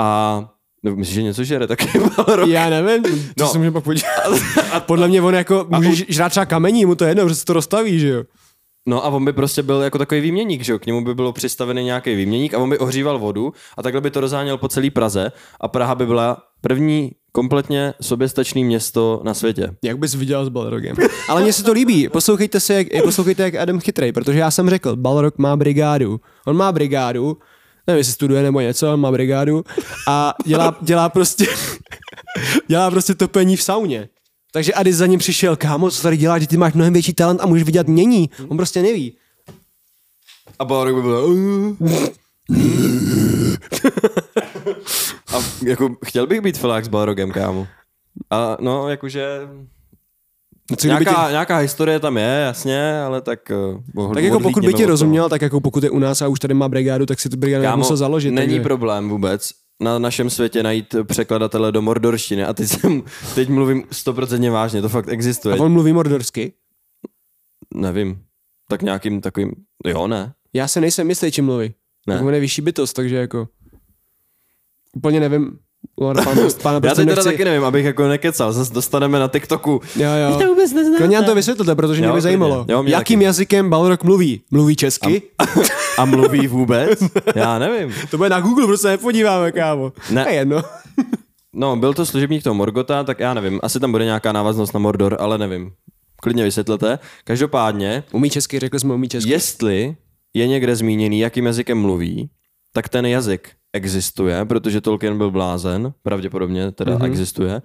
[0.00, 0.48] A
[0.82, 2.48] nebo myslíš, že něco žere, tak je Balrog.
[2.48, 3.16] Já nevím, to No.
[3.38, 3.48] no.
[3.48, 4.10] se můžeme pak podívat.
[4.72, 7.34] A podle mě on jako může u- žrát třeba kamení, mu to je jedno, že
[7.34, 8.22] se to rozstaví, že jo?
[8.88, 10.78] No a on by prostě byl jako takový výměník, že jo?
[10.78, 14.10] K němu by bylo přistavený nějaký výměník a on by ohříval vodu a takhle by
[14.10, 19.70] to rozháněl po celé Praze a Praha by byla první kompletně soběstačný město na světě.
[19.84, 20.96] Jak bys viděl s Balrogem.
[21.28, 22.08] Ale mně se to líbí.
[22.08, 26.20] Poslouchejte se, jak, poslouchejte, jak Adam chytrej, protože já jsem řekl, Balrog má brigádu.
[26.46, 27.36] On má brigádu,
[27.86, 29.64] nevím, jestli studuje nebo něco, má brigádu
[30.08, 31.46] a dělá, dělá prostě
[32.68, 34.08] dělá prostě topení v sauně.
[34.52, 37.40] Takže Ady za ním přišel, kámo, co tady děláš, že ty máš mnohem větší talent
[37.40, 38.30] a můžeš vidět mění.
[38.48, 39.16] On prostě neví.
[40.58, 41.36] A Balrog by byl...
[45.34, 47.66] a jako chtěl bych být filák s Balrogem, kámo.
[48.30, 49.38] A no, jakože...
[50.72, 53.52] No, co Nějaká, tě, nějaká historie tam je, jasně, ale tak...
[53.96, 56.40] Uh, tak jako pokud by ti rozuměl, tak jako pokud je u nás a už
[56.40, 58.30] tady má brigádu, tak si tu brigádu Kámo, musel založit.
[58.30, 58.62] není takže...
[58.62, 59.50] problém vůbec
[59.80, 63.02] na našem světě najít překladatele do mordorštiny a teď, jsem,
[63.34, 65.56] teď mluvím stoprocentně vážně, to fakt existuje.
[65.56, 66.52] A on mluví mordorsky?
[67.74, 68.22] Nevím,
[68.68, 69.52] tak nějakým takovým,
[69.86, 70.32] jo ne.
[70.52, 71.74] Já se nejsem jistý, čím mluví.
[72.06, 72.14] Ne.
[72.14, 72.20] Ne.
[72.20, 73.48] On je vyšší bytost, takže jako
[74.96, 75.58] úplně nevím.
[76.00, 76.24] Pán, pán,
[76.62, 77.24] pán, Já prostě teď teda nechci...
[77.30, 79.80] taky nevím, abych jako nekecal, zase dostaneme na TikToku.
[79.96, 80.36] Jo, jo.
[80.38, 80.96] Vy to vůbec neznáte.
[80.98, 82.22] Klidně nám to vysvětlete, protože mě Jo, by klidně.
[82.22, 82.64] zajímalo.
[82.68, 83.24] Jo, mě Jakým taky.
[83.24, 84.42] jazykem Balrog mluví?
[84.50, 85.22] Mluví česky?
[85.98, 87.00] A mluví vůbec?
[87.34, 87.94] Já nevím.
[88.10, 89.92] To bude na Google, prostě nepodíváme, kámo.
[90.10, 90.24] Ne.
[90.24, 90.62] A jedno.
[91.54, 93.60] No, byl to služebník toho Morgota, tak já nevím.
[93.62, 95.72] Asi tam bude nějaká návaznost na Mordor, ale nevím.
[96.22, 96.98] Klidně vysvětlete.
[97.24, 99.30] Každopádně, Umí česky, řekli jsme umí česky.
[99.30, 99.96] jestli
[100.34, 102.30] je někde zmíněný, jakým jazykem mluví,
[102.72, 107.04] tak ten jazyk existuje, protože Tolkien byl blázen, pravděpodobně teda mm-hmm.
[107.04, 107.62] existuje.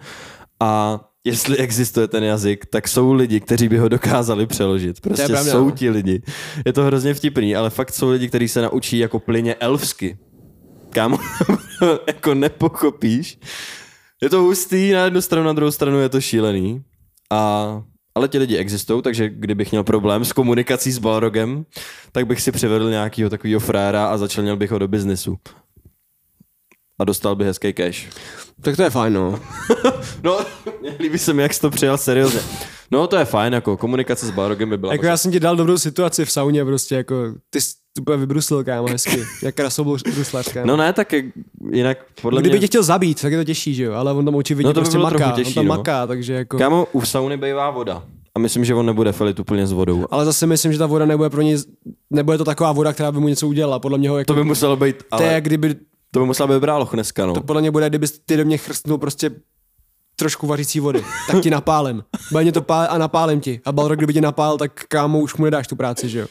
[0.60, 5.02] A jestli existuje ten jazyk, tak jsou lidi, kteří by ho dokázali přeložit.
[5.02, 5.72] Prostě pravda, jsou no.
[5.72, 6.22] ti lidi.
[6.66, 10.18] Je to hrozně vtipný, ale fakt jsou lidi, kteří se naučí jako plyně elfsky.
[10.90, 11.18] Kámo,
[12.08, 13.40] jako nepochopíš.
[14.22, 16.84] Je to hustý na jednu stranu, na druhou stranu je to šílený.
[17.32, 17.84] A,
[18.16, 21.66] ale ti lidi existují, takže kdybych měl problém s komunikací s Balrogem,
[22.12, 25.38] tak bych si přivedl nějakého takového fréra a začlenil bych ho do biznesu.
[27.00, 28.08] A dostal by hezký cash.
[28.62, 29.40] Tak to je fajn, no.
[30.24, 30.40] No,
[31.00, 32.40] líbí se mi, jak jsi to přijal seriózně.
[32.92, 34.94] No, to je fajn, jako komunikace s Balrogem by byla.
[34.94, 37.16] Jako já jsem ti dal dobrou situaci v sauně, prostě jako,
[37.50, 39.24] ty jsi úplně vybruslil, kámo, hezky.
[39.44, 40.68] Jak krasobruslař, kámo.
[40.68, 41.14] No ne, tak
[41.72, 42.60] jinak podle Kdyby mě...
[42.60, 44.80] tě chtěl zabít, tak je to těžší, že jo, ale on tam očividně No to
[44.80, 45.78] by prostě maká, těžší, on tam no.
[45.78, 46.58] maká, takže jako...
[46.58, 48.04] Kámo, u sauny bývá voda.
[48.36, 50.06] A myslím, že on nebude felit úplně s vodou.
[50.12, 51.58] Ale zase myslím, že ta voda nebude pro něj,
[52.10, 54.44] nebude to taková voda, která by mu něco udělala, podle mě ho jako, To by
[54.44, 55.76] muselo být, to je ale kdyby,
[56.18, 57.34] to by musela být bráloch dneska, no.
[57.34, 59.32] to podle mě bude, kdyby ty do mě chrstnul prostě
[60.16, 62.04] trošku vařící vody, tak ti napálem.
[62.32, 63.62] Bude mě to pál a napálem ti.
[63.66, 66.28] A Balrog, kdyby tě napál, tak kámo, už mu nedáš tu práci, že jo.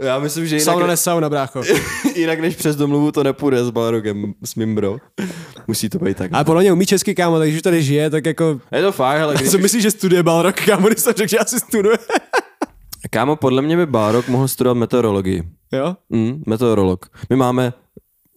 [0.00, 1.62] Já myslím, že jinak, Sauna ne sauna, brácho.
[2.14, 4.96] jinak než přes domluvu to nepůjde s Balrogem, s mým bro.
[5.66, 6.30] Musí to být tak.
[6.32, 8.60] Ale podle mě umí česky, kámo, takže tady žije, tak jako...
[8.72, 9.50] Je to fajn, ale když...
[9.50, 11.98] Co myslíš, že studuje Balrog, kámo, když jsem řekl, že asi studuje?
[13.10, 15.42] Kámo, podle mě by Balrog mohl studovat meteorologii.
[15.72, 15.96] jo?
[16.10, 17.06] Mm, meteorolog.
[17.30, 17.72] My máme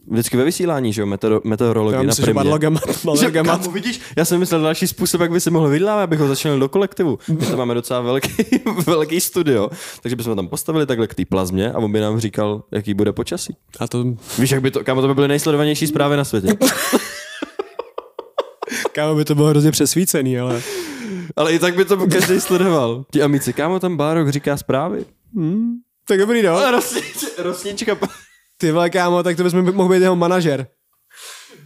[0.10, 2.82] vždycky ve vysílání, že jo, meteor, meteorologii Já na myslím, Balroga má
[3.43, 6.60] kámo, vidíš, já jsem myslel další způsob, jak by se mohl vydělávat, abych ho začal
[6.60, 7.20] do kolektivu.
[7.28, 8.32] My tam máme docela velký,
[8.86, 9.70] velký studio,
[10.01, 12.93] takže bychom ho tam postavili takhle k té plazmě a on by nám říkal, jaký
[12.93, 13.55] bude počasí.
[13.80, 14.05] A to,
[14.39, 16.57] Víš, jak by to, kámo, to by byly nejsledovanější zprávy na světě.
[18.91, 20.62] kámo, by to bylo hrozně přesvícený, ale...
[21.36, 23.05] Ale i tak by to každý sledoval.
[23.12, 25.05] Ti amici, kámo, tam Bárok říká zprávy.
[25.36, 25.74] Hmm,
[26.07, 26.72] tak dobrý, no.
[26.72, 27.95] Rosnička, rosnička,
[28.60, 30.68] Ty vole, kámo, tak to bys mohl být jeho manažer.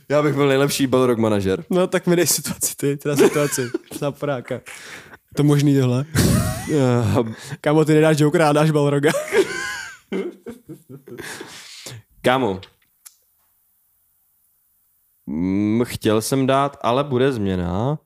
[0.10, 1.66] já bych byl nejlepší Balrog manažer.
[1.70, 3.70] No tak mi dej situaci, ty, teda situaci.
[4.00, 4.62] Zaporáka.
[5.36, 6.06] To možný tohle.
[7.62, 9.12] Kámo, ty nedáš Jokera a dáš Balroga.
[12.22, 12.62] Kámo,
[15.26, 18.00] mm, chtěl jsem dát, ale bude změna,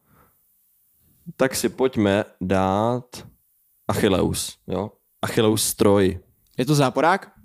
[1.36, 3.28] tak si pojďme dát
[3.88, 4.92] Achilleus, jo?
[5.22, 6.20] Achilleus stroj.
[6.58, 7.37] Je to záporák?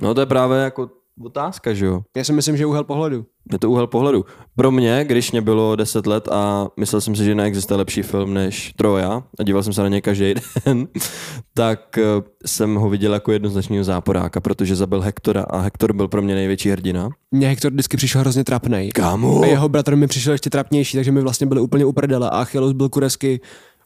[0.00, 0.90] No to je právě jako
[1.24, 2.00] otázka, že jo?
[2.16, 3.26] Já si myslím, že úhel pohledu.
[3.52, 4.24] Je to úhel pohledu.
[4.56, 8.34] Pro mě, když mě bylo 10 let a myslel jsem si, že neexistuje lepší film
[8.34, 10.34] než Troja a díval jsem se na něj každý
[10.64, 10.88] den,
[11.54, 12.02] tak eh,
[12.46, 16.70] jsem ho viděl jako jednoznačného záporáka, protože zabil Hektora a Hektor byl pro mě největší
[16.70, 17.08] hrdina.
[17.30, 18.90] Mně Hector vždycky přišel hrozně trapnej.
[18.90, 19.42] Kámo!
[19.42, 22.72] A jeho bratr mi přišel ještě trapnější, takže mi vlastně byli úplně uprdele a Achilles
[22.72, 23.40] byl kuresky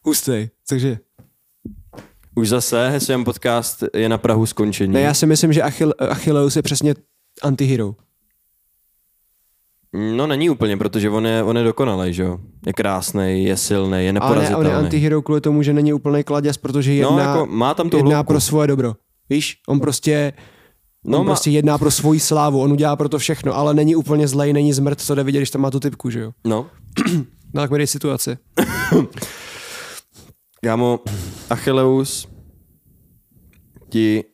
[0.04, 0.48] hustý.
[0.68, 0.98] Takže
[2.34, 4.92] Už zase Hesian podcast je na Prahu skončení.
[4.92, 6.94] ne, já si myslím, že Achille, Achilleus je přesně
[7.42, 7.94] antihero.
[10.16, 12.38] No není úplně, protože on je, on je dokonalý, že jo?
[12.66, 14.66] Je krásný, je silný, je Ale ne, neporazitelný.
[14.68, 17.90] on je antihero kvůli tomu, že není úplný kladěz, protože jedná, no, jako má tam
[17.90, 18.32] tu jedná hloubku.
[18.32, 18.94] pro svoje dobro.
[19.30, 20.32] Víš, on prostě
[21.04, 23.96] No, on má- prostě jedná pro svoji slávu, on udělá pro to všechno, ale není
[23.96, 26.32] úplně zlej, není zmrt, co jde vidět, když tam má tu typku, že jo.
[26.44, 26.66] No,
[27.54, 28.36] No tak mi dej situaci.
[30.64, 31.00] kámo,
[31.50, 32.28] Achilleus
[33.88, 34.24] ti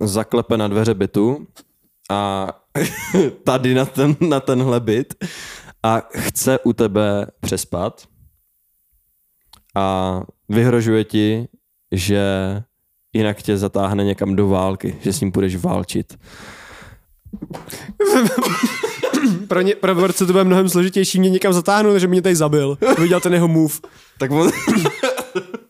[0.00, 1.46] zaklepe na dveře bytu
[2.10, 2.48] a
[3.44, 5.24] tady na, ten, na tenhle byt
[5.82, 8.06] a chce u tebe přespat
[9.76, 11.48] a vyhrožuje ti,
[11.92, 12.22] že
[13.12, 16.18] jinak tě zatáhne někam do války, že s ním půjdeš válčit.
[19.48, 22.78] Pro, ně, pro borce to bude mnohem složitější mě někam zatáhnout, že mě tady zabil.
[22.98, 23.74] Viděl ten jeho move.
[24.18, 24.50] Tak on...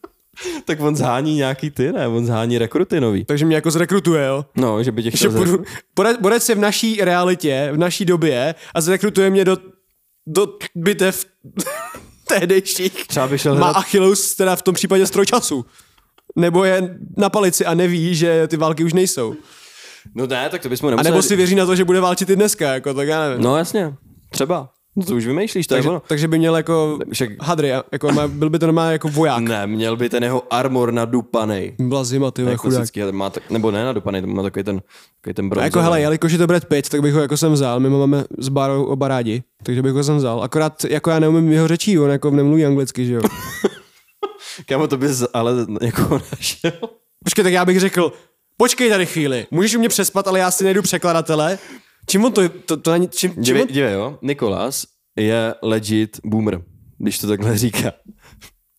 [0.65, 2.09] tak on zhání nějaký ty, ne?
[2.09, 3.25] On zhání rekruty nový.
[3.25, 4.45] Takže mě jako zrekrutuje, jo.
[4.57, 5.33] No, že by tě chtěl...
[5.33, 5.65] půjdu,
[6.21, 9.57] borec, je v naší realitě, v naší době a zrekrutuje mě do,
[10.27, 11.25] do bitev
[12.29, 13.07] tehdejších.
[13.07, 13.77] Třeba by šel Má hledat...
[13.77, 15.67] Achilleus teda v tom případě stroj času.
[16.37, 19.35] Nebo je na palici a neví, že ty války už nejsou.
[20.15, 21.11] No ne, tak to bychom A nemuseli...
[21.11, 23.45] nebo si věří na to, že bude válčit i dneska, jako tak já nevím.
[23.45, 23.95] No jasně,
[24.31, 24.69] třeba.
[24.99, 26.03] No to už vymýšlíš, to takže, je ono.
[26.09, 29.43] takže by měl jako Však hadry, jako, má- byl by to normálně jako voják.
[29.43, 31.75] ne, měl by ten jeho armor nadupanej.
[31.79, 32.89] Byla zima, ty Jako chudák.
[33.11, 34.81] má tak, nebo ne nadupaný, má takový ten,
[35.21, 35.67] takový ten A bronzový.
[35.67, 38.25] jako hele, jelikož je to Brad Pitt, tak bych ho jako jsem vzal, my máme
[38.39, 40.43] s Bárou oba rádi, takže bych ho jsem vzal.
[40.43, 43.21] Akorát jako já neumím jeho řečí, on jako nemluví anglicky, že jo.
[44.67, 46.73] Kámo, to bys ale jako našel.
[47.25, 48.13] Počkej, tak já bych řekl,
[48.57, 51.59] počkej tady chvíli, můžeš u mě přespat, ale já si najdu překladatele.
[52.09, 54.87] Čím on to, to, to není, čím, čím Dívej, on, dívej, jo, Nikolas
[55.17, 56.63] je legit boomer,
[56.99, 57.93] když to takhle říká.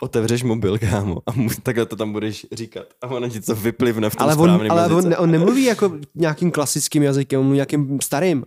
[0.01, 2.85] Otevřeš mobil, kámo, a mu, takhle to tam budeš říkat.
[3.01, 5.07] A ono ti to vyplivne v tom ale, on, ale jazyce.
[5.07, 8.43] on, on, nemluví jako nějakým klasickým jazykem, on mluví nějakým starým.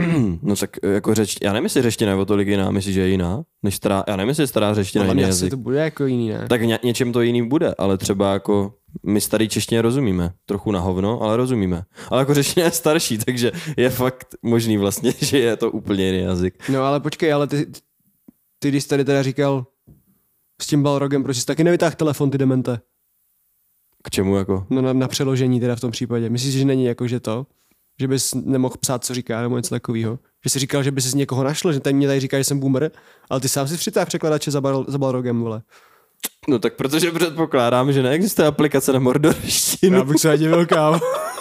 [0.42, 3.08] No tak jako řeč, já nevím, jestli řeština je o tolik jiná, myslíš, že je
[3.08, 5.50] jiná, než stará, já nevím, jestli je stará řeština Ale jiný jazyk.
[5.50, 6.46] to bude jako jiný, ne?
[6.48, 10.32] Tak ně, něčem to jiný bude, ale třeba jako my starý češtině rozumíme.
[10.46, 11.82] Trochu na hovno, ale rozumíme.
[12.08, 16.18] Ale jako řeština je starší, takže je fakt možný vlastně, že je to úplně jiný
[16.18, 16.68] jazyk.
[16.68, 17.66] No ale počkej, ale ty,
[18.58, 19.66] ty když tady teda říkal
[20.62, 22.80] s tím Balrogem, proč jsi taky nevytáhl telefon, ty demente?
[24.02, 24.66] K čemu jako?
[24.70, 26.30] No na, na přeložení teda v tom případě.
[26.30, 27.46] Myslíš, že není jako, že to?
[28.00, 30.18] Že bys nemohl psát, co říká, nebo něco takového?
[30.44, 32.60] Že jsi říkal, že bys z někoho našel, že tady mě tady říká, že jsem
[32.60, 32.90] boomer,
[33.30, 35.62] ale ty sám si přitáhl překladače za, bal, za Balrogem, vole.
[36.48, 40.98] No tak protože předpokládám, že neexistuje aplikace na mordorštinu, Já bych se divil, kámo.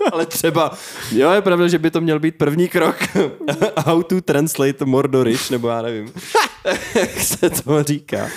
[0.12, 0.72] ale třeba,
[1.12, 2.96] jo, je pravda, že by to měl být první krok.
[3.86, 6.12] How to translate Mordorish, nebo já nevím,
[6.94, 8.28] jak se to říká.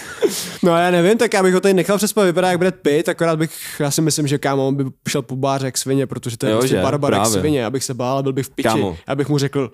[0.64, 3.40] No já nevím, tak já bych ho tady nechal přespat, vypadá jak Brad Pitt, akorát
[3.40, 6.46] bych, já si myslím, že kámo, on by šel po báře jak svině, protože to
[6.46, 8.70] je Jo, prostě barbar jak svině, abych se bál, byl bych v piči.
[8.70, 8.98] Kámo.
[9.08, 9.72] Já bych mu řekl,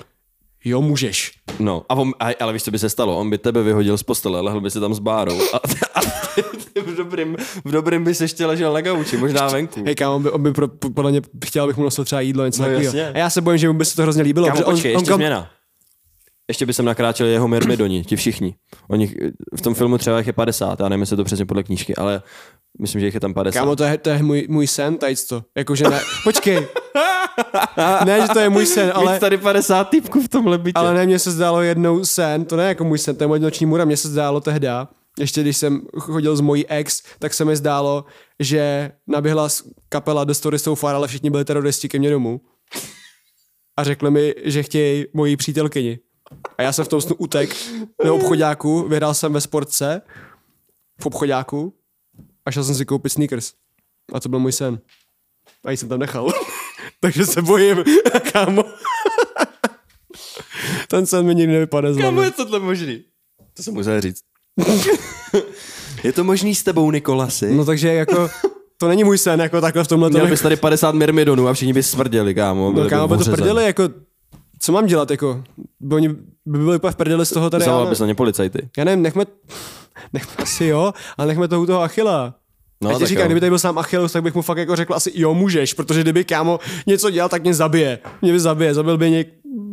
[0.65, 1.31] jo, můžeš.
[1.59, 3.17] No, a on, a, ale víš, co by se stalo?
[3.17, 5.57] On by tebe vyhodil z postele, lehl by si tam s bárou a,
[5.95, 6.01] a
[6.85, 9.83] v, dobrým, v dobrým by se ještě ležel na gauči, možná venku.
[9.85, 12.45] Hej, kámo, on by, on by pro, podle mě chtěl, abych mu nosil třeba jídlo,
[12.45, 12.93] něco No, takového.
[13.13, 14.47] A já se bojím, že mu by se to hrozně líbilo.
[14.47, 15.49] Kámo, počkej, on, ještě on kam, změna.
[16.49, 18.55] Ještě by sem nakráčeli jeho myrmidoni, ti všichni.
[18.89, 19.15] Oni,
[19.57, 21.95] v tom filmu třeba jich je 50, já nevím, jestli je to přesně podle knížky,
[21.95, 22.21] ale
[22.81, 23.59] myslím, že jich je tam 50.
[23.59, 25.43] Kámo, to je, to je můj, můj sen, tady to.
[25.57, 26.67] Jakože ne, počkej.
[28.05, 29.07] ne, že to je můj sen, ale...
[29.09, 30.79] ale, tady 50 týpků v tomhle bytě.
[30.79, 33.39] ale ne, mně se zdálo jednou sen, to ne jako můj sen, to je moje
[33.39, 34.87] noční můra, mně se zdálo tehda,
[35.19, 38.05] ještě když jsem chodil s mojí ex, tak se mi zdálo,
[38.39, 42.41] že naběhla z- kapela The Story So Far, ale všichni byli teroristi ke mně domů.
[43.77, 45.99] A řekli mi, že chtějí moji přítelkyni.
[46.57, 47.55] A já jsem v tom snu utek
[48.05, 50.01] do obchodáku, vyhrál jsem ve sportce
[51.01, 51.73] v obchodáku
[52.45, 53.53] a šel jsem si koupit sneakers.
[54.13, 54.79] A to byl můj sen.
[55.65, 56.27] A ji jsem tam nechal.
[56.99, 57.83] Takže se bojím,
[58.33, 58.63] kámo.
[60.87, 63.03] Ten sen mi nikdy nevypadne z Kámo, je tohle možný?
[63.53, 64.21] To jsem musel říct.
[66.03, 67.53] je to možný s tebou, Nikolasy?
[67.55, 68.29] No takže jako,
[68.77, 71.73] to není můj sen, jako takhle v tomhle Měl bys tady 50 myrmidonů a všichni
[71.73, 72.71] by smrděli, kámo.
[72.71, 73.83] No kámo, by to prdeli, jako,
[74.59, 75.43] co mám dělat, jako,
[75.79, 76.09] by oni
[76.45, 78.69] by byli úplně v prdeli z toho tady, Zavolal bys na ně policajty.
[78.77, 79.25] já nevím, nechme,
[80.13, 82.33] nechme asi jo, ale nechme to u toho Achila.
[82.83, 83.25] No, No, a ti tak říká, jo.
[83.27, 86.01] kdyby tady byl sám Achilles, tak bych mu fakt jako řekl asi jo, můžeš, protože
[86.01, 87.99] kdyby kámo něco dělal, tak mě zabije.
[88.21, 89.27] Mě by zabije, zabil by něk...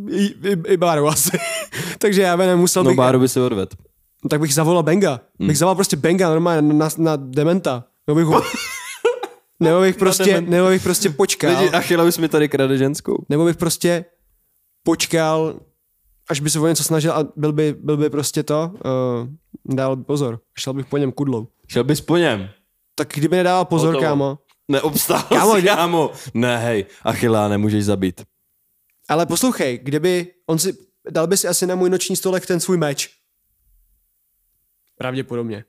[0.09, 1.37] I, i, i Báru asi.
[1.97, 3.75] Takže já by nemusel No, bych, Báru by si odved.
[4.23, 5.21] No, tak bych zavolal Benga.
[5.39, 5.47] Hmm.
[5.47, 7.83] Bych zavolal prostě Benga normálně na, na dementa.
[8.07, 8.41] Nebo bych, ho-
[9.59, 11.51] nebo bych prostě, nebo bych prostě počkal.
[11.51, 13.25] Lidi, Achilleus mi tady krade ženskou.
[13.29, 14.05] Nebo bych prostě
[14.83, 15.59] počkal,
[16.29, 19.95] až by se o něco snažil a byl by, byl by prostě to, uh, dal
[19.95, 21.47] by pozor, šel bych po něm kudlou.
[21.67, 22.49] Šel bys po něm.
[22.95, 24.03] Tak kdyby nedával pozor, Hotovo.
[24.09, 24.39] kámo.
[24.71, 26.11] Neobstál Kámo, kdy- kámo.
[26.33, 28.21] Ne, hej, Achilla nemůžeš zabít.
[29.09, 30.77] Ale poslouchej, kdyby, on si,
[31.11, 33.09] dal by si asi na můj noční stolek ten svůj meč.
[34.97, 35.63] Pravděpodobně.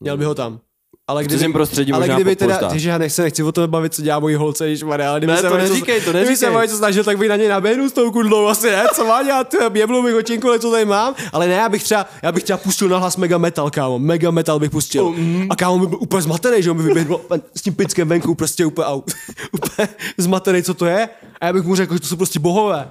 [0.00, 0.60] Měl by ho tam.
[1.08, 3.70] Ale V kdyby, cizím prostředí ale možná kdyby teda, tyže já nechci, nechci o tom
[3.70, 6.30] bavit, co dělá mojí holce, když ale kdyby Ne, se to neříkej, to Kdyby se
[6.30, 6.56] neříkej.
[6.56, 9.22] o něco snažil, tak bych na něj naběhnu s tou kudlou, asi ne, co má
[9.22, 12.32] dělat, ty, jebnu bych očinku, ale co tady mám, ale ne, já bych třeba, já
[12.32, 15.10] bych třeba pustil na hlas Mega Metal, kámo, Mega Metal bych pustil.
[15.10, 15.46] Mm.
[15.50, 17.20] A kámo by byl úplně zmatený, že on by vyběhl
[17.56, 19.02] s tím pickem venku, prostě úplně, au,
[19.52, 21.08] úplně zmatený, co to je,
[21.40, 22.90] a já bych mu řekl, že to jsou prostě bohové.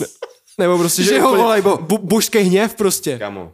[0.00, 0.06] Ne,
[0.58, 3.18] nebo prostě, Že ho úplně volaj bo- bo, božský hněv prostě.
[3.18, 3.52] Kámo,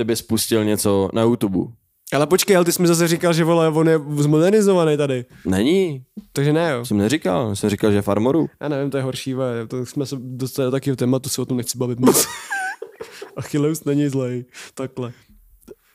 [0.00, 1.58] ty bys pustil něco na YouTube.
[2.12, 5.24] Ale počkej, ale ty jsi mi zase říkal, že vole, on je zmodernizovaný tady.
[5.46, 6.02] Není,
[6.32, 6.84] Takže ne, jo.
[6.84, 8.46] jsem neříkal, jsem říkal, že farmoru.
[8.60, 9.66] Já nevím, to je horší, ve.
[9.66, 12.26] to jsme se dostali do takového tématu, se o tom nechci bavit moc.
[13.36, 14.44] Achilleus není zlej,
[14.74, 15.12] takhle.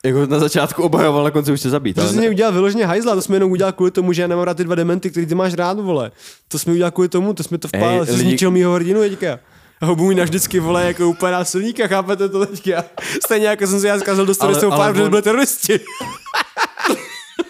[0.05, 1.95] Jako na začátku obajoval, na konci už se zabít.
[1.95, 4.45] To jsi mě udělal vyloženě hajzla, to jsme jenom udělal kvůli tomu, že já nemám
[4.45, 6.11] rád ty dva dementy, který ty máš rád, vole.
[6.47, 9.39] To jsme udělal kvůli tomu, to jsme to vpálili, lidi- zničil mýho hrdinu teďka.
[9.85, 12.83] A ho budu vždycky, vole, jako úplně násilníka, chápete to teďka?
[13.25, 15.79] Stejně jako jsem si já zkazil do ale pár, protože byli teroristi.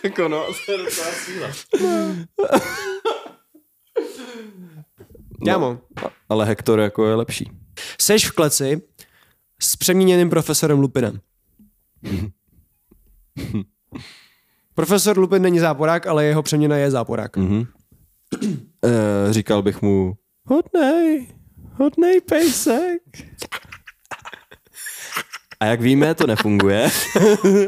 [0.03, 1.47] Jako no, to je docela síla.
[5.45, 5.81] Kámo,
[6.29, 7.51] Ale Hector jako je lepší.
[7.99, 8.81] Seš v kleci
[9.61, 11.19] s přeměněným profesorem Lupinem.
[14.73, 17.37] Profesor Lupin není záporák, ale jeho přeměna je záporák.
[17.37, 17.65] Mhm.
[18.85, 20.13] Eh, říkal bych mu,
[20.45, 21.27] hodnej,
[21.77, 23.01] hodnej pejsek.
[25.59, 26.89] A jak víme, to nefunguje,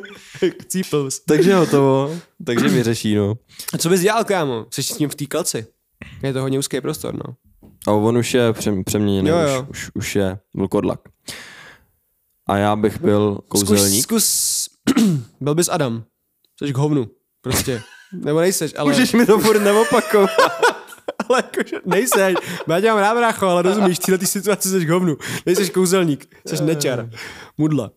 [1.27, 3.33] takže hotovo, takže vyřeší, no.
[3.73, 4.65] A co bys dělal, kámo?
[4.73, 5.67] Jsi s ním v té kleci.
[6.23, 7.35] Je to hodně úzký prostor, no.
[7.87, 9.65] A on už je přem, přeměněný, Jo, jo.
[9.69, 10.99] Už, už, už je vlkodlak.
[12.47, 14.03] A já bych byl kouzelník.
[14.03, 14.69] Zkus, zkus,
[15.41, 16.03] byl bys Adam.
[16.63, 17.07] Jsi k hovnu,
[17.41, 17.81] prostě.
[18.13, 18.91] Nebo nejseš, ale...
[18.91, 20.31] Můžeš mi to furt neopakovat.
[21.29, 22.35] ale jakože nejseš.
[22.67, 25.17] Já tě mám rád, brácho, ale rozumíš, tyhle ty situace jsi hovnu.
[25.45, 27.09] Nejseš kouzelník, jsi nečar.
[27.57, 27.91] Mudla.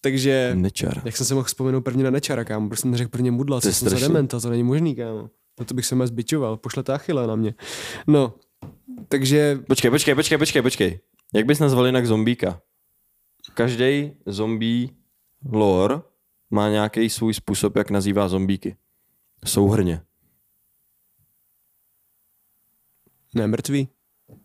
[0.00, 1.02] Takže, Nečar.
[1.04, 3.68] jak jsem se mohl vzpomenout prvně na nečara, kámo, proč jsem neřekl prvně mudla, co
[3.68, 5.30] je jsem za dementa, to není možný, kámo.
[5.60, 7.54] Na to bych se mě zbičoval, pošlete Achille na mě.
[8.06, 8.34] No,
[9.08, 11.00] takže Počkej, počkej, počkej, počkej, počkej.
[11.34, 12.60] Jak bys nazval jinak zombíka?
[13.54, 14.88] Každý zombie
[15.52, 16.00] lore
[16.50, 18.76] má nějaký svůj způsob, jak nazývá zombíky.
[19.44, 20.00] Souhrně.
[23.36, 23.88] Ne, mrtvý.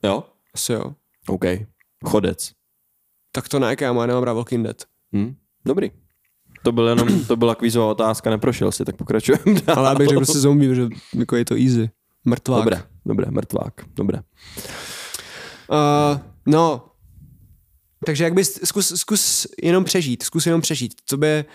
[0.03, 0.23] Jo?
[0.53, 0.95] Asi jo.
[1.27, 1.45] OK.
[2.05, 2.51] Chodec.
[3.31, 4.83] Tak to ne, já nemám rád Walking Dead.
[5.15, 5.35] Hm?
[5.65, 5.91] Dobrý.
[6.63, 9.79] To byl jenom, to byla kvízová otázka, neprošel si, tak pokračujeme dál.
[9.79, 11.89] Ale já bych řekl prostě zombie, protože jako je to easy.
[12.25, 12.59] Mrtvák.
[12.63, 14.19] Dobré, dobré, mrtvák, dobré.
[15.69, 16.85] Uh, no,
[18.05, 21.45] takže jak bys, zkus, zkus jenom přežít, zkus jenom přežít, co by,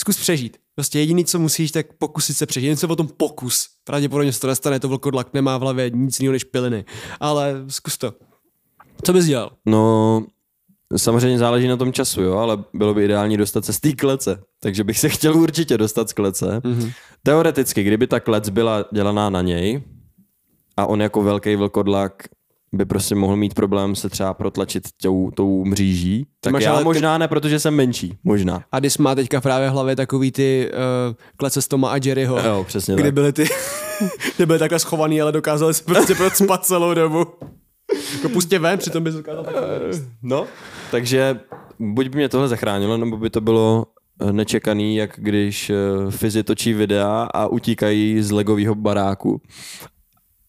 [0.00, 0.56] zkus přežít.
[0.74, 2.68] Prostě jediný, co musíš, tak pokusit se přežít.
[2.68, 3.66] Jen se o tom pokus.
[3.84, 6.84] Pravděpodobně se to nestane, to vlkodlak nemá v hlavě nic jiného než piliny.
[7.20, 8.12] Ale zkus to.
[9.04, 9.52] Co bys dělal?
[9.66, 10.24] No,
[10.96, 14.42] samozřejmě záleží na tom času, jo, ale bylo by ideální dostat se z té klece.
[14.60, 16.60] Takže bych se chtěl určitě dostat z klece.
[16.60, 16.92] Mm-hmm.
[17.22, 19.82] Teoreticky, kdyby ta klec byla dělaná na něj
[20.76, 22.22] a on jako velký vlkodlak
[22.72, 26.80] by prostě mohl mít problém se třeba protlačit tou, tou mříží, tak máš já ale
[26.80, 28.64] ty- možná ne, protože jsem menší, možná.
[28.72, 30.70] A Dis má teďka právě v hlavě takový ty
[31.08, 32.38] uh, klece z Toma a Jerryho.
[32.40, 33.14] Jo, přesně Kdy tak.
[33.14, 33.44] byly ty,
[34.36, 37.26] ty byly takhle schovaný, ale dokázali se prostě procpat celou dobu.
[38.14, 39.64] Jako pustě ven, přitom bys dokázal takhle.
[40.22, 40.46] No,
[40.90, 41.40] takže
[41.78, 43.86] buď by mě tohle zachránilo, nebo by to bylo
[44.28, 45.74] eh, nečekaný, jak když eh,
[46.10, 49.40] Fizi točí videa a utíkají z legového baráku.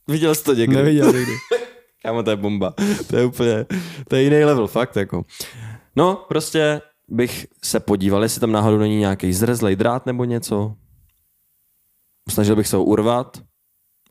[0.08, 0.76] Viděl jsi to někdy?
[0.76, 1.32] Neviděl nikdy.
[2.04, 2.74] Kámo, to je bomba.
[3.08, 3.66] To je úplně,
[4.08, 5.26] to je jiný level, fakt jako.
[5.96, 10.76] No, prostě bych se podíval, jestli tam náhodou není nějaký zrezlej drát nebo něco.
[12.30, 13.42] Snažil bych se ho urvat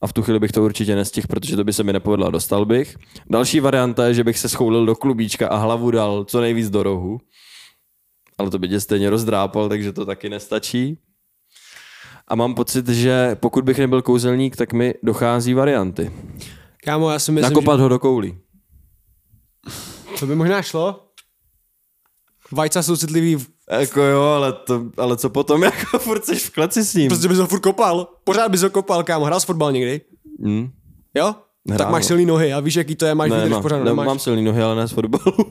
[0.02, 2.30] a v tu chvíli bych to určitě nestihl, protože to by se mi nepovedlo a
[2.30, 2.96] dostal bych.
[3.30, 6.82] Další varianta je, že bych se schoulil do klubíčka a hlavu dal co nejvíc do
[6.82, 7.18] rohu.
[8.38, 10.98] Ale to by tě stejně rozdrápal, takže to taky nestačí.
[12.28, 16.12] A mám pocit, že pokud bych nebyl kouzelník, tak mi dochází varianty.
[16.84, 18.38] Kámo, já si myslím, Nakopat ho do koulí.
[20.14, 21.00] že to by možná šlo.
[22.52, 26.84] Vajca jsou citlivý, Jako jo, ale, to, ale co potom, jako furt jsi v kleci
[26.84, 27.08] s ním.
[27.08, 28.08] prostě bys ho furt kopal.
[28.24, 29.24] Pořád bys ho kopal, kámo.
[29.24, 30.00] Hrál jsi fotbal někdy?
[30.46, 30.70] Hm?
[31.14, 31.34] Jo?
[31.68, 32.06] Hrál, tak máš no.
[32.06, 33.78] silný nohy a víš, jaký to je, máš Ne, výdrž mám, pořád.
[33.78, 34.06] ne, nemáš.
[34.06, 35.36] mám silný nohy, ale ne z fotbalu.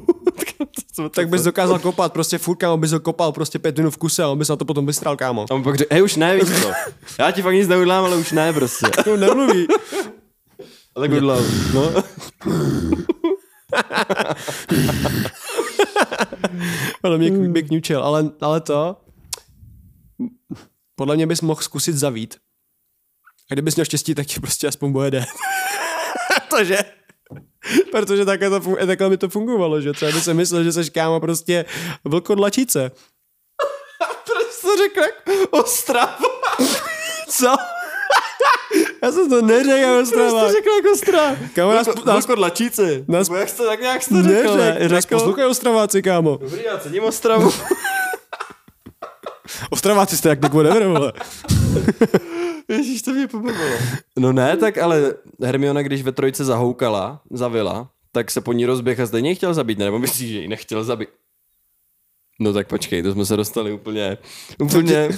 [1.12, 4.24] Tak bys dokázal kopat, prostě furt, kámo, bys ho kopal prostě pět minut v kuse
[4.24, 5.46] a on bys na to potom vystral, kámo.
[5.52, 6.72] A on pak řekl, hej, už ne, víš co.
[7.20, 8.88] Já ti fakt nic neudlám, ale už ne prostě.
[9.08, 9.68] No, nemluví.
[10.96, 11.44] A tak udlám.
[11.74, 11.94] No.
[17.04, 18.98] Ale mě, mě kňučel, ale, ale to,
[20.96, 22.36] podle mě bys mohl zkusit zavít.
[23.52, 25.26] A kdybys měl štěstí, tak ti prostě aspoň bude jde.
[26.50, 26.78] Protože,
[27.92, 30.90] protože takhle, to, fun- takhle mi to fungovalo, že třeba by se myslel, že seš
[30.90, 31.66] kámo prostě
[32.04, 32.92] vlkodlačice.
[34.26, 36.18] Proč to řekl jak ostrava?
[37.30, 37.56] Co?
[39.04, 40.42] Já jsem to neřekl, já Proč jsi Ostrava.
[40.48, 41.36] to řekl jako ostrava?
[41.56, 43.06] Kámo, nás, nás, Vlko dlačíci.
[43.08, 44.30] nás- Nebo jak jsi to tak nějak jsi to řekl?
[44.34, 44.90] neřekl, ne?
[44.90, 45.16] nás Řekl?
[45.16, 46.38] poslouchají Ostraváci, kámo.
[46.38, 47.52] Dobrý, já cením ostravu.
[49.70, 51.14] Ostraváci jste jak whatever, vole.
[52.68, 53.78] Ježíš, to mě pobavilo.
[54.20, 55.14] No ne, tak ale
[55.44, 59.78] Hermiona, když ve trojce zahoukala, zavila, tak se po ní rozběh a stejně chtěl zabít,
[59.80, 59.86] ne?
[59.86, 61.10] nebo myslíš, že ji nechtěl zabít?
[62.40, 64.18] No tak počkej, to jsme se dostali úplně,
[64.60, 65.10] úplně,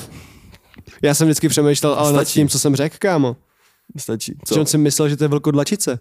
[1.02, 2.34] Já jsem vždycky přemýšlel, ale nad Stačí.
[2.34, 3.36] tím, co jsem řekl, kámo.
[3.98, 4.38] Stačí.
[4.46, 4.60] Co?
[4.60, 6.00] On si myslel, že to je vlkodlačice.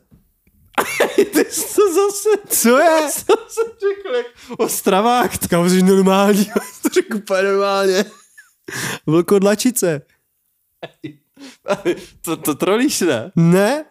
[1.16, 3.08] Ty jsi to zase, Co je?
[3.26, 4.26] co jsem řekl, jak
[4.58, 5.48] ostravák.
[5.48, 6.44] Kámo, jsi normální.
[6.82, 8.04] to řekl úplně normálně.
[9.06, 10.02] Vlkodlačice.
[12.20, 13.32] To, to trolíš, ne?
[13.36, 13.84] Ne?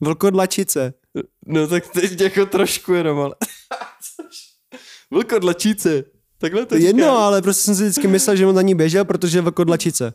[0.00, 0.94] Vlkodlačice.
[1.46, 3.34] No tak teď jako trošku jenom, ale...
[4.16, 4.50] Což?
[5.10, 6.04] Vlkodlačíci.
[6.38, 9.38] Takhle to Jedno, ale prostě jsem si vždycky myslel, že on na ní běžel, protože
[9.38, 10.14] je vlkodlačice.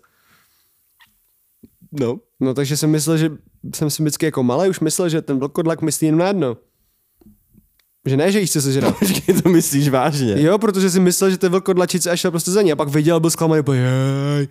[1.99, 2.19] No.
[2.39, 3.31] No takže jsem myslel, že
[3.75, 6.57] jsem si vždycky jako malý už myslel, že ten vlkodlak myslí jen na jedno.
[8.05, 8.95] Že ne, že jí chce sežrat.
[8.99, 10.41] Počkej, to myslíš vážně?
[10.41, 12.71] Jo, protože si myslel, že to je vlkodlačice a šel prostě za ní.
[12.71, 14.47] A pak viděl, byl zklamaný, jej,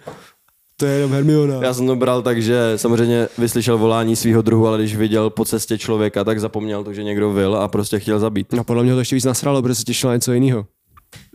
[0.77, 1.55] to je jenom Hermiona.
[1.63, 5.45] Já jsem to bral tak, že samozřejmě vyslyšel volání svého druhu, ale když viděl po
[5.45, 8.53] cestě člověka, tak zapomněl to, že někdo vil a prostě chtěl zabít.
[8.53, 10.67] No podle mě to ještě víc nasralo, protože se těšil na něco jiného.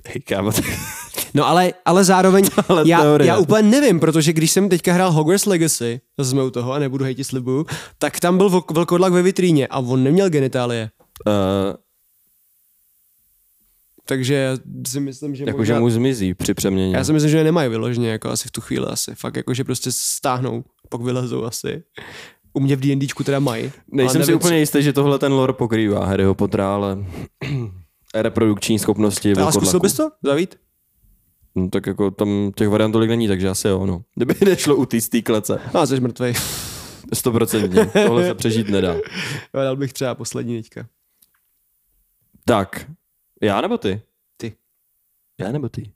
[0.06, 0.66] Hej, kámo, tak...
[1.34, 3.28] No ale, ale zároveň, Ale já, teorie.
[3.28, 6.80] já úplně nevím, protože když jsem teďka hrál Hogwarts Legacy, zase jsme u toho a
[6.80, 7.66] nebudu hejtit slibuju,
[7.98, 10.90] tak tam byl vlkodlak ve vitríně a on neměl genitálie.
[11.28, 11.34] Uh,
[14.10, 14.58] Takže já
[14.88, 16.98] si myslím, že jakože možná, mu zmizí při přeměně.
[16.98, 19.16] Já si myslím, že je nemají vyloženě, jako asi v tu chvíli asi.
[19.16, 21.84] Fakt jako, že prostě stáhnou, pak vylezou asi.
[22.54, 23.72] U mě v D&Dčku teda mají.
[23.92, 26.98] Nejsem si úplně jistý, že tohle ten lore pokrývá Harryho Pottera, ale
[28.16, 30.10] reprodukční schopnosti Ale zkusil bys to?
[30.24, 30.56] Zavít?
[31.56, 34.04] No, tak jako tam těch variant tolik není, takže asi jo, no.
[34.16, 35.60] Kdyby nešlo u té klece.
[35.74, 36.34] No, jsi mrtvej.
[37.14, 37.86] Stoprocentně.
[37.86, 38.94] Tohle se přežít nedá.
[39.54, 40.88] Já dal bych třeba poslední teďka.
[42.46, 42.88] Tak,
[43.42, 44.02] já nebo ty?
[44.38, 44.54] Ty.
[45.40, 45.92] Já nebo ty?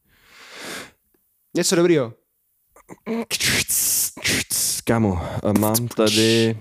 [1.56, 2.14] Něco dobrýho.
[5.44, 6.58] A mám tady...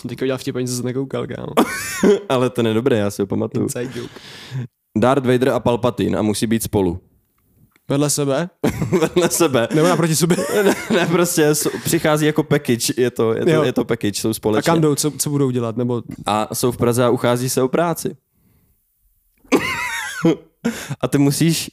[0.00, 1.52] Jsem teďka udělal vtip, ani jsem se nekoukal, kámo.
[2.28, 3.64] Ale ten je dobré, já si ho pamatuju.
[3.64, 4.20] Inside joke.
[4.98, 7.00] Darth Vader a Palpatine a musí být spolu.
[7.88, 8.50] Vedle sebe?
[9.00, 9.68] Vedle sebe.
[9.74, 10.36] Nebo naproti sobě?
[10.64, 13.62] ne, ne, prostě jsou- přichází jako package, je to, je to, Jo.
[13.62, 14.66] je to package, jsou A společně.
[14.66, 14.94] kam jdou?
[14.94, 15.76] Co, co budou dělat?
[15.76, 18.16] Nebo a jsou v Praze a uchází se o práci.
[21.00, 21.70] a ty musíš,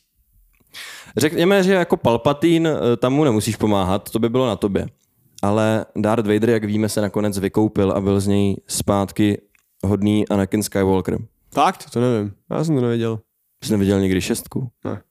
[1.18, 4.88] řekněme, že jako Palpatine, eh, tam mu nemusíš pomáhat, to by bylo na tobě.
[5.44, 9.42] Ale Darth Vader, jak víme, se nakonec vykoupil a byl z něj zpátky
[9.86, 11.18] hodný Anakin Skywalker.
[11.54, 11.90] Fakt?
[11.90, 12.34] To nevím.
[12.52, 13.20] Já jsem to nevěděl.
[13.64, 14.68] Jsi neviděl nikdy šestku?
[14.86, 15.02] Ne.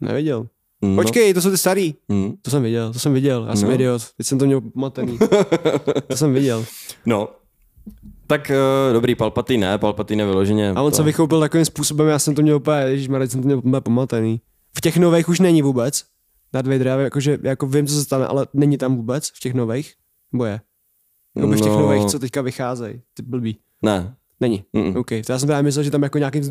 [0.00, 0.46] Nevěděl.
[0.82, 0.94] No.
[1.02, 1.94] Počkej, to jsou ty starý.
[2.08, 2.32] Hmm.
[2.42, 3.46] To jsem viděl, to jsem viděl.
[3.48, 3.74] Já jsem No.
[3.74, 4.02] idiot.
[4.16, 5.18] Teď jsem to měl pomatený.
[6.06, 6.64] to jsem viděl.
[7.06, 7.28] No.
[8.26, 8.50] Tak
[8.88, 10.70] uh, dobrý, Palpatine ne, Palpatine vyloženě.
[10.70, 10.96] A on to.
[10.96, 14.40] se vykoupil takovým způsobem, já jsem to měl úplně, ježišmarja, jsem to měl úplně pomatený.
[14.76, 16.04] V těch nových už není vůbec.
[16.52, 19.54] Darth Vader, já jakože, jako vím, co se stane, ale není tam vůbec v těch
[19.54, 19.94] nových.
[20.32, 20.60] Nebo je?
[21.34, 21.80] Nebo v těch No.
[21.80, 23.00] nových, co teďka vycházejí.
[23.14, 23.58] Ty blbý.
[23.82, 24.14] Ne.
[24.40, 24.64] Není.
[24.76, 24.98] Mm-mm.
[25.00, 25.08] OK.
[25.26, 26.42] To já jsem teda myslel, že tam jako nějakým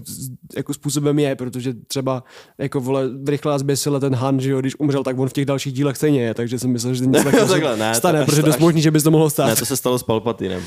[0.58, 2.24] jako způsobem je, protože třeba
[2.58, 5.46] jako vole, rychle a zběsile ten Han, že jo, když umřel, tak on v těch
[5.46, 8.26] dalších dílech stejně je, takže jsem myslel, že něco takového Takhle, ne, to stane, až-
[8.26, 9.46] protože to dost až- možný, že bys to mohlo stát.
[9.48, 10.62] Ne, to se stalo s Palpatinem.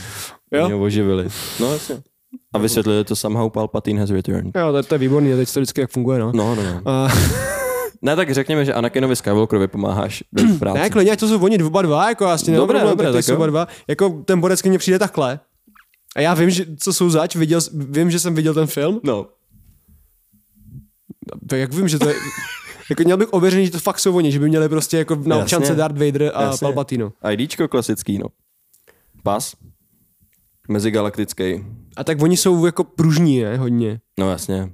[0.53, 0.69] Jo?
[0.69, 1.29] Ho oživili.
[1.61, 1.97] No jasně.
[2.55, 4.57] A vysvětlili to somehow Palpatine has returned.
[4.57, 6.33] Jo, to, to je výborný, teď to vždycky jak funguje, no.
[6.35, 6.81] No, no, no.
[6.93, 7.09] A,
[8.03, 10.79] Ne, tak řekněme, že Anakinovi Skywalkerovi pomáháš v práci.
[10.79, 13.35] ne, klidně, to jsou oni oba dva, jako já s tím Dobré, dobré, tak to
[13.37, 13.69] oba dva.
[13.89, 15.41] Jako ten borec ke mně přijde takhle.
[16.17, 19.01] A já vím, že, co jsou zač, viděl, vím, že jsem viděl ten film.
[19.05, 19.27] No.
[21.49, 22.15] Tak jak vím, že to je...
[22.91, 25.37] jako měl bych ověřený, že to fakt jsou oni, že by měli prostě jako na
[25.37, 26.65] občance Darth Vader a Jasně.
[26.65, 27.13] Palpatino.
[27.31, 28.27] IDčko klasický, no.
[29.23, 29.55] Pas.
[30.69, 31.65] Mezigalaktický.
[31.97, 34.01] A tak oni jsou jako pružní, ne, hodně.
[34.19, 34.73] No jasně.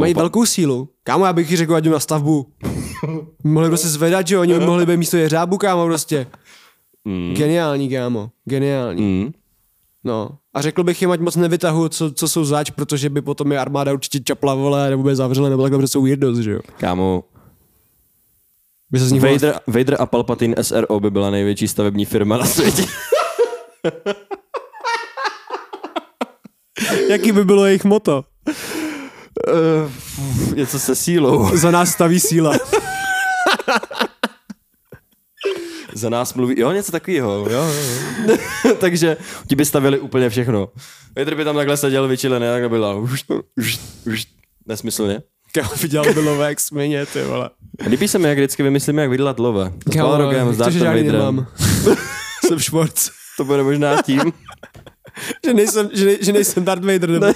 [0.00, 0.88] Mají pa- velkou sílu.
[1.02, 2.52] Kámo, já bych ji řekl, ať jdu na stavbu.
[3.44, 6.26] mohli prostě zvedat, že oni by mohli být místo jeřábu, kámo, prostě.
[7.06, 7.34] Mm.
[7.34, 9.02] Geniální, kámo, geniální.
[9.02, 9.32] Mm.
[10.04, 10.30] No.
[10.54, 13.58] A řekl bych jim, ať moc nevytahují, co, co jsou zač, protože by potom je
[13.58, 16.60] armáda určitě čapla, vole, nebo by zavřela, nebo takhle, protože jsou weirdos, že jo.
[16.76, 17.24] Kámo,
[18.90, 22.44] By se z nich Vader, Vader a Palpatine SRO by byla největší stavební firma na
[22.44, 22.84] světě.
[27.08, 28.24] Jaký by bylo jejich moto?
[29.48, 31.56] uh, něco se sílou.
[31.56, 32.52] Za nás staví síla.
[35.96, 37.30] Za nás mluví, jo, něco takového.
[37.32, 37.72] Jo, jo,
[38.64, 38.74] jo.
[38.80, 39.16] Takže
[39.48, 40.68] ti by stavili úplně všechno.
[41.18, 42.94] Vader by tam takhle seděl vyčilený, takhle byla.
[42.94, 43.24] Už,
[43.56, 44.26] už, už.
[44.66, 45.22] Nesmyslně.
[45.52, 47.50] Kámo, viděl by lové jak směně, ty vole.
[47.88, 49.72] Líbí se mi, jak vždycky vymyslíme, jak vydělat love.
[49.92, 51.46] S Balrogem, s to, žádný Vaderem.
[52.46, 53.10] Jsem Schwartz.
[53.36, 54.20] To bude možná tím.
[55.44, 57.26] že, nejsem, že, že nejsem Darth Vader, nebo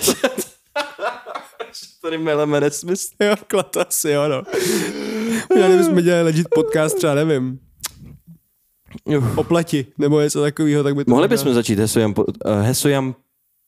[2.02, 3.08] Tady meleme nesmysl.
[3.20, 4.42] jo, klad asi, jo, no.
[5.60, 7.58] Já kdybychom dělali legit podcast, třeba nevím,
[9.36, 11.10] o pleti, nebo něco takového, tak by to...
[11.10, 13.14] Mohli bychom začít Hesojam, po- eh, Hesojam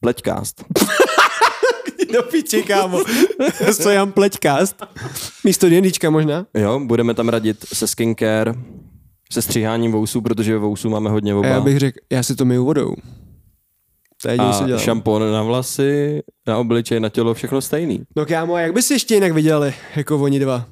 [0.01, 0.65] pleťcast.
[2.13, 2.99] Do piči, kámo.
[3.83, 4.83] Co jam pleťcast.
[5.45, 6.47] Místo D&Dčka možná.
[6.55, 8.55] Jo, budeme tam radit se skincare,
[9.33, 11.49] se stříháním vousů, protože vousů máme hodně A oba.
[11.49, 12.95] já bych řekl, já si to myju vodou.
[14.23, 14.81] To je a dělám.
[14.81, 18.03] šampon na vlasy, na obličej, na tělo, všechno stejný.
[18.17, 20.67] No kámo, a jak bys ještě jinak viděli, jako oni dva?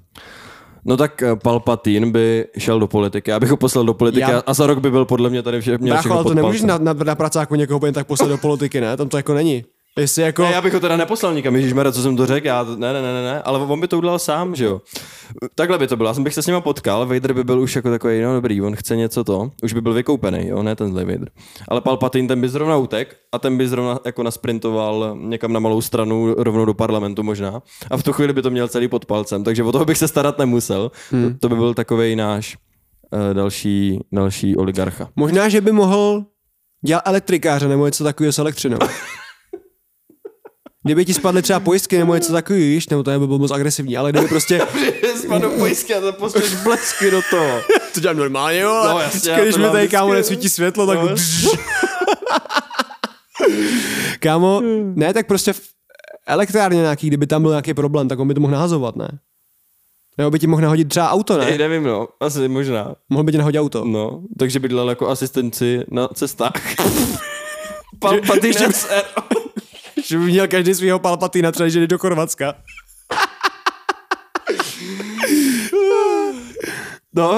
[0.85, 4.43] No tak eh, Palpatine by šel do politiky, já bych ho poslal do politiky Já-
[4.47, 6.63] a za rok by byl podle mě tady vše, měl Brácho, všechno ale to nemůžeš
[6.63, 8.97] na, na, na pracáku někoho jen tak poslat do politiky, ne?
[8.97, 9.65] Tam to jako není.
[9.99, 10.43] Jestli jako...
[10.43, 13.03] Ne, já bych ho teda neposlal nikam, Ježišmarja, co jsem to řekl, já, ne, ne,
[13.03, 14.81] ne, ne, ale on by to udělal sám, že jo.
[15.55, 17.77] Takhle by to bylo, já jsem bych se s ním potkal, Vader by byl už
[17.77, 20.91] jako takový, no dobrý, on chce něco to, už by byl vykoupený, jo, ne ten
[20.91, 21.31] zlej Vader.
[21.69, 25.81] Ale Palpatine ten by zrovna utek a ten by zrovna jako nasprintoval někam na malou
[25.81, 27.63] stranu, rovnou do parlamentu možná.
[27.91, 30.09] A v tu chvíli by to měl celý pod palcem, takže o toho bych se
[30.09, 30.91] starat nemusel.
[31.11, 31.33] Hmm.
[31.33, 32.57] To, to by byl takový náš
[33.11, 35.09] uh, další, další oligarcha.
[35.17, 36.25] Možná, že by mohl
[36.87, 38.79] dělat elektrikáře nebo něco takového s elektřinou.
[40.85, 43.97] Kdyby ti spadly třeba pojistky nebo něco takového, víš, nebo to by bylo moc agresivní,
[43.97, 44.61] ale kdyby prostě...
[45.17, 47.61] Spadnou pojistky a to postavíš blesky do toho.
[47.95, 48.83] to dělám normálně, jo.
[48.85, 50.99] No, jasně, Když mi tady kámo nesvítí světlo, tak...
[50.99, 51.09] No,
[54.21, 54.61] kámo,
[54.95, 55.61] ne, tak prostě v
[56.27, 59.09] elektrárně nějaký, kdyby tam byl nějaký problém, tak on by to mohl nahazovat, ne?
[60.19, 61.51] Nebo by ti mohl nahodit třeba auto, ne?
[61.51, 62.95] Ne, nevím, no, asi možná.
[63.11, 63.85] Mohl by ti nahodit auto.
[63.85, 66.63] No, takže by dělal jako asistenci na cestách.
[67.99, 69.03] Palpatine SR.
[70.11, 72.55] že by měl každý svého palpatina třeba, že jde do Chorvatska.
[77.17, 77.33] No,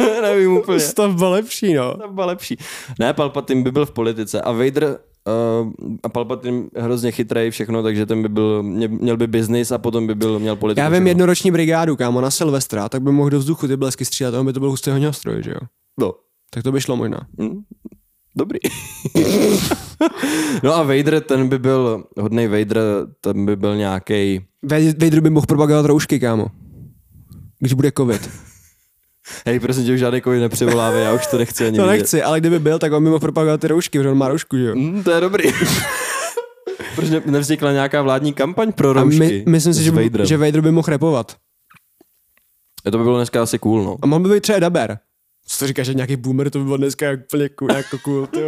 [0.22, 0.84] nevím úplně.
[0.96, 1.94] To byl lepší, no.
[2.10, 2.56] Byl lepší.
[2.98, 5.70] Ne, Palpatine by byl v politice a Vader uh,
[6.02, 10.06] a Palpatine hrozně chytrý všechno, takže ten by byl, mě- měl by biznis a potom
[10.06, 10.80] by byl, měl politiku.
[10.80, 11.08] Já vím všechno.
[11.08, 14.46] jednoroční brigádu, kámo, na Silvestra, tak by mohl do vzduchu ty blesky střílet, a on
[14.46, 15.60] by to byl hustý ohňostroj, že jo?
[16.00, 16.12] No.
[16.50, 17.18] Tak to by šlo možná.
[17.40, 17.60] Hm,
[18.38, 18.58] Dobrý.
[20.62, 22.78] no a Vader, ten by byl, hodnej Vader,
[23.20, 24.40] ten by byl nějaký.
[24.98, 26.46] Vader by mohl propagovat roušky, kámo.
[27.58, 28.30] Když bude covid.
[29.46, 31.98] Hej, prosím tě, už žádný covid nepřevolávej, já už to nechci ani To vidět.
[31.98, 34.56] nechci, ale kdyby byl, tak on by mohl propagovat ty roušky, protože on má roušku,
[34.56, 34.74] že jo?
[34.76, 35.44] Mm, to je dobrý.
[36.94, 39.18] Proč ne- nevznikla nějaká vládní kampaň pro A roušky?
[39.18, 40.26] my, myslím si, že, Vaderem?
[40.26, 41.36] že Vader by mohl repovat.
[42.92, 43.96] To by bylo dneska asi cool, no.
[44.02, 44.98] A mohl by být třeba daber.
[45.48, 48.26] Co to říkáš, že nějaký boomer, to by bylo dneska jak úplně cool, jako cool,
[48.26, 48.40] ty.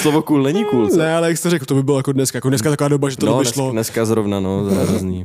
[0.00, 0.96] Slovo cool není cool, co?
[0.96, 3.08] Ne, ale jak jsi to řekl, to by bylo jako dneska, jako dneska taková doba,
[3.08, 3.70] že to no, by dneska, šlo.
[3.72, 5.24] dneska zrovna, no, hrozný.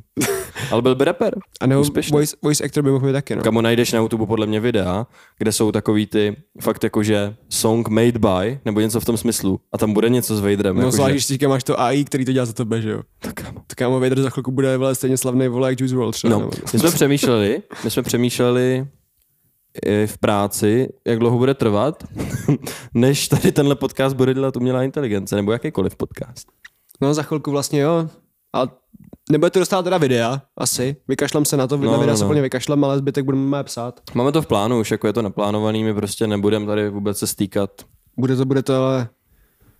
[0.71, 1.35] Ale byl by rapper.
[1.61, 2.11] A nebo úspěšný.
[2.11, 3.41] voice, voice actor by mohl být taky, no.
[3.41, 5.07] Kamo najdeš na YouTube podle mě videa,
[5.37, 9.59] kde jsou takový ty fakt jakože song made by, nebo něco v tom smyslu.
[9.71, 10.75] A tam bude něco s Vaderem.
[10.75, 13.01] No jakože, zvlášť, teďka máš to AI, který to dělá za tebe, že jo.
[13.19, 13.61] Tak kámo.
[13.67, 16.23] Tak kámo, Vader za chvilku bude vole stejně slavný vole jak Juice WRLD.
[16.23, 18.87] No, my jsme přemýšleli, my jsme přemýšleli
[19.85, 22.03] i v práci, jak dlouho bude trvat,
[22.93, 26.47] než tady tenhle podcast bude dělat umělá inteligence, nebo jakýkoliv podcast.
[27.01, 28.09] No za chvilku vlastně jo.
[28.53, 28.63] A
[29.31, 30.95] nebudete dostat teda videa, asi.
[31.07, 32.29] Vykašlem se na to, No, na videa no, se no.
[32.29, 34.01] plně vykašlem, ale zbytek budeme psát.
[34.13, 37.27] Máme to v plánu už, jako je to naplánovaný, my prostě nebudeme tady vůbec se
[37.27, 37.69] stýkat.
[38.17, 39.09] Bude to, bude to, ale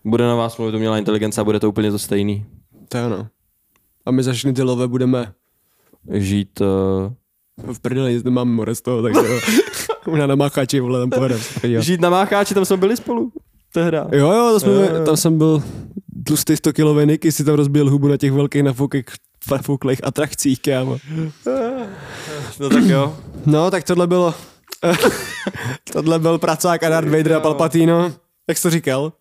[0.06, 2.46] Bude na vás mluvit umělá inteligence a bude to úplně to stejný.
[2.90, 3.28] to ono.
[4.06, 5.34] A my za všechny ty love budeme
[6.14, 9.40] Žít uh, v prdeli, nic nemáme more z toho, takže jo.
[10.08, 11.42] Možná na máchači, vole, tam podívat.
[11.84, 13.32] Žít na Mácháči, tam jsme byli spolu.
[13.74, 14.08] Tehda.
[14.12, 15.06] Jo, jo, to jsme, Jo, jo.
[15.06, 15.64] tam jsem byl
[16.24, 19.06] tlustý 100 kilový Niky, si tam rozbil hubu na těch velkých nafoukých
[19.52, 20.98] nafouklých atrakcích, kámo.
[22.60, 23.18] No tak jo.
[23.46, 24.34] No, tak tohle bylo...
[25.94, 28.14] tohle byl pracák a Darth Vader a Palpatino.
[28.50, 29.14] Jak jsi to říkal?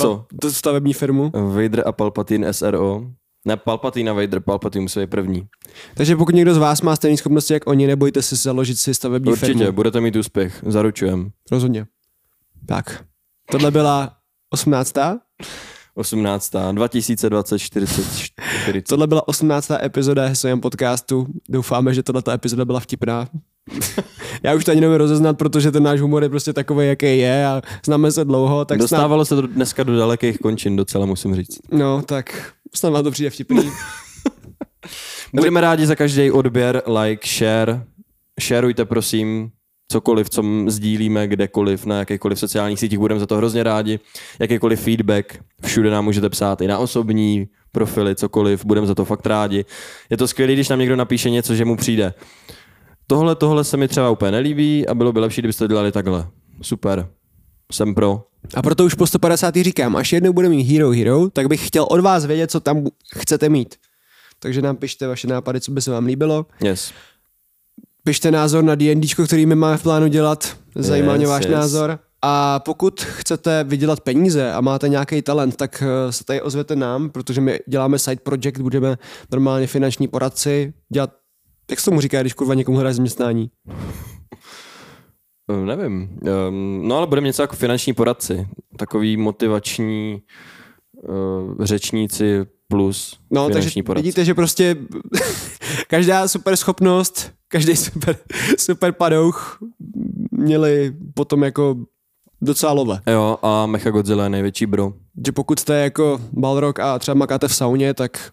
[0.00, 0.26] Co?
[0.40, 1.30] To stavební firmu.
[1.34, 3.02] Vader a Palpatine SRO.
[3.44, 5.46] Ne, Palpatine a Vader, Palpatine musí být první.
[5.94, 9.32] Takže pokud někdo z vás má stejné schopnosti jak oni, nebojte se založit si stavební
[9.32, 9.72] Určitě, firmu.
[9.72, 11.30] budete mít úspěch, zaručujem.
[11.50, 11.86] Rozhodně.
[12.66, 13.04] Tak.
[13.50, 14.16] Tohle byla
[14.50, 14.94] 18.
[15.94, 16.52] 18.
[16.72, 17.86] 2024.
[18.62, 18.88] 40.
[18.88, 19.70] Tohle byla 18.
[19.70, 21.26] epizoda Hesojem podcastu.
[21.48, 23.28] Doufáme, že tato epizoda byla vtipná.
[24.42, 27.46] Já už to ani nevím rozeznat, protože ten náš humor je prostě takový, jaký je
[27.46, 31.34] a známe se dlouho, tak snad, Dostávalo se to dneska do dalekých končin docela, musím
[31.36, 31.58] říct.
[31.72, 33.70] no, tak snad vám to přijde vtipný.
[35.34, 37.84] Budeme rádi za každý odběr, like, share.
[38.40, 39.50] Shareujte prosím
[39.88, 44.00] cokoliv, co sdílíme, kdekoliv, na jakýchkoliv sociálních sítích, budeme za to hrozně rádi.
[44.40, 49.26] Jakýkoliv feedback, všude nám můžete psát i na osobní profily, cokoliv, budeme za to fakt
[49.26, 49.64] rádi.
[50.10, 52.14] Je to skvělé, když nám někdo napíše něco, že mu přijde.
[53.06, 56.26] Tohle, tohle se mi třeba úplně nelíbí a bylo by lepší, kdybyste to dělali takhle.
[56.62, 57.08] Super.
[57.72, 58.31] Jsem pro.
[58.54, 59.54] A proto už po 150.
[59.56, 62.84] říkám, až jednou bude mít Hero Hero, tak bych chtěl od vás vědět, co tam
[63.18, 63.74] chcete mít.
[64.38, 66.46] Takže nám pište vaše nápady, co by se vám líbilo.
[66.64, 66.92] Yes.
[68.04, 70.56] Pište názor na D&D, který my máme v plánu dělat.
[70.74, 71.52] Zajímá mě Yes, váš yes.
[71.52, 71.98] názor.
[72.22, 77.10] A pokud chcete vydělat peníze a máte nějaký talent, tak eh, se tady ozvěte nám,
[77.10, 78.98] protože my děláme side project, budeme
[79.32, 81.10] normálně finanční poradci, dělat,
[81.70, 83.50] jak se tomu říká, když kurva někomu hraje zaměstnání?
[85.50, 86.18] Eh, Nevím.
[86.48, 88.46] Um, no ale budeme něco jako finanční poradci.
[88.76, 90.22] Takový motivační
[91.08, 94.02] uh, řečníci plus No, finanční takže poradci.
[94.02, 94.76] vidíte, že prostě
[95.88, 98.16] každá super schopnost, každý super,
[98.58, 99.58] super padouch
[100.30, 101.76] měli potom jako
[102.42, 103.00] docela love.
[103.10, 104.92] Jo, a Mechagodzilla je největší bro.
[105.26, 108.32] Že pokud jste jako Balrog a třeba makáte v sauně, tak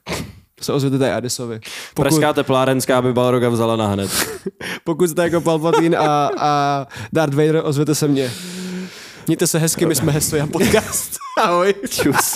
[0.61, 1.59] se ozvěte tady Adisovi.
[1.93, 4.11] Pokud, Pražská teplárenská by Balroga vzala na hned.
[4.83, 8.31] pokud jste jako Palpatine a, a Darth Vader, ozvěte se mě.
[9.27, 11.17] Mějte se hezky, my jsme Hesto Jan Podcast.
[11.43, 11.73] Ahoj.
[11.89, 12.35] Čus.